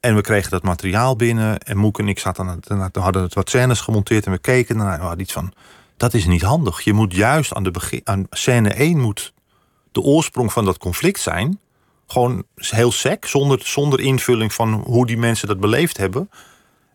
En 0.00 0.14
we 0.14 0.20
kregen 0.20 0.50
dat 0.50 0.62
materiaal 0.62 1.16
binnen. 1.16 1.58
En 1.58 1.76
Moek 1.76 1.98
en 1.98 2.08
ik 2.08 2.18
zaten 2.18 2.60
hadden 2.92 3.22
het 3.22 3.34
wat 3.34 3.48
scènes 3.48 3.80
gemonteerd. 3.80 4.26
En 4.26 4.32
we 4.32 4.38
keken 4.38 4.76
naar 4.76 5.00
hadden 5.00 5.20
iets 5.20 5.32
van. 5.32 5.52
Dat 5.96 6.14
is 6.14 6.26
niet 6.26 6.42
handig. 6.42 6.80
Je 6.80 6.92
moet 6.92 7.14
juist 7.14 7.54
aan 7.54 7.62
de 7.62 7.70
begin, 7.70 8.00
aan 8.04 8.26
scène 8.30 8.68
1 8.68 9.00
moet 9.00 9.32
de 9.92 10.00
oorsprong 10.00 10.52
van 10.52 10.64
dat 10.64 10.78
conflict 10.78 11.20
zijn. 11.20 11.60
Gewoon 12.06 12.44
heel 12.54 12.92
sec, 12.92 13.24
zonder, 13.24 13.60
zonder 13.66 14.00
invulling 14.00 14.52
van 14.52 14.72
hoe 14.72 15.06
die 15.06 15.18
mensen 15.18 15.48
dat 15.48 15.60
beleefd 15.60 15.96
hebben. 15.96 16.30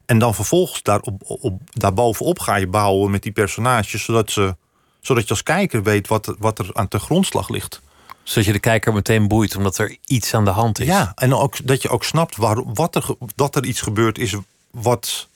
En 0.05 0.19
dan 0.19 0.35
vervolgens 0.35 0.81
daar 0.81 0.99
op, 0.99 1.21
op, 1.25 1.61
daarbovenop 1.71 2.39
ga 2.39 2.55
je 2.55 2.67
bouwen 2.67 3.11
met 3.11 3.23
die 3.23 3.31
personages, 3.31 4.03
zodat 4.03 4.31
ze 4.31 4.55
zodat 5.01 5.23
je 5.23 5.29
als 5.29 5.43
kijker 5.43 5.83
weet 5.83 6.07
wat, 6.07 6.35
wat 6.39 6.59
er 6.59 6.69
aan 6.73 6.85
de 6.89 6.99
grondslag 6.99 7.49
ligt. 7.49 7.81
Zodat 8.23 8.45
je 8.45 8.51
de 8.51 8.59
kijker 8.59 8.93
meteen 8.93 9.27
boeit 9.27 9.55
omdat 9.55 9.77
er 9.77 9.97
iets 10.05 10.33
aan 10.33 10.45
de 10.45 10.51
hand 10.51 10.79
is. 10.79 10.87
Ja, 10.87 11.11
en 11.15 11.33
ook, 11.33 11.67
dat 11.67 11.81
je 11.81 11.89
ook 11.89 12.03
snapt 12.03 12.35
waar, 12.35 12.73
wat 12.73 12.95
er, 12.95 13.05
dat 13.35 13.55
er 13.55 13.65
iets 13.65 13.81
gebeurd 13.81 14.17
is 14.17 14.35
wat 14.71 15.27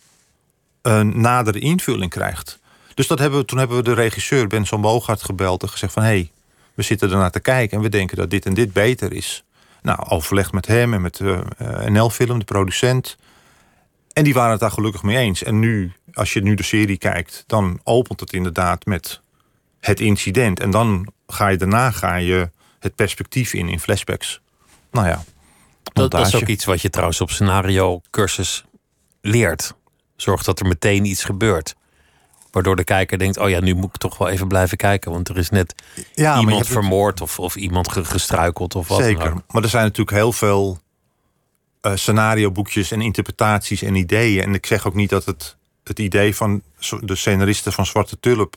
een 0.81 1.21
nadere 1.21 1.59
invulling 1.59 2.11
krijgt. 2.11 2.59
Dus 2.93 3.07
dat 3.07 3.19
hebben 3.19 3.39
we, 3.39 3.45
toen 3.45 3.57
hebben 3.57 3.77
we 3.77 3.83
de 3.83 3.93
regisseur 3.93 4.47
Benson 4.47 4.81
Boogaard 4.81 5.23
gebeld 5.23 5.61
en 5.61 5.69
gezegd 5.69 5.93
van... 5.93 6.03
hé, 6.03 6.09
hey, 6.09 6.31
we 6.73 6.83
zitten 6.83 7.11
ernaar 7.11 7.31
te 7.31 7.39
kijken 7.39 7.77
en 7.77 7.83
we 7.83 7.89
denken 7.89 8.17
dat 8.17 8.29
dit 8.29 8.45
en 8.45 8.53
dit 8.53 8.73
beter 8.73 9.13
is. 9.13 9.43
Nou, 9.81 10.09
overlegd 10.09 10.51
met 10.51 10.67
hem 10.67 10.93
en 10.93 11.01
met 11.01 11.19
uh, 11.19 11.39
eh, 11.57 11.85
NL-film, 11.85 12.39
de 12.39 12.45
producent. 12.45 13.17
En 14.13 14.23
die 14.23 14.33
waren 14.33 14.51
het 14.51 14.59
daar 14.59 14.71
gelukkig 14.71 15.03
mee 15.03 15.17
eens. 15.17 15.43
En 15.43 15.59
nu, 15.59 15.91
als 16.13 16.33
je 16.33 16.41
nu 16.41 16.55
de 16.55 16.63
serie 16.63 16.97
kijkt, 16.97 17.43
dan 17.47 17.79
opent 17.83 18.19
het 18.19 18.33
inderdaad 18.33 18.85
met 18.85 19.21
het 19.85 19.99
incident. 19.99 20.59
En 20.59 20.71
dan 20.71 21.13
ga 21.27 21.47
je 21.47 21.57
daarna 21.57 21.91
ga 21.91 22.15
je 22.15 22.49
het 22.79 22.95
perspectief 22.95 23.53
in, 23.53 23.69
in 23.69 23.79
flashbacks. 23.79 24.41
Nou 24.91 25.07
ja. 25.07 25.23
Dat, 25.83 26.11
dat, 26.11 26.27
is 26.27 26.35
ook 26.35 26.47
iets 26.47 26.65
wat 26.65 26.81
je 26.81 26.89
trouwens 26.89 27.21
op 27.21 27.31
scenario 27.31 28.01
cursus 28.09 28.63
leert. 29.21 29.73
Zorg 30.15 30.43
dat 30.43 30.59
er 30.59 30.65
meteen 30.65 31.05
iets 31.05 31.23
gebeurt. 31.23 31.75
Waardoor 32.51 32.75
de 32.75 32.83
kijker 32.83 33.17
denkt: 33.17 33.37
oh 33.37 33.49
ja, 33.49 33.59
nu 33.59 33.73
moet 33.73 33.89
ik 33.89 33.97
toch 33.97 34.17
wel 34.17 34.29
even 34.29 34.47
blijven 34.47 34.77
kijken. 34.77 35.11
Want 35.11 35.29
er 35.29 35.37
is 35.37 35.49
net 35.49 35.75
ja, 36.13 36.39
iemand 36.39 36.67
vermoord 36.67 37.21
of, 37.21 37.39
of 37.39 37.55
iemand 37.55 37.91
gestruikeld 37.91 38.75
of 38.75 38.87
wat. 38.87 38.99
Zeker. 38.99 39.33
Maar 39.47 39.63
er 39.63 39.69
zijn 39.69 39.83
natuurlijk 39.83 40.17
heel 40.17 40.31
veel 40.31 40.79
uh, 41.81 41.91
scenario-boekjes 41.95 42.91
en 42.91 43.01
interpretaties 43.01 43.81
en 43.81 43.95
ideeën. 43.95 44.43
En 44.43 44.53
ik 44.53 44.65
zeg 44.65 44.87
ook 44.87 44.93
niet 44.93 45.09
dat 45.09 45.25
het, 45.25 45.57
het 45.83 45.99
idee 45.99 46.35
van 46.35 46.61
de 46.99 47.15
scenaristen 47.15 47.73
van 47.73 47.85
Zwarte 47.85 48.19
Tulp 48.19 48.55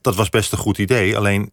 dat 0.00 0.14
was 0.14 0.28
best 0.28 0.52
een 0.52 0.58
goed 0.58 0.78
idee. 0.78 1.16
Alleen 1.16 1.52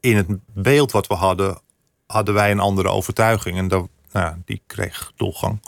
in 0.00 0.16
het 0.16 0.26
beeld 0.54 0.92
wat 0.92 1.06
we 1.06 1.14
hadden, 1.14 1.60
hadden 2.06 2.34
wij 2.34 2.50
een 2.50 2.60
andere 2.60 2.88
overtuiging. 2.88 3.56
En 3.56 3.68
dat, 3.68 3.88
nou, 4.12 4.34
die 4.44 4.62
kreeg 4.66 5.12
doorgang. 5.16 5.60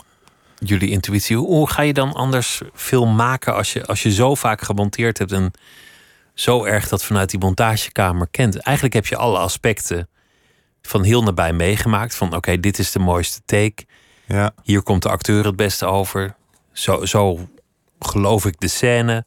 Jullie 0.59 0.89
intuïtie. 0.89 1.37
Hoe 1.37 1.69
ga 1.69 1.81
je 1.81 1.93
dan 1.93 2.13
anders 2.13 2.61
film 2.73 3.15
maken 3.15 3.55
als 3.55 3.73
je, 3.73 3.85
als 3.85 4.03
je 4.03 4.11
zo 4.11 4.35
vaak 4.35 4.61
gemonteerd 4.61 5.17
hebt 5.17 5.31
en 5.31 5.51
zo 6.33 6.63
erg 6.63 6.87
dat 6.87 7.03
vanuit 7.03 7.29
die 7.29 7.39
montagekamer 7.39 8.27
kent? 8.31 8.57
Eigenlijk 8.57 8.95
heb 8.95 9.05
je 9.05 9.17
alle 9.17 9.37
aspecten 9.37 10.09
van 10.81 11.03
heel 11.03 11.23
nabij 11.23 11.53
meegemaakt. 11.53 12.15
Van 12.15 12.35
oké, 12.35 12.59
dit 12.59 12.79
is 12.79 12.91
de 12.91 12.99
mooiste 12.99 13.41
take. 13.45 13.85
Ja. 14.27 14.53
Hier 14.63 14.81
komt 14.81 15.01
de 15.01 15.09
acteur 15.09 15.45
het 15.45 15.55
beste 15.55 15.85
over. 15.85 16.35
Zo, 16.71 17.05
zo 17.05 17.47
geloof 17.99 18.45
ik 18.45 18.59
de 18.59 18.67
scène. 18.67 19.25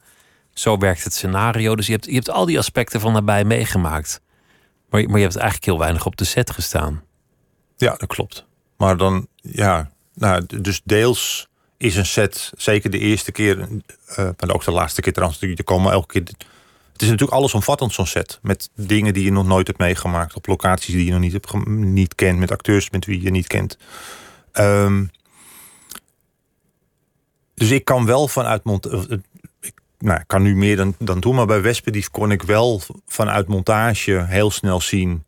Zo 0.61 0.79
werkt 0.79 1.05
het 1.05 1.15
scenario. 1.15 1.77
Dus 1.77 1.87
je 1.87 1.93
hebt, 1.93 2.05
je 2.05 2.15
hebt 2.15 2.31
al 2.31 2.47
die 2.47 2.59
aspecten 2.59 3.01
van 3.01 3.13
nabij 3.13 3.45
meegemaakt. 3.45 4.21
Maar, 4.91 5.03
maar 5.03 5.17
je 5.17 5.25
hebt 5.25 5.37
eigenlijk 5.37 5.65
heel 5.65 5.79
weinig 5.79 6.07
op 6.07 6.17
de 6.17 6.25
set 6.25 6.51
gestaan. 6.51 7.03
Ja, 7.77 7.95
dat 7.97 8.09
klopt. 8.09 8.47
Maar 8.77 8.97
dan, 8.97 9.27
ja, 9.35 9.91
nou, 10.15 10.61
dus 10.61 10.81
deels 10.85 11.49
is 11.77 11.97
een 11.97 12.07
set, 12.07 12.53
zeker 12.57 12.91
de 12.91 12.99
eerste 12.99 13.33
keer, 13.33 13.59
uh, 13.59 14.17
maar 14.17 14.55
ook 14.55 14.65
de 14.65 14.71
laatste 14.71 15.01
keer 15.01 15.13
trouwens, 15.13 15.43
er 15.43 15.65
komen 15.65 15.93
elke 15.93 16.07
keer 16.07 16.23
het 16.93 17.03
is 17.03 17.09
natuurlijk 17.09 17.39
allesomvattend 17.39 17.93
zo'n 17.93 18.07
set. 18.07 18.39
Met 18.43 18.71
dingen 18.75 19.15
die 19.15 19.25
je 19.25 19.33
nog 19.33 19.47
nooit 19.47 19.67
hebt 19.67 19.79
meegemaakt. 19.79 20.35
Op 20.35 20.47
locaties 20.47 20.95
die 20.95 21.05
je 21.05 21.11
nog 21.11 21.21
niet, 21.21 21.33
hebt, 21.33 21.67
niet 21.67 22.15
kent. 22.15 22.39
Met 22.39 22.51
acteurs 22.51 22.91
met 22.91 23.05
wie 23.05 23.23
je 23.23 23.31
niet 23.31 23.47
kent. 23.47 23.79
Ehm, 24.53 25.05
dus 27.55 27.71
ik 27.71 27.85
kan 27.85 28.07
wel 28.07 28.29
vanuit 28.29 28.65
mont 28.65 28.87
eh, 28.87 29.03
eh, 29.11 29.19
nou, 30.01 30.21
kan 30.27 30.43
nu 30.43 30.57
meer 30.57 30.77
dan, 30.77 30.95
dan 30.99 31.21
toen, 31.21 31.35
maar 31.35 31.47
bij 31.47 31.63
Wespedief 31.63 32.11
kon 32.11 32.31
ik 32.31 32.43
wel 32.43 32.81
vanuit 33.07 33.49
montage 33.49 34.25
heel 34.29 34.51
snel 34.51 34.81
zien. 34.81 35.25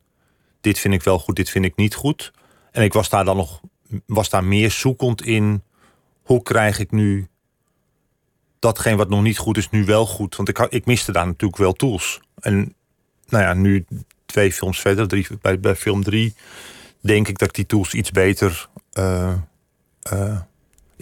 Dit 0.60 0.78
vind 0.78 0.94
ik 0.94 1.02
wel 1.02 1.18
goed, 1.18 1.36
dit 1.36 1.50
vind 1.50 1.64
ik 1.64 1.76
niet 1.76 1.94
goed. 1.94 2.32
En 2.70 2.82
ik 2.82 2.92
was 2.92 3.08
daar 3.08 3.24
dan 3.24 3.36
nog 3.36 3.60
was 4.06 4.28
daar 4.28 4.44
meer 4.44 4.70
zoekend 4.70 5.22
in. 5.22 5.62
Hoe 6.22 6.42
krijg 6.42 6.78
ik 6.78 6.90
nu 6.90 7.28
datgene 8.58 8.96
wat 8.96 9.08
nog 9.08 9.22
niet 9.22 9.38
goed 9.38 9.56
is, 9.56 9.70
nu 9.70 9.84
wel 9.84 10.06
goed? 10.06 10.36
Want 10.36 10.48
ik, 10.48 10.58
ik 10.58 10.84
miste 10.84 11.12
daar 11.12 11.26
natuurlijk 11.26 11.60
wel 11.60 11.72
tools. 11.72 12.20
En 12.40 12.74
nou 13.26 13.44
ja, 13.44 13.54
nu 13.54 13.84
twee 14.26 14.52
films 14.52 14.80
verder, 14.80 15.08
drie, 15.08 15.26
bij, 15.40 15.60
bij 15.60 15.76
film 15.76 16.02
drie, 16.02 16.34
denk 17.00 17.28
ik 17.28 17.38
dat 17.38 17.48
ik 17.48 17.54
die 17.54 17.66
tools 17.66 17.94
iets 17.94 18.10
beter 18.10 18.68
eh, 18.92 19.32
eh, 20.02 20.40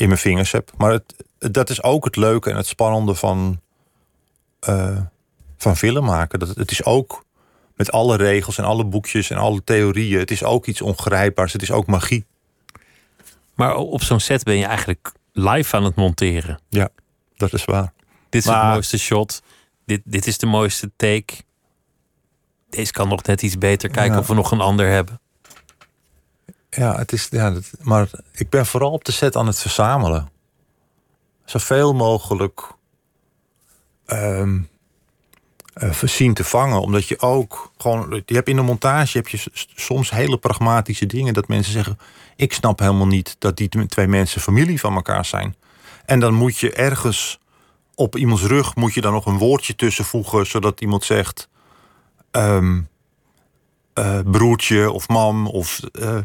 in 0.01 0.07
mijn 0.09 0.21
vingers 0.21 0.53
heb. 0.53 0.71
Maar 0.77 0.91
het, 0.93 1.25
dat 1.39 1.71
is 1.71 1.83
ook 1.83 2.05
het 2.05 2.17
leuke 2.17 2.51
en 2.51 2.57
het 2.57 2.67
spannende 2.67 3.15
van, 3.15 3.61
eh, 4.61 5.01
van 5.57 5.77
film 5.77 6.05
maken. 6.05 6.39
Dat, 6.39 6.49
het 6.49 6.71
is 6.71 6.85
ook 6.85 7.25
met 7.77 7.93
alle 7.93 8.17
regels 8.17 8.59
en 8.59 8.65
alle 8.65 8.85
boekjes 8.85 9.31
en 9.31 9.37
alle 9.37 9.65
theorieën. 9.65 10.19
Het 10.19 10.31
is 10.31 10.45
ook 10.45 10.67
iets 10.67 10.83
ongrijpbaars. 10.83 11.53
Het 11.53 11.63
is 11.63 11.71
ook 11.73 11.87
magie. 11.87 12.25
Maar 13.55 13.77
op 13.77 14.03
zo'n 14.03 14.21
set 14.21 14.43
ben 14.45 14.57
je 14.57 14.65
eigenlijk 14.65 15.13
live 15.33 15.77
aan 15.77 15.85
het 15.85 15.95
monteren. 15.95 16.61
Ja, 16.69 16.89
dat 17.37 17.53
is 17.53 17.65
waar. 17.65 17.93
Dit 18.29 18.41
is 18.43 18.47
Maar- 18.49 18.63
het 18.65 18.73
mooiste 18.73 18.99
shot. 18.99 19.43
Dit, 19.85 20.01
dit 20.05 20.27
is 20.27 20.39
de 20.39 20.47
mooiste 20.47 20.91
take. 20.97 21.35
Deze 22.71 22.93
kan 22.93 23.09
nog 23.09 23.23
net 23.23 23.43
iets 23.43 23.59
beter. 23.59 23.89
Kijken 23.91 24.13
Ja. 24.15 24.19
of 24.21 24.27
we 24.27 24.35
nog 24.35 24.51
een 24.51 24.61
ander 24.61 24.89
hebben. 24.91 25.21
Ja, 26.71 26.97
het 26.97 27.13
is, 27.13 27.27
ja 27.31 27.55
maar 27.83 28.11
ik 28.33 28.51
ben 28.51 28.67
vooral 28.67 28.91
op 28.91 29.05
de 29.05 29.13
set 29.13 29.37
aan 29.37 29.47
het 29.47 29.59
verzamelen. 29.59 30.31
Zoveel 31.45 31.95
mogelijk 31.95 32.69
eh, 35.75 35.93
zien 36.05 36.35
te 36.35 36.45
vangen. 36.45 36.81
Omdat 36.81 37.07
je 37.09 37.21
ook 37.21 37.73
gewoon. 37.79 38.23
Je 38.27 38.35
hebt 38.35 38.49
in 38.49 38.57
de 38.57 38.63
montage 38.63 39.17
heb 39.17 39.29
je 39.29 39.45
soms 39.75 40.11
hele 40.11 40.39
pragmatische 40.39 41.07
dingen. 41.07 41.35
Dat 41.35 41.49
mensen 41.49 41.73
zeggen: 41.73 41.99
Ik 42.37 42.53
snap 42.53 42.79
helemaal 42.79 43.07
niet 43.07 43.37
dat 43.39 43.57
die 43.57 43.87
twee 43.87 44.07
mensen 44.07 44.41
familie 44.41 44.81
van 44.81 44.95
elkaar 44.95 45.25
zijn. 45.25 45.57
En 46.05 46.21
dan 46.21 46.35
moet 46.35 46.59
je 46.59 46.73
ergens 46.73 47.39
op 47.95 48.17
iemands 48.17 48.43
rug 48.43 48.75
moet 48.75 48.95
je 48.95 49.01
dan 49.01 49.13
nog 49.13 49.27
een 49.27 49.39
woordje 49.39 49.75
tussen 49.75 50.05
voegen, 50.05 50.47
zodat 50.47 50.81
iemand 50.81 51.05
zegt. 51.05 51.49
ehm, 52.31 52.81
eh, 53.95 54.19
broertje 54.25 54.91
of 54.91 55.09
mam 55.09 55.47
of 55.47 55.81
eh, 55.93 56.19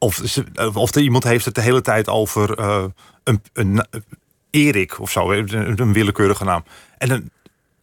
of, 0.00 0.20
ze- 0.24 0.70
of 0.74 0.94
er 0.94 1.02
iemand 1.02 1.24
heeft 1.24 1.44
het 1.44 1.54
de 1.54 1.60
hele 1.60 1.80
tijd 1.80 2.08
over 2.08 2.58
eh, 2.58 2.84
een, 3.24 3.42
een, 3.52 3.84
Erik 4.50 5.00
of 5.00 5.10
zo, 5.10 5.32
een, 5.32 5.80
een 5.80 5.92
willekeurige 5.92 6.44
naam. 6.44 6.64
En 6.98 7.08
dan 7.08 7.30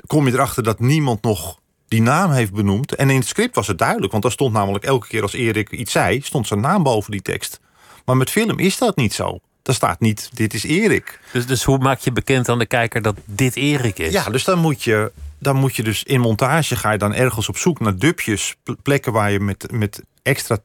kom 0.07 0.27
je 0.27 0.33
erachter 0.33 0.63
dat 0.63 0.79
niemand 0.79 1.21
nog 1.21 1.59
die 1.87 2.01
naam 2.01 2.31
heeft 2.31 2.53
benoemd. 2.53 2.95
En 2.95 3.09
in 3.09 3.17
het 3.19 3.27
script 3.27 3.55
was 3.55 3.67
het 3.67 3.77
duidelijk, 3.77 4.11
want 4.11 4.23
daar 4.23 4.31
stond 4.31 4.53
namelijk 4.53 4.85
elke 4.85 5.07
keer 5.07 5.21
als 5.21 5.33
Erik 5.33 5.71
iets 5.71 5.91
zei, 5.91 6.21
stond 6.21 6.47
zijn 6.47 6.59
naam 6.59 6.83
boven 6.83 7.11
die 7.11 7.21
tekst. 7.21 7.59
Maar 8.05 8.17
met 8.17 8.29
film 8.29 8.59
is 8.59 8.77
dat 8.77 8.95
niet 8.95 9.13
zo. 9.13 9.39
Daar 9.61 9.75
staat 9.75 9.99
niet, 9.99 10.29
dit 10.33 10.53
is 10.53 10.63
Erik. 10.63 11.19
Dus, 11.33 11.45
dus 11.45 11.63
hoe 11.63 11.77
maak 11.77 11.99
je 11.99 12.11
bekend 12.11 12.49
aan 12.49 12.59
de 12.59 12.65
kijker 12.65 13.01
dat 13.01 13.15
dit 13.25 13.55
Erik 13.55 13.99
is? 13.99 14.11
Ja, 14.13 14.23
dus 14.29 14.43
dan 14.43 14.59
moet 14.59 14.83
je, 14.83 15.11
dan 15.39 15.55
moet 15.55 15.75
je 15.75 15.83
dus 15.83 16.03
in 16.03 16.19
montage 16.19 16.75
ga 16.75 16.91
je 16.91 16.97
dan 16.97 17.13
ergens 17.13 17.49
op 17.49 17.57
zoek 17.57 17.79
naar 17.79 17.95
dupjes, 17.95 18.55
pl- 18.63 18.73
plekken 18.81 19.11
waar 19.11 19.31
je 19.31 19.39
met, 19.39 19.71
met 19.71 20.03
extra 20.21 20.57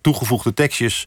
toegevoegde 0.00 0.54
tekstjes 0.54 1.06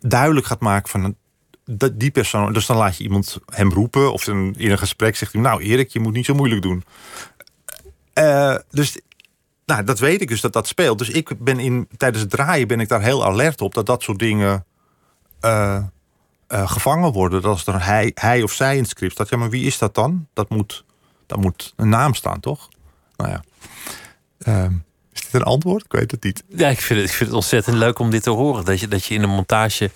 duidelijk 0.00 0.46
gaat 0.46 0.60
maken 0.60 0.88
van 0.88 1.16
dat 1.64 2.00
die 2.00 2.10
persoon. 2.10 2.52
Dus 2.52 2.66
dan 2.66 2.76
laat 2.76 2.96
je 2.96 3.04
iemand 3.04 3.38
hem 3.46 3.72
roepen 3.72 4.12
of 4.12 4.26
in, 4.26 4.54
een 4.56 4.78
gesprek 4.78 5.16
zegt 5.16 5.32
hij, 5.32 5.42
nou 5.42 5.62
Erik, 5.62 5.90
je 5.90 6.00
moet 6.00 6.12
niet 6.12 6.24
zo 6.24 6.34
moeilijk 6.34 6.62
doen. 6.62 6.84
Eh, 8.12 8.56
dus 8.70 8.98
nou, 9.66 9.84
dat 9.84 9.98
weet 9.98 10.20
ik 10.20 10.28
dus 10.28 10.40
dat 10.40 10.52
dat 10.52 10.66
speelt. 10.66 10.98
Dus 10.98 11.08
ik 11.10 11.38
ben 11.38 11.58
in 11.58 11.88
tijdens 11.96 12.22
het 12.22 12.30
draaien 12.30 12.68
ben 12.68 12.80
ik 12.80 12.88
daar 12.88 13.02
heel 13.02 13.24
alert 13.24 13.60
op 13.60 13.74
dat 13.74 13.86
dat 13.86 14.02
soort 14.02 14.18
dingen 14.18 14.64
eh, 15.40 15.82
eh, 16.46 16.70
gevangen 16.70 17.12
worden. 17.12 17.42
Dat 17.42 17.50
als 17.50 17.66
er 17.66 17.84
hij, 17.84 18.10
hij 18.14 18.42
of 18.42 18.52
zij 18.52 18.74
in 18.74 18.80
het 18.80 18.90
script 18.90 19.12
staat, 19.12 19.28
ja, 19.28 19.36
maar 19.36 19.50
wie 19.50 19.66
is 19.66 19.78
dat 19.78 19.94
dan? 19.94 20.26
Dat 20.32 20.48
moet, 20.48 20.84
dat 21.26 21.40
moet 21.40 21.72
een 21.76 21.88
naam 21.88 22.14
staan, 22.14 22.40
toch? 22.40 22.68
Nou 23.16 23.30
ja. 23.30 23.44
Ehm, 24.38 24.72
is 25.12 25.20
dit 25.20 25.34
een 25.34 25.42
antwoord? 25.42 25.84
Ik 25.84 25.92
weet 25.92 26.10
het 26.10 26.24
niet. 26.24 26.42
Ja, 26.48 26.68
ik 26.68 26.80
vind 26.80 27.00
het, 27.00 27.08
ik 27.08 27.14
vind 27.14 27.28
het 27.28 27.38
ontzettend 27.38 27.76
leuk 27.76 27.98
om 27.98 28.10
dit 28.10 28.22
te 28.22 28.30
horen. 28.30 28.64
Dat 28.64 28.80
je, 28.80 28.88
dat 28.88 29.04
je 29.04 29.14
in 29.14 29.20
de 29.20 29.26
montage 29.26 29.90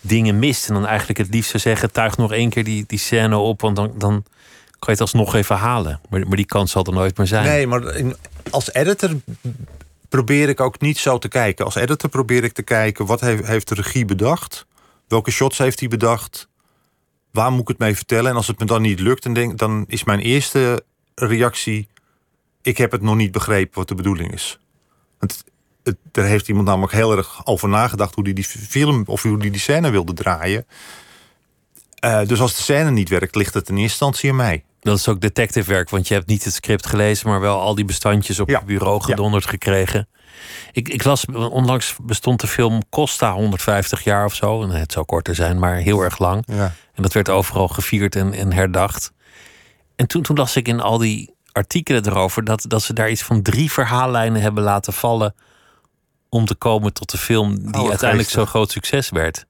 dingen 0.00 0.38
mist. 0.38 0.68
En 0.68 0.74
dan 0.74 0.86
eigenlijk 0.86 1.18
het 1.18 1.28
liefst 1.34 1.50
zou 1.50 1.62
zeggen: 1.62 1.92
tuig 1.92 2.16
nog 2.16 2.32
één 2.32 2.50
keer 2.50 2.64
die, 2.64 2.84
die 2.86 2.98
scène 2.98 3.36
op. 3.36 3.60
Want 3.60 3.76
dan, 3.76 3.92
dan 3.98 4.24
kan 4.68 4.78
je 4.78 4.90
het 4.90 5.00
alsnog 5.00 5.34
even 5.34 5.56
halen. 5.56 6.00
Maar, 6.08 6.26
maar 6.26 6.36
die 6.36 6.46
kans 6.46 6.70
zal 6.70 6.84
er 6.84 6.92
nooit 6.92 7.16
meer 7.18 7.26
zijn. 7.26 7.44
Nee, 7.44 7.66
maar 7.66 7.94
in- 7.94 8.16
als 8.50 8.72
editor 8.72 9.10
probeer 10.08 10.48
ik 10.48 10.60
ook 10.60 10.80
niet 10.80 10.98
zo 10.98 11.18
te 11.18 11.28
kijken. 11.28 11.64
Als 11.64 11.74
editor 11.74 12.10
probeer 12.10 12.44
ik 12.44 12.52
te 12.52 12.62
kijken 12.62 13.06
wat 13.06 13.20
heeft, 13.20 13.46
heeft 13.46 13.68
de 13.68 13.74
regie 13.74 14.04
bedacht? 14.04 14.66
Welke 15.08 15.30
shots 15.30 15.58
heeft 15.58 15.80
hij 15.80 15.88
bedacht? 15.88 16.48
Waar 17.36 17.50
moet 17.52 17.60
ik 17.60 17.68
het 17.68 17.78
mee 17.78 17.96
vertellen? 17.96 18.30
En 18.30 18.36
als 18.36 18.46
het 18.46 18.58
me 18.58 18.64
dan 18.66 18.82
niet 18.82 19.00
lukt, 19.00 19.22
dan, 19.22 19.32
denk, 19.32 19.58
dan 19.58 19.84
is 19.88 20.04
mijn 20.04 20.20
eerste 20.20 20.84
reactie: 21.14 21.88
ik 22.62 22.78
heb 22.78 22.92
het 22.92 23.02
nog 23.02 23.16
niet 23.16 23.32
begrepen 23.32 23.78
wat 23.78 23.88
de 23.88 23.94
bedoeling 23.94 24.32
is. 24.32 24.58
Want 25.18 25.44
het, 25.82 25.96
er 26.12 26.24
heeft 26.24 26.48
iemand 26.48 26.66
namelijk 26.66 26.92
heel 26.92 27.16
erg 27.16 27.46
over 27.46 27.68
nagedacht 27.68 28.14
hoe 28.14 28.24
hij 28.24 28.32
die 28.32 28.44
film 28.44 29.02
of 29.06 29.22
hoe 29.22 29.38
hij 29.38 29.50
die 29.50 29.60
scène 29.60 29.90
wilde 29.90 30.12
draaien. 30.12 30.66
Eh, 31.96 32.26
dus 32.26 32.40
als 32.40 32.56
de 32.56 32.62
scène 32.62 32.90
niet 32.90 33.08
werkt, 33.08 33.34
ligt 33.34 33.54
het 33.54 33.68
in 33.68 33.74
eerste 33.74 33.90
instantie 33.90 34.30
aan 34.30 34.36
mij. 34.36 34.64
Dat 34.80 34.98
is 34.98 35.08
ook 35.08 35.20
detective 35.20 35.70
werk, 35.72 35.90
want 35.90 36.08
je 36.08 36.14
hebt 36.14 36.26
niet 36.26 36.44
het 36.44 36.54
script 36.54 36.86
gelezen, 36.86 37.28
maar 37.28 37.40
wel 37.40 37.60
al 37.60 37.74
die 37.74 37.84
bestandjes 37.84 38.40
op 38.40 38.48
Ja. 38.48 38.58
je 38.58 38.64
bureau 38.64 38.98
Ja. 38.98 39.04
gedonderd 39.04 39.46
gekregen. 39.46 40.08
Ik, 40.72 40.88
ik 40.88 41.04
las, 41.04 41.24
onlangs 41.26 41.96
bestond 42.02 42.40
de 42.40 42.46
film 42.46 42.82
Costa 42.90 43.32
150 43.32 44.04
jaar 44.04 44.24
of 44.24 44.34
zo. 44.34 44.62
En 44.62 44.70
het 44.70 44.92
zou 44.92 45.04
korter 45.06 45.34
zijn, 45.34 45.58
maar 45.58 45.76
heel 45.76 46.00
erg 46.02 46.18
lang. 46.18 46.42
Ja. 46.46 46.74
En 46.96 47.02
dat 47.02 47.12
werd 47.12 47.28
overal 47.28 47.68
gevierd 47.68 48.16
en, 48.16 48.32
en 48.32 48.52
herdacht. 48.52 49.12
En 49.96 50.06
toen, 50.06 50.22
toen 50.22 50.36
las 50.36 50.56
ik 50.56 50.68
in 50.68 50.80
al 50.80 50.98
die 50.98 51.34
artikelen 51.52 52.06
erover 52.06 52.44
dat, 52.44 52.64
dat 52.68 52.82
ze 52.82 52.92
daar 52.92 53.10
iets 53.10 53.22
van 53.22 53.42
drie 53.42 53.72
verhaallijnen 53.72 54.40
hebben 54.42 54.62
laten 54.64 54.92
vallen. 54.92 55.34
om 56.28 56.44
te 56.46 56.54
komen 56.54 56.92
tot 56.92 57.10
de 57.10 57.18
film 57.18 57.54
die 57.54 57.80
Oh, 57.82 57.88
uiteindelijk 57.88 58.28
geestig. 58.28 58.44
zo 58.44 58.46
groot 58.46 58.70
succes 58.70 59.08
werd. 59.10 59.46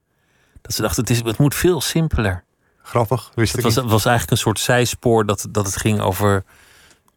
Dat 0.63 0.75
ze 0.75 0.83
dachten, 0.83 1.01
het, 1.03 1.11
is, 1.11 1.23
het 1.23 1.39
moet 1.39 1.55
veel 1.55 1.81
simpeler. 1.81 2.45
Grappig, 2.83 3.31
wist 3.35 3.49
Het 3.51 3.59
ik 3.59 3.65
was, 3.65 3.75
niet. 3.75 3.83
het 3.85 3.93
was 3.93 4.05
eigenlijk 4.05 4.31
een 4.37 4.43
soort 4.45 4.61
zijspoor 4.61 5.27
dat, 5.27 5.47
dat 5.51 5.67
het 5.67 5.77
ging 5.77 6.01
over 6.01 6.45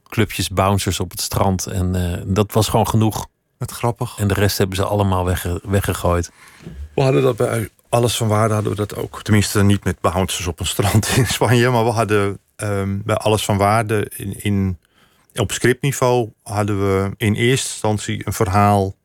clubjes 0.07 0.49
bouncers 0.49 0.99
op 0.99 1.11
het 1.11 1.21
strand. 1.21 1.65
En 1.67 1.95
eh, 2.13 2.21
dat 2.25 2.51
was 2.53 2.67
gewoon 2.67 2.87
genoeg. 2.87 3.27
Wat 3.57 3.71
grappig. 3.71 4.17
En 4.17 4.27
de 4.27 4.33
rest 4.33 4.57
hebben 4.57 4.75
ze 4.75 4.83
allemaal 4.85 5.25
wegge- 5.25 5.59
weggegooid. 5.63 6.31
We 6.95 7.01
hadden 7.01 7.21
dat 7.21 7.35
bij 7.37 7.69
Alles 7.89 8.17
van 8.17 8.27
Waarde 8.27 8.53
hadden 8.53 8.71
we 8.71 8.77
dat 8.77 8.95
ook. 8.95 9.23
Tenminste, 9.23 9.63
niet 9.63 9.83
met 9.83 10.01
bouncers 10.01 10.47
op 10.47 10.59
een 10.59 10.65
strand 10.65 11.07
in 11.15 11.27
Spanje. 11.27 11.69
Maar 11.69 11.83
we 11.83 11.91
hadden 11.91 12.39
ehm, 12.55 12.97
bij 13.03 13.15
Alles 13.15 13.45
van 13.45 13.57
Waarde 13.57 14.11
in, 14.15 14.43
in, 14.43 14.77
op 15.35 15.51
scriptniveau... 15.51 16.31
hadden 16.43 16.79
we 16.79 17.11
in 17.17 17.33
eerste 17.33 17.69
instantie 17.69 18.21
een 18.25 18.33
verhaal... 18.33 18.95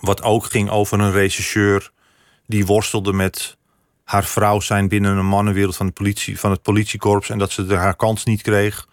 wat 0.00 0.22
ook 0.22 0.44
ging 0.44 0.70
over 0.70 1.00
een 1.00 1.12
rechercheur... 1.12 1.90
die 2.46 2.66
worstelde 2.66 3.12
met 3.12 3.56
haar 4.04 4.24
vrouw 4.24 4.60
zijn 4.60 4.88
binnen 4.88 5.16
een 5.16 5.26
mannenwereld 5.26 5.76
van, 5.76 5.86
de 5.86 5.92
politie, 5.92 6.38
van 6.40 6.50
het 6.50 6.62
politiekorps... 6.62 7.30
en 7.30 7.38
dat 7.38 7.50
ze 7.50 7.74
haar 7.74 7.96
kans 7.96 8.24
niet 8.24 8.42
kreeg. 8.42 8.88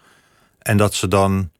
En 0.58 0.76
dat 0.76 0.94
ze 0.94 1.08
dan 1.08 1.50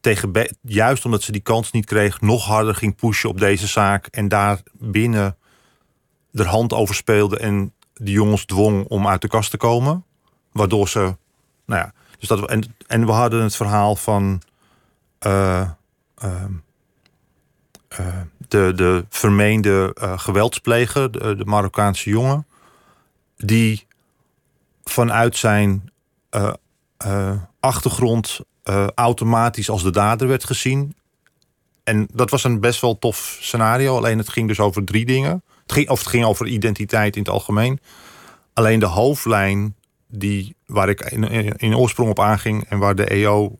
tegen 0.00 0.32
juist 0.60 1.04
omdat 1.04 1.22
ze 1.22 1.32
die 1.32 1.40
kans 1.40 1.70
niet 1.70 1.86
kreeg, 1.86 2.20
nog 2.20 2.44
harder 2.44 2.74
ging 2.74 2.96
pushen 2.96 3.28
op 3.28 3.38
deze 3.38 3.66
zaak. 3.66 4.06
En 4.06 4.28
daar 4.28 4.60
binnen 4.72 5.36
de 6.36 6.44
hand 6.44 6.72
over 6.72 6.94
speelde 6.94 7.38
en 7.38 7.72
de 7.94 8.10
jongens 8.10 8.44
dwong 8.44 8.84
om 8.88 9.06
uit 9.06 9.20
de 9.20 9.28
kast 9.28 9.50
te 9.50 9.56
komen. 9.56 10.04
Waardoor 10.52 10.88
ze. 10.88 11.16
Nou 11.66 11.80
ja, 11.80 11.92
dus 12.18 12.28
dat, 12.28 12.48
en, 12.48 12.74
en 12.86 13.06
we 13.06 13.12
hadden 13.12 13.42
het 13.42 13.56
verhaal 13.56 13.96
van. 13.96 14.42
eh, 15.18 15.70
ehm, 16.18 16.52
eh, 17.88 18.06
de, 18.48 18.72
de 18.74 19.04
vermeende 19.08 19.94
eh, 19.94 20.18
geweldspleger, 20.18 21.10
de, 21.10 21.36
de 21.36 21.44
Marokkaanse 21.44 22.10
jongen. 22.10 22.46
Die 23.36 23.86
vanuit 24.84 25.36
zijn 25.36 25.90
eh, 26.30 26.52
eh, 26.96 27.32
achtergrond 27.60 28.40
eh, 28.62 28.86
automatisch 28.94 29.70
als 29.70 29.82
de 29.82 29.90
dader 29.90 30.28
werd 30.28 30.44
gezien. 30.44 30.94
En 31.84 32.08
dat 32.12 32.30
was 32.30 32.44
een 32.44 32.60
best 32.60 32.80
wel 32.80 32.98
tof 32.98 33.38
scenario. 33.40 33.96
Alleen 33.96 34.18
het 34.18 34.28
ging 34.28 34.48
dus 34.48 34.60
over 34.60 34.84
drie 34.84 35.06
dingen. 35.06 35.42
Het 35.66 35.74
ging, 35.74 35.88
of 35.88 35.98
het 35.98 36.08
ging 36.08 36.24
over 36.24 36.46
identiteit 36.46 37.16
in 37.16 37.22
het 37.22 37.30
algemeen. 37.30 37.80
Alleen 38.52 38.78
de 38.78 38.86
hoofdlijn 38.86 39.74
die, 40.08 40.56
waar 40.66 40.88
ik 40.88 41.00
in, 41.56 41.76
oorsprong 41.76 42.10
op 42.10 42.20
aanging... 42.20 42.64
en 42.68 42.78
waar 42.78 42.94
de 42.94 43.04
EO 43.04 43.58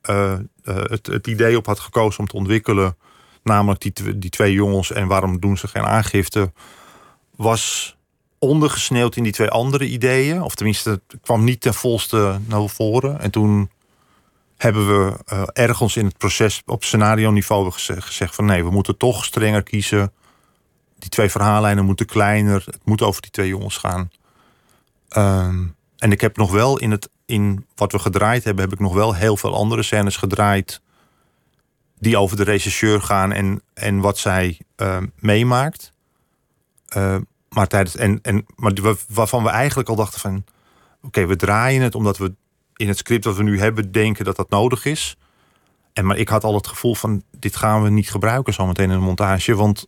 eh, 0.00 0.32
eh, 0.32 0.40
het, 0.64 1.06
het 1.06 1.26
idee 1.26 1.56
op 1.56 1.66
had 1.66 1.80
gekozen 1.80 2.20
om 2.20 2.26
te 2.26 2.36
ontwikkelen, 2.36 2.96
namelijk 3.42 3.80
die, 3.80 4.18
die 4.18 4.30
twee 4.30 4.52
jongens 4.52 4.92
en 4.92 5.06
waarom 5.06 5.40
doen 5.40 5.56
ze 5.56 5.68
geen 5.68 5.84
aangifte, 5.84 6.52
was 7.36 7.96
ondergesneeuwd 8.38 9.16
in 9.16 9.22
die 9.22 9.32
twee 9.32 9.48
andere 9.48 9.86
ideeën. 9.86 10.42
Of 10.42 10.54
tenminste, 10.54 10.90
het 10.90 11.20
kwam 11.22 11.44
niet 11.44 11.60
ten 11.60 11.74
volste 11.74 12.40
naar 12.46 12.68
voren. 12.68 13.20
En 13.20 13.30
toen 13.30 13.70
hebben 14.56 14.86
we 14.86 15.18
eh, 15.24 15.42
ergens 15.52 15.96
in 15.96 16.04
het 16.04 16.18
proces 16.18 16.62
op 16.66 16.84
scenario 16.84 17.30
niveau 17.30 17.70
gezegd, 17.70 18.04
gezegd 18.04 18.34
van 18.34 18.44
nee, 18.44 18.64
we 18.64 18.70
moeten 18.70 18.96
toch 18.96 19.24
strenger 19.24 19.62
kiezen. 19.62 20.12
Die 21.02 21.10
twee 21.10 21.30
verhaallijnen 21.30 21.84
moeten 21.84 22.06
kleiner. 22.06 22.62
Het 22.66 22.84
moet 22.84 23.02
over 23.02 23.22
die 23.22 23.30
twee 23.30 23.48
jongens 23.48 23.76
gaan. 23.76 24.10
Ehm, 25.08 25.66
en 25.98 26.12
ik 26.12 26.20
heb 26.20 26.36
nog 26.36 26.50
wel 26.50 26.78
in, 26.78 26.90
het, 26.90 27.10
in 27.26 27.66
wat 27.74 27.92
we 27.92 27.98
gedraaid 27.98 28.44
hebben, 28.44 28.64
heb 28.64 28.72
ik 28.72 28.80
nog 28.80 28.94
wel 28.94 29.14
heel 29.14 29.36
veel 29.36 29.54
andere 29.54 29.82
scènes 29.82 30.16
gedraaid. 30.16 30.80
Die 31.98 32.16
over 32.16 32.36
de 32.36 32.42
regisseur 32.42 33.00
gaan 33.00 33.32
en, 33.32 33.62
en 33.74 34.00
wat 34.00 34.18
zij 34.18 34.58
ehm, 34.76 35.06
meemaakt. 35.16 35.92
Ehm, 36.88 37.22
maar 37.48 37.66
tijdens, 37.66 37.96
en, 37.96 38.18
en, 38.22 38.46
maar 38.56 38.72
waarvan 39.08 39.42
we 39.42 39.48
eigenlijk 39.48 39.88
al 39.88 39.96
dachten 39.96 40.20
van... 40.20 40.44
Oké, 41.02 41.26
we 41.26 41.36
draaien 41.36 41.82
het 41.82 41.94
omdat 41.94 42.18
we 42.18 42.34
in 42.76 42.88
het 42.88 42.98
script 42.98 43.24
dat 43.24 43.36
we 43.36 43.42
nu 43.42 43.58
hebben 43.58 43.92
denken 43.92 44.24
dat 44.24 44.36
dat 44.36 44.50
nodig 44.50 44.84
is. 44.84 45.16
En 45.92 46.06
maar 46.06 46.16
ik 46.16 46.28
had 46.28 46.44
al 46.44 46.54
het 46.54 46.66
gevoel 46.66 46.94
van 46.94 47.22
dit 47.38 47.56
gaan 47.56 47.82
we 47.82 47.90
niet 47.90 48.10
gebruiken 48.10 48.52
zometeen 48.52 48.90
in 48.90 48.98
de 48.98 49.04
montage. 49.04 49.54
Want 49.54 49.86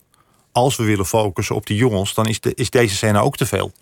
als 0.55 0.77
we 0.77 0.85
willen 0.85 1.07
focussen 1.07 1.55
op 1.55 1.67
die 1.67 1.77
jongens, 1.77 2.15
dan 2.15 2.27
is, 2.27 2.41
de, 2.41 2.55
is 2.55 2.71
deze 2.71 2.95
scène 2.95 3.19
ook 3.19 3.37
te 3.37 3.47
veel. 3.47 3.73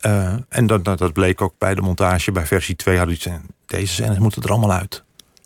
Eh, 0.00 0.34
en 0.48 0.66
dat, 0.66 0.84
dat, 0.84 1.12
bleek 1.12 1.40
ook 1.40 1.54
bij 1.58 1.74
de 1.74 1.80
montage. 1.80 2.32
Bij 2.32 2.46
versie 2.46 2.76
2 2.76 2.96
hadden 2.96 3.16
van, 3.20 3.50
deze 3.66 3.92
scènes 3.92 4.18
moeten 4.18 4.42
er 4.42 4.50
allemaal 4.50 4.72
uit. 4.72 5.02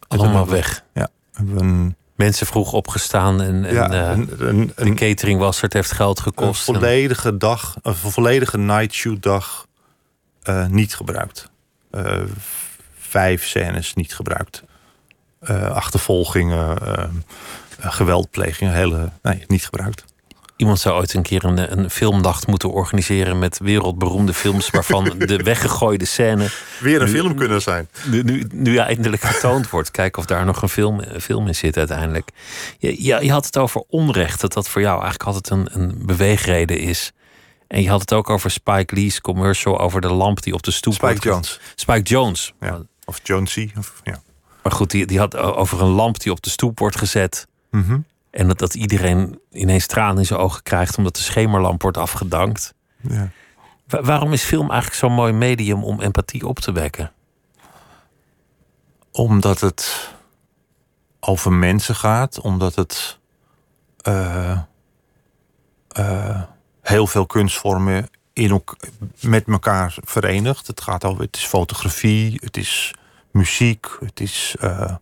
Allemaal 0.09 0.45
we- 0.45 0.51
weg. 0.51 0.84
Ja, 0.95 1.09
een, 1.32 1.97
Mensen 2.14 2.47
vroeg 2.47 2.72
opgestaan 2.72 3.41
en, 3.43 3.64
en 3.64 3.74
ja, 3.74 3.91
eh, 3.91 4.11
een, 4.11 4.30
een, 4.39 4.59
de 4.66 4.72
een, 4.74 4.95
cateringwasser, 4.95 5.64
het 5.64 5.72
heeft 5.72 5.93
geld 5.93 6.18
een 6.18 6.22
gekost. 6.22 6.68
En- 6.68 6.74
volledige 6.74 7.36
dag, 7.36 7.76
een 7.82 7.95
volledige 7.95 8.59
night 8.59 8.95
shoot 8.95 9.22
dag 9.22 9.66
eh, 10.43 10.66
niet 10.66 10.95
gebruikt. 10.95 11.51
Vijf 12.99 13.47
scènes 13.47 13.95
niet 13.95 14.14
gebruikt. 14.14 14.62
Achtervolgingen, 15.72 16.78
geweldplegingen, 17.79 18.72
hele, 18.74 19.11
nee, 19.22 19.45
niet 19.47 19.64
gebruikt. 19.64 20.05
Iemand 20.57 20.81
zou 20.81 20.97
ooit 20.99 21.14
een 21.14 21.22
keer 21.22 21.45
een, 21.45 21.79
een 21.79 21.91
filmnacht 21.91 22.47
moeten 22.47 22.70
organiseren 22.72 23.39
met 23.39 23.59
wereldberoemde 23.59 24.35
films 24.35 24.70
waarvan 24.70 25.05
de 25.18 25.37
weggegooide 25.37 26.05
scène 26.05 26.49
Weer 26.81 27.01
een 27.01 27.07
Nu- 27.07 27.12
film 27.12 27.35
kunnen 27.35 27.62
zijn. 27.62 27.89
nu, 28.07 28.22
nu, 28.22 28.45
nu 28.53 28.76
eindelijk 28.76 29.22
getoond 29.22 29.70
wordt. 29.70 29.91
Kijken 29.91 30.18
of 30.20 30.26
daar 30.26 30.45
nog 30.45 30.62
een 30.62 30.68
film, 30.68 31.01
een 31.01 31.20
film 31.20 31.47
in 31.47 31.55
zit 31.55 31.76
uiteindelijk. 31.76 32.31
Je, 32.79 33.05
je, 33.05 33.18
je 33.24 33.31
had 33.31 33.45
het 33.47 33.57
over 33.59 33.83
onrecht, 33.89 34.41
dat 34.41 34.53
dat 34.53 34.68
voor 34.68 34.81
jou 34.81 35.03
eigenlijk 35.03 35.24
altijd 35.24 35.51
een, 35.51 35.68
een 35.83 36.07
beweegreden 36.07 36.79
is. 36.79 37.12
En 37.68 37.83
je 37.83 37.89
had 37.89 38.01
het 38.01 38.12
ook 38.12 38.31
over 38.31 38.51
Spike 38.51 38.95
Lee's 38.95 39.20
commercial 39.20 39.79
over 39.79 40.01
de 40.01 40.12
lamp 40.12 40.43
die 40.43 40.55
op 40.55 40.62
de 40.62 40.70
stoep 40.70 40.93
Spike 40.95 41.20
Jones. 41.20 41.61
Spike 41.74 42.03
Jones. 42.03 42.53
Ja. 42.61 42.83
Of 43.05 43.20
Jonesy. 43.22 43.70
Of, 43.79 43.93
ja. 44.05 44.20
Maar 44.62 44.72
goed, 44.72 44.91
die, 44.91 45.07
die 45.07 45.18
had 45.18 45.37
over 45.37 45.81
een 45.81 45.89
lamp 45.89 46.20
die 46.20 46.33
op 46.33 46.43
de 46.43 46.51
stoep 46.51 46.79
wordt 46.79 46.97
gezet. 46.99 47.47
Mhm. 47.71 47.99
En 48.31 48.49
dat, 48.49 48.59
dat 48.59 48.75
iedereen 48.75 49.41
ineens 49.51 49.87
tranen 49.87 50.19
in 50.19 50.25
zijn 50.27 50.41
ogen 50.41 50.62
krijgt 50.62 50.97
omdat 50.97 51.16
de 51.16 51.23
schemerlamp 51.23 51.83
wordt 51.83 51.97
afgedankt. 51.97 52.75
ja. 53.01 53.31
Wa- 53.87 54.03
waarom 54.03 54.33
is 54.33 54.43
film 54.43 54.71
eigenlijk 54.71 55.01
zo'n 55.01 55.12
mooi 55.12 55.33
medium 55.33 55.85
om 55.85 56.01
empathie 56.01 56.47
op 56.47 56.59
te 56.59 56.73
wekken? 56.73 57.12
Omdat 59.12 59.61
het 59.61 60.12
over 61.21 61.53
mensen 61.53 61.95
gaat. 61.95 62.41
Omdat 62.41 62.75
het 62.75 63.19
eh, 63.99 64.59
eh, 65.89 66.43
heel 66.83 67.07
veel 67.07 67.27
kunstvormen 67.27 68.09
in 68.33 68.62
met 69.21 69.47
elkaar 69.47 69.97
verenigt. 70.01 70.66
Het 70.66 70.81
gaat 70.81 71.05
over, 71.05 71.23
het 71.23 71.37
is 71.37 71.45
fotografie, 71.45 72.39
het 72.45 72.57
is 72.57 72.95
muziek, 73.31 73.87
het 74.01 74.21
is, 74.21 74.57
eh, 74.61 74.95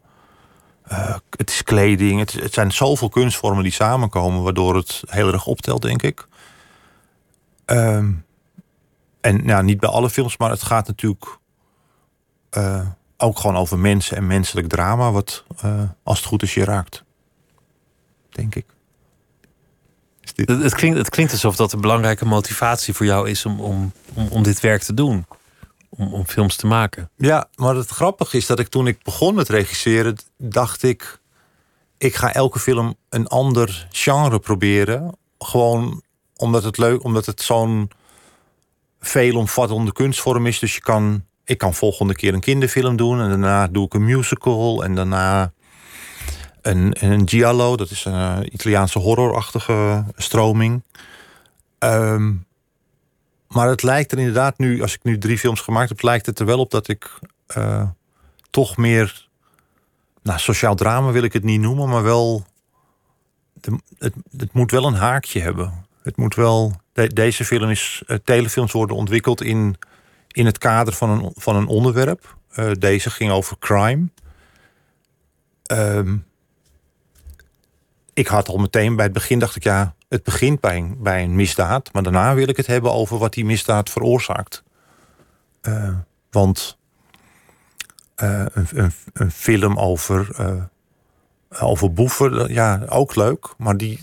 eh, 0.87 1.17
het 1.31 1.51
is 1.51 1.63
kleding. 1.63 2.19
Het, 2.19 2.33
het 2.33 2.55
zijn 2.55 2.73
zoveel 2.73 3.09
kunstvormen 3.09 3.63
die 3.63 3.73
samenkomen, 3.73 4.43
waardoor 4.43 4.77
het 4.77 5.03
heel 5.07 5.33
erg 5.33 5.47
optelt, 5.47 5.83
denk 5.83 6.03
ik. 6.03 6.27
Ehm, 7.65 8.13
en 9.21 9.45
nou, 9.47 9.65
niet 9.65 9.81
bij 9.81 9.89
alle 9.89 10.11
films, 10.11 10.37
maar 10.37 10.51
het 10.51 10.63
gaat 10.63 10.87
natuurlijk 10.87 11.39
eh, 12.51 12.87
ook 13.17 13.39
gewoon 13.39 13.57
over 13.57 13.79
mensen 13.79 14.17
en 14.17 14.27
menselijk 14.27 14.69
drama, 14.69 15.11
wat 15.11 15.45
eh, 15.61 15.83
als 16.03 16.19
het 16.19 16.27
goed 16.27 16.43
is 16.43 16.55
je 16.55 16.65
raakt. 16.65 17.05
Denk 18.31 18.55
ik. 18.55 18.67
Is 20.21 20.35
dit... 20.35 20.49
Het, 20.49 20.63
het, 20.63 20.75
klinkt, 20.75 20.99
het 20.99 21.11
klinkt 21.11 21.33
alsof 21.33 21.57
dat 21.57 21.73
een 21.73 21.81
belangrijke 21.81 22.25
motivatie 22.25 22.95
voor 22.95 23.07
jou 23.07 23.31
is 23.31 23.47
om, 23.47 23.61
om, 23.61 23.93
om, 24.15 24.29
om 24.29 24.43
dit 24.43 24.61
werk 24.61 24.83
te 24.83 24.95
doen. 24.95 25.27
Om, 25.89 26.27
films 26.27 26.57
te 26.57 26.67
maken. 26.67 27.11
Ja, 27.17 27.49
maar 27.55 27.75
het 27.75 27.89
grappige 27.89 28.37
is 28.37 28.47
dat 28.47 28.59
ik 28.59 28.69
toen 28.69 28.87
ik 28.87 29.03
begon 29.03 29.35
met 29.35 29.49
regisseren, 29.49 30.17
dacht 30.39 30.83
ik, 30.83 31.21
ik 31.99 32.15
ga 32.15 32.33
elke 32.33 32.59
film 32.59 32.95
een 33.09 33.27
ander 33.27 33.87
genre 33.91 34.39
proberen. 34.39 35.17
Gewoon 35.39 36.03
omdat 36.37 36.63
het 36.63 36.79
leuk, 36.79 37.05
omdat 37.05 37.27
het 37.27 37.43
zo'n 37.43 37.91
veelomvattende 39.01 39.93
kunstvorm 39.93 40.47
is. 40.47 40.59
Dus 40.59 40.75
je 40.75 40.81
kan, 40.81 41.25
ik 41.45 41.59
kan 41.59 41.75
volgende 41.75 42.15
keer 42.15 42.35
een 42.35 42.41
kinderfilm 42.41 42.97
doen 42.97 43.21
en 43.21 43.29
daarna 43.29 43.67
doe 43.67 43.87
ik 43.87 43.95
een 43.95 44.05
musical 44.05 44.85
en 44.85 44.95
daarna 44.95 45.53
een, 46.63 46.97
een 47.01 47.29
giallo. 47.29 47.77
Dat 47.77 47.91
is 47.91 48.05
een 48.05 48.43
eh, 48.43 48.53
Italiaanse 48.53 48.99
horrorachtige 48.99 50.05
stroming. 50.17 50.83
Ehm, 51.79 52.33
maar 53.49 53.69
het 53.69 53.83
lijkt 53.83 54.13
er 54.13 54.19
inderdaad 54.19 54.59
nu, 54.59 54.83
als 54.83 54.95
ik 54.95 55.03
nu 55.05 55.19
drie 55.19 55.39
films 55.39 55.61
gemaakt 55.61 55.89
heb, 55.89 56.03
lijkt 56.03 56.27
het 56.27 56.39
er 56.39 56.47
wel 56.47 56.59
op 56.59 56.71
dat 56.71 56.89
ik 56.89 57.19
eh, 57.47 57.89
toch 58.51 58.77
meer. 58.77 59.29
Nou, 60.23 60.39
sociaal 60.39 60.75
drama 60.75 61.11
wil 61.11 61.23
ik 61.23 61.33
het 61.33 61.45
niet 61.45 61.61
noemen, 61.61 61.89
maar 61.89 62.03
wel. 62.03 62.47
het, 63.99 64.15
het 64.37 64.53
moet 64.53 64.71
wel 64.71 64.87
een 64.87 64.95
haakje 64.95 65.41
hebben. 65.41 65.85
Het 66.03 66.17
moet 66.17 66.35
wel. 66.35 66.81
de- 66.93 67.13
deze 67.13 67.45
film 67.45 67.71
is. 67.71 68.03
eh, 68.07 68.17
telefilms 68.25 68.73
worden 68.73 68.97
ontwikkeld 68.97 69.43
in, 69.43 69.77
in 70.29 70.47
het 70.47 70.59
kader 70.59 70.93
van 70.95 71.11
een, 71.11 71.33
van 71.35 71.57
een 71.57 71.67
onderwerp. 71.67 72.37
Eh, 72.51 72.71
deze 72.79 73.11
ging 73.11 73.31
over 73.31 73.57
crime. 73.59 74.09
Ehm, 75.63 76.17
ik 78.17 78.27
had 78.27 78.49
al 78.49 78.57
meteen 78.57 78.97
bij 78.97 79.05
het 79.05 79.15
begin 79.15 79.39
dacht 79.39 79.57
ik 79.57 79.63
ja, 79.63 79.95
het 80.09 80.23
begint 80.23 80.61
bij 80.61 80.77
een, 80.77 80.97
bij 80.99 81.23
een 81.23 81.35
misdaad, 81.35 81.93
maar 81.93 82.03
daarna 82.03 82.35
wil 82.35 82.49
ik 82.49 82.57
het 82.57 82.67
hebben 82.67 82.93
over 82.93 83.19
wat 83.19 83.33
die 83.33 83.45
misdaad 83.45 83.91
veroorzaakt. 83.91 84.63
Eh, 85.61 85.95
want 86.31 86.79
eh, 88.15 88.45
een, 88.53 88.69
een, 88.75 88.93
een 89.13 89.31
film 89.31 89.79
over, 89.79 90.29
eh, 90.37 91.63
over 91.63 91.93
boeven, 91.93 92.53
ja, 92.53 92.83
ook 92.89 93.15
leuk, 93.15 93.55
maar 93.59 93.77
die, 93.77 94.03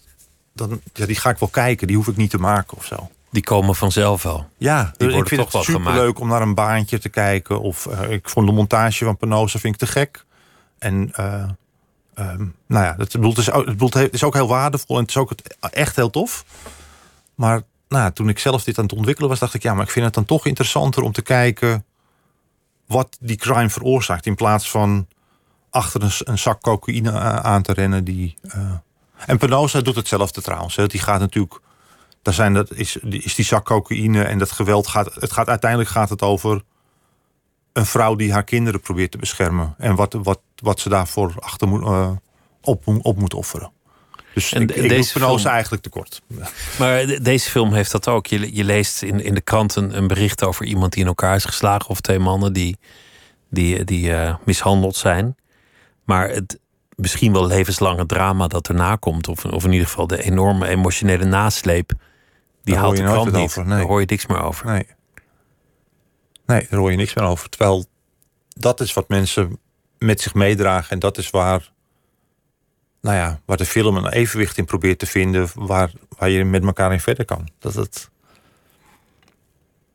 dan, 0.54 0.82
ja, 0.94 1.06
die 1.06 1.16
ga 1.16 1.30
ik 1.30 1.38
wel 1.38 1.50
kijken, 1.50 1.88
die 1.88 1.96
hoef 1.96 2.08
ik 2.08 2.18
niet 2.18 2.30
te 2.30 2.38
maken 2.38 2.78
of 2.78 2.86
zo. 2.86 3.10
Die 3.30 3.44
komen 3.44 3.76
vanzelf 3.76 4.24
wel. 4.24 4.50
Ja, 4.58 4.94
Die 4.98 5.08
ik 5.08 5.14
worden 5.14 5.28
vind 5.28 5.42
toch 5.42 5.54
het 5.54 5.68
wel 5.68 5.78
superleuk 5.78 6.20
om 6.20 6.28
naar 6.28 6.42
een 6.42 6.56
baantje 6.56 7.00
te 7.00 7.10
kijken. 7.10 7.62
Of 7.62 7.86
ik 8.10 8.30
vond 8.30 8.48
de 8.48 8.54
montage 8.54 9.06
van 9.06 9.18
Penosa 9.18 9.60
vind 9.60 9.74
ik 9.74 9.80
te 9.80 9.88
gek. 9.88 10.26
En 10.78 11.12
eh, 12.16 12.30
ehm, 12.30 12.46
nou 12.68 12.86
ja, 12.86 12.96
het, 12.98 13.14
het, 13.14 13.38
is, 13.38 13.52
ook- 13.52 13.94
het, 13.94 14.14
is 14.14 14.24
ook 14.24 14.34
heel 14.34 14.48
waardevol 14.48 14.96
en 14.96 15.02
het 15.02 15.10
is 15.10 15.18
ook 15.18 15.32
echt 15.60 15.96
heel 15.96 16.10
tof. 16.10 16.46
Maar 17.36 17.62
nou, 17.88 18.12
toen 18.12 18.30
ik 18.30 18.40
zelf 18.40 18.64
dit 18.64 18.78
aan 18.78 18.84
het 18.84 18.94
ontwikkelen 18.94 19.30
was, 19.30 19.40
dacht 19.40 19.54
ik, 19.54 19.64
ja, 19.64 19.74
maar 19.74 19.86
ik 19.86 19.92
vind 19.92 20.06
het 20.06 20.14
dan 20.14 20.26
toch 20.26 20.46
interessanter 20.46 21.04
om 21.04 21.12
te 21.12 21.22
kijken 21.22 21.86
wat 22.88 23.18
die 23.20 23.36
crime 23.38 23.70
veroorzaakt. 23.70 24.26
In 24.26 24.36
plaats 24.36 24.70
van 24.70 25.08
achter 25.70 26.04
een, 26.04 26.12
een 26.18 26.40
zak 26.40 26.62
cocaïne 26.62 27.12
a- 27.12 27.42
aan 27.42 27.62
te 27.62 27.74
rennen. 27.74 28.04
Die, 28.04 28.36
eh, 28.42 28.72
En 29.26 29.38
Penosa 29.38 29.82
doet 29.82 29.96
hetzelfde 29.96 30.42
trouwens. 30.42 30.76
Die 30.76 31.00
gaat 31.00 31.20
natuurlijk 31.20 31.60
daar 32.22 32.34
zijn 32.34 32.54
dat, 32.54 32.74
is, 32.74 32.98
is 32.98 33.36
die 33.36 33.46
zak 33.46 33.66
cocaïne 33.66 34.24
en 34.24 34.38
dat 34.38 34.52
geweld 34.52 34.88
gaat. 34.88 35.16
Het 35.16 35.32
gaat 35.32 35.48
uiteindelijk 35.48 35.90
gaat 35.90 36.10
het 36.10 36.22
over 36.22 36.62
een 37.74 37.86
vrouw 37.86 38.16
die 38.16 38.32
haar 38.34 38.44
kinderen 38.44 38.80
probeert 38.80 39.12
te 39.12 39.18
beschermen. 39.18 39.76
En 39.78 39.96
wat, 39.96 40.14
wat, 40.24 40.40
wat 40.56 40.80
ze 40.80 40.90
daarvoor 40.90 41.34
achter 41.40 41.68
moet, 41.68 41.82
eh, 41.84 42.12
op, 42.62 42.84
op 43.02 43.18
moet 43.18 43.34
offeren. 43.34 43.72
Dus 44.34 44.54
En 44.54 44.62
ik, 44.62 44.72
ik 44.76 44.90
deze 44.90 45.20
film- 45.20 45.46
eigenlijk 45.46 45.84
tekort. 45.84 46.22
Maar 46.80 47.06
de- 47.06 47.22
deze 47.22 47.50
film 47.50 47.74
heeft 47.74 47.92
dat 47.92 48.08
ook. 48.08 48.28
Je, 48.28 48.56
je 48.56 48.64
leest 48.64 49.02
in, 49.02 49.24
in 49.24 49.34
de 49.34 49.42
krant 49.42 49.76
een, 49.76 49.98
een 49.98 50.08
bericht 50.08 50.44
over 50.44 50.66
iemand 50.66 50.92
die 50.94 51.02
in 51.02 51.08
elkaar 51.08 51.36
is 51.36 51.46
geslagen. 51.46 51.90
Of 51.90 52.02
twee 52.02 52.20
mannen 52.20 52.54
die, 52.54 52.78
die, 53.50 53.84
die 53.84 54.14
eh, 54.16 54.36
mishandeld 54.46 54.96
zijn. 54.96 55.36
Maar 56.04 56.30
het 56.30 56.60
misschien 56.96 57.34
wel 57.34 57.48
levenslange 57.48 58.06
drama 58.06 58.48
dat 58.48 58.68
erna 58.68 58.96
komt. 58.96 59.28
Of, 59.28 59.46
of 59.46 59.64
in 59.66 59.72
ieder 59.72 59.88
geval 59.88 60.08
de 60.08 60.24
enorme 60.24 60.68
emotionele 60.68 61.26
nasleep. 61.26 61.92
Die 62.64 62.74
Daar 62.74 62.84
haalt 62.84 62.96
de 62.98 63.04
krant 63.04 63.32
niet. 63.32 63.44
over, 63.44 63.66
nee. 63.66 63.78
Daar 63.78 63.88
hoor 63.88 64.00
je 64.00 64.06
niks 64.10 64.26
meer 64.26 64.42
over. 64.42 64.66
Nee. 64.66 64.88
Nee, 66.46 66.68
daar 66.70 66.80
hoor 66.80 66.92
je 66.92 66.98
niks 66.98 67.14
meer 67.14 67.26
over. 67.26 67.50
Terwijl 67.50 67.86
dat 68.50 68.80
is 68.80 68.94
wat 68.94 69.10
mensen 69.10 69.60
met 69.98 70.22
zich 70.22 70.34
meedragen. 70.34 70.90
En 70.90 71.00
dat 71.00 71.18
is 71.18 71.30
waar, 71.30 71.72
nou 73.02 73.16
ja, 73.16 73.40
waar 73.46 73.58
de 73.58 73.66
film 73.66 73.98
een 73.98 74.08
evenwicht 74.08 74.58
in 74.58 74.66
probeert 74.66 75.00
te 75.00 75.06
vinden. 75.06 75.50
Waar, 75.56 75.92
waar 76.18 76.30
je 76.30 76.46
met 76.46 76.64
elkaar 76.64 76.94
in 76.94 77.00
verder 77.00 77.26
kan. 77.26 77.50
Dat 77.60 77.74
het, 77.74 78.10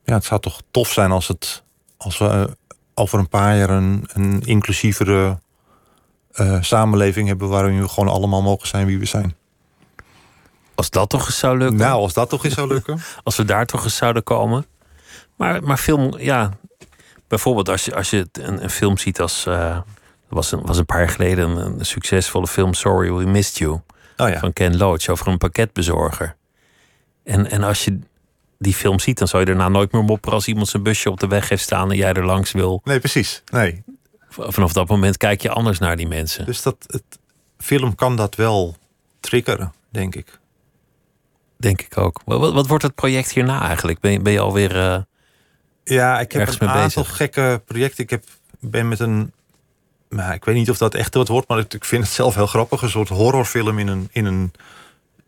ja, 0.04 0.14
het 0.14 0.24
zou 0.24 0.40
toch 0.40 0.60
tof 0.70 0.92
zijn 0.92 1.10
als, 1.10 1.28
het, 1.28 1.62
als 1.96 2.18
we 2.18 2.56
over 2.94 3.18
een 3.18 3.28
paar 3.28 3.56
jaar 3.56 3.70
een, 3.70 4.08
een 4.12 4.42
inclusievere 4.42 5.38
uh, 6.34 6.62
samenleving 6.62 7.28
hebben. 7.28 7.48
waarin 7.48 7.80
we 7.80 7.88
gewoon 7.88 8.08
allemaal 8.14 8.42
mogen 8.42 8.68
zijn 8.68 8.86
wie 8.86 8.98
we 8.98 9.06
zijn. 9.06 9.36
Als 10.74 10.90
dat 10.90 11.08
toch 11.08 11.26
eens 11.26 11.38
zou 11.38 11.58
lukken. 11.58 11.76
Nou, 11.76 12.00
als 12.00 12.12
dat 12.12 12.28
toch 12.28 12.44
eens 12.44 12.54
zou 12.54 12.68
lukken. 12.68 13.00
als 13.24 13.36
we 13.36 13.44
daar 13.44 13.66
toch 13.66 13.84
eens 13.84 13.96
zouden 13.96 14.22
komen. 14.22 14.66
Maar, 15.38 15.62
maar 15.62 15.76
film, 15.76 16.18
ja. 16.18 16.50
Bijvoorbeeld 17.28 17.68
als 17.68 17.84
je, 17.84 17.94
als 17.94 18.10
je 18.10 18.28
een, 18.32 18.62
een 18.62 18.70
film 18.70 18.98
ziet 18.98 19.20
als. 19.20 19.46
Uh, 19.46 19.78
was 20.28 20.52
een, 20.52 20.62
was 20.62 20.78
een 20.78 20.86
paar 20.86 20.98
jaar 20.98 21.08
geleden 21.08 21.50
een, 21.50 21.78
een, 21.78 21.86
succesvolle 21.86 22.46
film 22.46 22.74
Sorry 22.74 23.12
We 23.12 23.24
Missed 23.24 23.58
You. 23.58 23.80
Oh 24.16 24.28
ja. 24.28 24.38
Van 24.38 24.52
Ken 24.52 24.76
Loach 24.76 25.08
over 25.08 25.28
een 25.28 25.38
pakketbezorger. 25.38 26.36
En, 27.24 27.50
en 27.50 27.62
als 27.62 27.84
je 27.84 27.98
die 28.58 28.74
film 28.74 28.98
ziet, 28.98 29.18
dan 29.18 29.28
zou 29.28 29.42
je 29.42 29.48
daarna 29.48 29.68
nooit 29.68 29.92
meer 29.92 30.04
mopperen 30.04 30.34
als 30.34 30.46
iemand 30.46 30.68
zijn 30.68 30.82
busje 30.82 31.10
op 31.10 31.20
de 31.20 31.26
weg 31.26 31.48
heeft 31.48 31.62
staan 31.62 31.90
en 31.90 31.96
jij 31.96 32.12
er 32.12 32.24
langs 32.24 32.52
wil. 32.52 32.80
Nee, 32.84 32.98
precies. 32.98 33.42
Nee. 33.52 33.82
Vanaf 34.28 34.72
dat 34.72 34.88
moment 34.88 35.16
kijk 35.16 35.42
je 35.42 35.50
anders 35.50 35.78
naar 35.78 35.96
die 35.96 36.08
mensen. 36.08 36.46
Dus 36.46 36.62
dat 36.62 36.76
het 36.86 37.18
film 37.58 37.94
kan 37.94 38.16
dat 38.16 38.34
wel 38.34 38.76
triggeren, 39.20 39.72
denk 39.90 40.14
ik. 40.14 40.38
Denk 41.56 41.82
ik 41.82 41.98
ook. 41.98 42.20
Wat, 42.24 42.52
wat 42.52 42.66
wordt 42.66 42.82
het 42.82 42.94
project 42.94 43.32
hierna 43.32 43.62
eigenlijk? 43.62 44.00
Ben 44.00 44.12
je, 44.12 44.20
ben 44.20 44.32
je 44.32 44.40
alweer. 44.40 44.76
Uh, 44.76 44.98
ja, 45.88 46.20
ik 46.20 46.32
heb 46.32 46.60
een 46.60 46.68
aantal 46.68 47.04
gekke 47.04 47.62
projecten. 47.64 48.04
Ik 48.04 48.10
heb, 48.10 48.24
ben 48.58 48.88
met 48.88 49.00
een. 49.00 49.32
Nou, 50.08 50.32
ik 50.32 50.44
weet 50.44 50.54
niet 50.54 50.70
of 50.70 50.78
dat 50.78 50.94
echt 50.94 51.14
wat 51.14 51.28
wordt, 51.28 51.48
maar 51.48 51.58
ik 51.58 51.84
vind 51.84 52.04
het 52.04 52.12
zelf 52.12 52.34
heel 52.34 52.46
grappig. 52.46 52.82
Een 52.82 52.90
soort 52.90 53.08
horrorfilm 53.08 53.78
in 53.78 53.88
een, 53.88 54.08
in 54.12 54.24
een, 54.24 54.52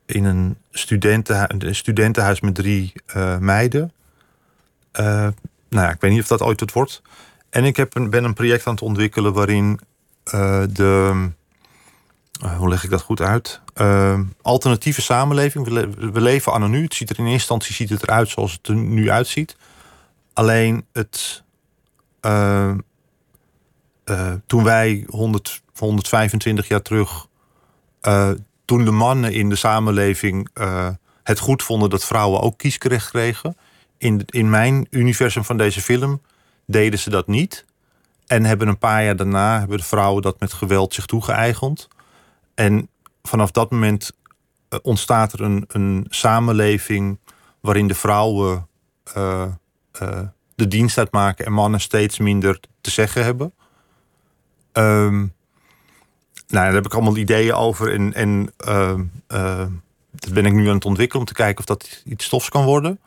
in 0.07 0.25
een, 0.25 0.57
studentenhuis, 0.71 1.51
een 1.59 1.75
studentenhuis 1.75 2.41
met 2.41 2.55
drie 2.55 2.93
uh, 3.17 3.39
meiden. 3.39 3.93
Uh, 5.01 5.07
nou 5.69 5.87
ja, 5.87 5.91
ik 5.91 6.01
weet 6.01 6.11
niet 6.11 6.21
of 6.21 6.27
dat 6.27 6.43
ooit 6.43 6.61
het 6.61 6.73
wordt. 6.73 7.03
En 7.51 7.65
ik 7.65 7.77
heb 7.77 7.97
een, 7.97 8.11
ben 8.11 8.25
een 8.25 8.35
project 8.35 8.67
aan 8.67 8.75
het 8.75 8.83
ontwikkelen 8.83 9.33
waarin 9.33 9.81
de 10.71 11.29
uh, 12.45 12.57
hoe 12.57 12.69
leg 12.69 12.85
ik 12.85 12.91
dat 12.91 13.03
goed 13.03 13.21
uit? 13.21 13.61
Alternatieve 14.43 15.03
samenleving. 15.03 15.69
We, 15.69 16.11
we, 16.13 16.21
leven 16.21 16.53
anno 16.53 16.67
nu. 16.67 16.83
Het 16.83 16.95
ziet 16.95 17.11
er 17.11 17.19
in 17.19 17.25
eerste 17.25 17.39
instantie 17.39 17.75
ziet 17.75 17.91
het 17.91 18.03
eruit 18.03 18.29
zoals 18.29 18.53
het 18.53 18.67
er 18.67 18.75
nu 18.75 19.11
uitziet. 19.11 19.57
Alleen 20.41 20.87
het. 20.93 21.43
Uh, 22.27 22.73
toen 24.47 24.65
wij 24.65 25.05
100, 25.09 25.63
125 25.75 26.69
jaar 26.69 26.83
terug. 26.83 27.27
toen 28.65 28.85
de 28.85 28.91
mannen 28.91 29.33
in 29.33 29.49
de 29.49 29.57
samenleving 29.57 30.49
het 31.23 31.39
goed 31.39 31.63
vonden 31.63 31.91
dat 31.91 32.05
vrouwen 32.05 32.41
ook 32.41 32.59
kiesrecht 32.59 33.11
kregen. 33.11 33.57
In, 33.99 34.23
in 34.27 34.51
mijn 34.51 34.87
universum 34.91 35.45
van 35.45 35.57
deze 35.57 35.81
film 35.81 36.23
deden 36.67 36.99
ze 36.99 37.11
dat 37.11 37.27
niet. 37.27 37.65
En 38.27 38.45
hebben 38.45 38.69
een 38.69 38.79
paar 38.79 39.05
jaar 39.05 39.17
daarna 39.17 39.59
hebben 39.59 39.79
de 39.79 39.85
vrouwen 39.85 40.23
dat 40.23 40.41
met 40.41 40.53
geweld 40.53 40.95
zich 40.95 41.07
toegeëigend. 41.07 41.89
En 42.55 42.89
vanaf 43.23 43.51
dat 43.51 43.71
moment 43.71 44.13
eh, 44.69 44.79
ontstaat 44.83 45.33
er 45.33 45.41
een, 45.41 45.65
een 45.69 46.07
samenleving 46.09 47.19
waarin 47.61 47.87
de 47.87 47.95
vrouwen 47.95 48.69
de 50.55 50.69
dienst 50.69 50.99
uitmaken 50.99 51.45
en 51.45 51.53
mannen 51.53 51.81
steeds 51.81 52.19
minder 52.19 52.61
te 52.81 52.91
zeggen 52.91 53.25
hebben. 53.25 53.53
Um, 54.73 55.35
nou, 56.49 56.65
daar 56.65 56.75
heb 56.75 56.85
ik 56.85 56.95
allemaal 56.95 57.17
ideeën 57.17 57.55
over 57.55 57.93
en, 57.93 58.15
en 58.15 58.53
uh, 58.69 59.67
dat 60.11 60.33
ben 60.33 60.47
ik 60.47 60.53
nu 60.53 60.69
aan 60.69 60.75
het 60.75 60.85
ontwikkelen 60.85 61.23
om 61.23 61.29
te 61.29 61.35
kijken 61.35 61.59
of 61.59 61.65
dat 61.65 62.03
iets 62.05 62.25
stofs 62.25 62.49
kan 62.49 62.65
worden. 62.65 63.01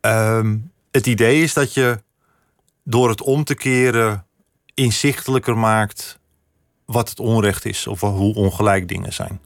Um, 0.00 0.70
het 0.90 1.06
idee 1.06 1.42
is 1.42 1.52
dat 1.52 1.74
je 1.74 2.02
door 2.82 3.08
het 3.08 3.22
om 3.22 3.44
te 3.44 3.54
keren 3.54 4.26
inzichtelijker 4.74 5.58
maakt 5.58 6.18
wat 6.84 7.08
het 7.08 7.20
onrecht 7.20 7.64
is 7.64 7.86
of 7.86 8.00
hoe 8.00 8.34
ongelijk 8.34 8.88
dingen 8.88 9.12
zijn. 9.12 9.40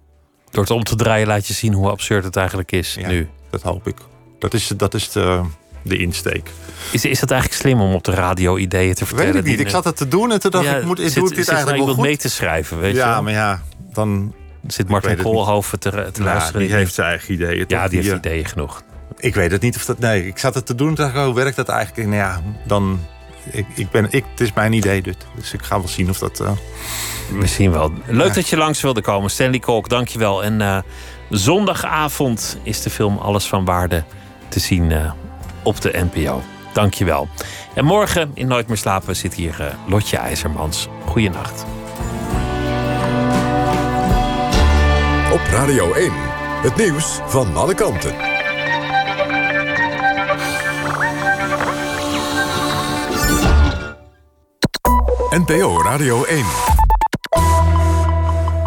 Door 0.51 0.63
het 0.63 0.73
om 0.73 0.85
te 0.85 0.97
draaien 0.97 1.27
laat 1.27 1.47
je 1.47 1.55
zien 1.55 1.73
hoe 1.73 1.91
absurd 1.91 2.25
het 2.25 2.37
eigenlijk 2.37 2.73
is 2.73 2.95
ja, 2.95 3.09
nu. 3.09 3.29
Dat 3.51 3.63
hoop 3.63 3.87
ik. 3.87 3.97
Dat 4.39 4.55
is, 4.55 4.67
dat 4.67 4.95
is 4.95 5.11
de, 5.13 5.45
de 5.83 5.99
insteek. 5.99 6.51
Is, 6.93 7.05
is 7.05 7.21
het 7.21 7.31
eigenlijk 7.31 7.61
slim 7.61 7.81
om 7.81 7.95
op 7.95 8.05
de 8.05 8.15
radio 8.15 8.57
ideeën 8.57 8.95
te 8.95 9.07
vertellen? 9.07 9.33
Weet 9.33 9.43
ik 9.43 9.51
niet. 9.51 9.61
Ik 9.61 9.69
zat 9.69 9.85
het 9.85 9.97
te 9.97 10.09
doen 10.09 10.33
en 10.33 10.41
toen 10.41 10.51
dacht 10.51 10.67
ik, 10.67 10.85
moet, 10.85 11.01
ik 11.01 11.15
doe 11.15 11.35
dit 11.35 11.49
eigenlijk 11.49 11.85
wel 11.85 11.95
goed. 11.95 12.05
mee 12.05 12.17
te 12.17 12.29
schrijven, 12.29 12.81
weet 12.81 12.95
ja, 12.95 13.07
je 13.07 13.13
Ja, 13.13 13.21
maar 13.21 13.33
ja, 13.33 13.63
dan... 13.93 14.35
Zit 14.67 14.89
Martin 14.89 15.17
Koolhoven 15.17 15.79
te, 15.79 15.91
te 15.91 15.97
nou, 15.97 16.25
luisteren? 16.25 16.61
Die 16.61 16.73
heeft 16.73 16.95
zijn 16.95 17.09
eigen 17.09 17.35
ideeën. 17.35 17.65
Ja, 17.69 17.89
die 17.89 18.03
heeft 18.03 18.15
ideeën 18.15 18.45
genoeg. 18.45 18.83
Ik 19.17 19.35
weet 19.35 19.51
het 19.51 19.63
niet 19.63 19.77
of 19.77 19.85
dat... 19.85 19.99
Nee, 19.99 20.27
ik 20.27 20.39
zat 20.39 20.55
het 20.55 20.67
te 20.67 20.75
doen 20.75 20.89
en 20.89 20.95
dacht 20.95 21.15
ik, 21.15 21.21
hoe 21.21 21.35
werkt 21.35 21.57
dat 21.57 21.69
eigenlijk? 21.69 22.09
Nou 22.09 22.21
ja, 22.21 22.43
dan 22.67 23.01
ik, 23.51 23.67
ik 23.75 23.91
ben, 23.91 24.07
ik, 24.11 24.25
het 24.31 24.41
is 24.41 24.53
mijn 24.53 24.73
idee, 24.73 25.03
dus, 25.03 25.15
dus 25.35 25.53
ik 25.53 25.63
ga 25.63 25.79
wel 25.79 25.89
zien 25.89 26.09
of 26.09 26.19
dat. 26.19 26.41
Uh... 26.41 26.51
We 27.39 27.47
zien 27.47 27.71
wel. 27.71 27.93
Leuk 28.07 28.35
dat 28.35 28.49
je 28.49 28.57
langs 28.57 28.81
wilde 28.81 29.01
komen. 29.01 29.31
Stanley 29.31 29.59
Kolk, 29.59 29.89
dankjewel. 29.89 30.45
En 30.45 30.61
uh, 30.61 30.79
zondagavond 31.31 32.59
is 32.63 32.83
de 32.83 32.91
film 32.91 33.19
Alles 33.19 33.47
van 33.47 33.65
Waarde 33.65 34.05
te 34.49 34.61
zien 34.61 34.91
uh, 34.91 35.13
op 35.63 35.81
de 35.81 36.07
NPO. 36.13 36.43
Dankjewel. 36.73 37.29
En 37.75 37.85
morgen 37.85 38.31
in 38.35 38.47
Nooit 38.47 38.69
meer 38.69 38.77
slapen 38.77 39.17
zit 39.17 39.35
hier 39.35 39.77
Lotje 39.87 40.17
IJzermans. 40.17 40.89
Goeienacht. 41.05 41.65
Op 45.33 45.41
Radio 45.51 45.93
1, 45.93 46.13
het 46.63 46.77
nieuws 46.77 47.21
van 47.27 47.57
alle 47.57 47.75
kanten. 47.75 48.15
NPO 55.31 55.83
Radio 55.83 56.25
1. 56.25 56.45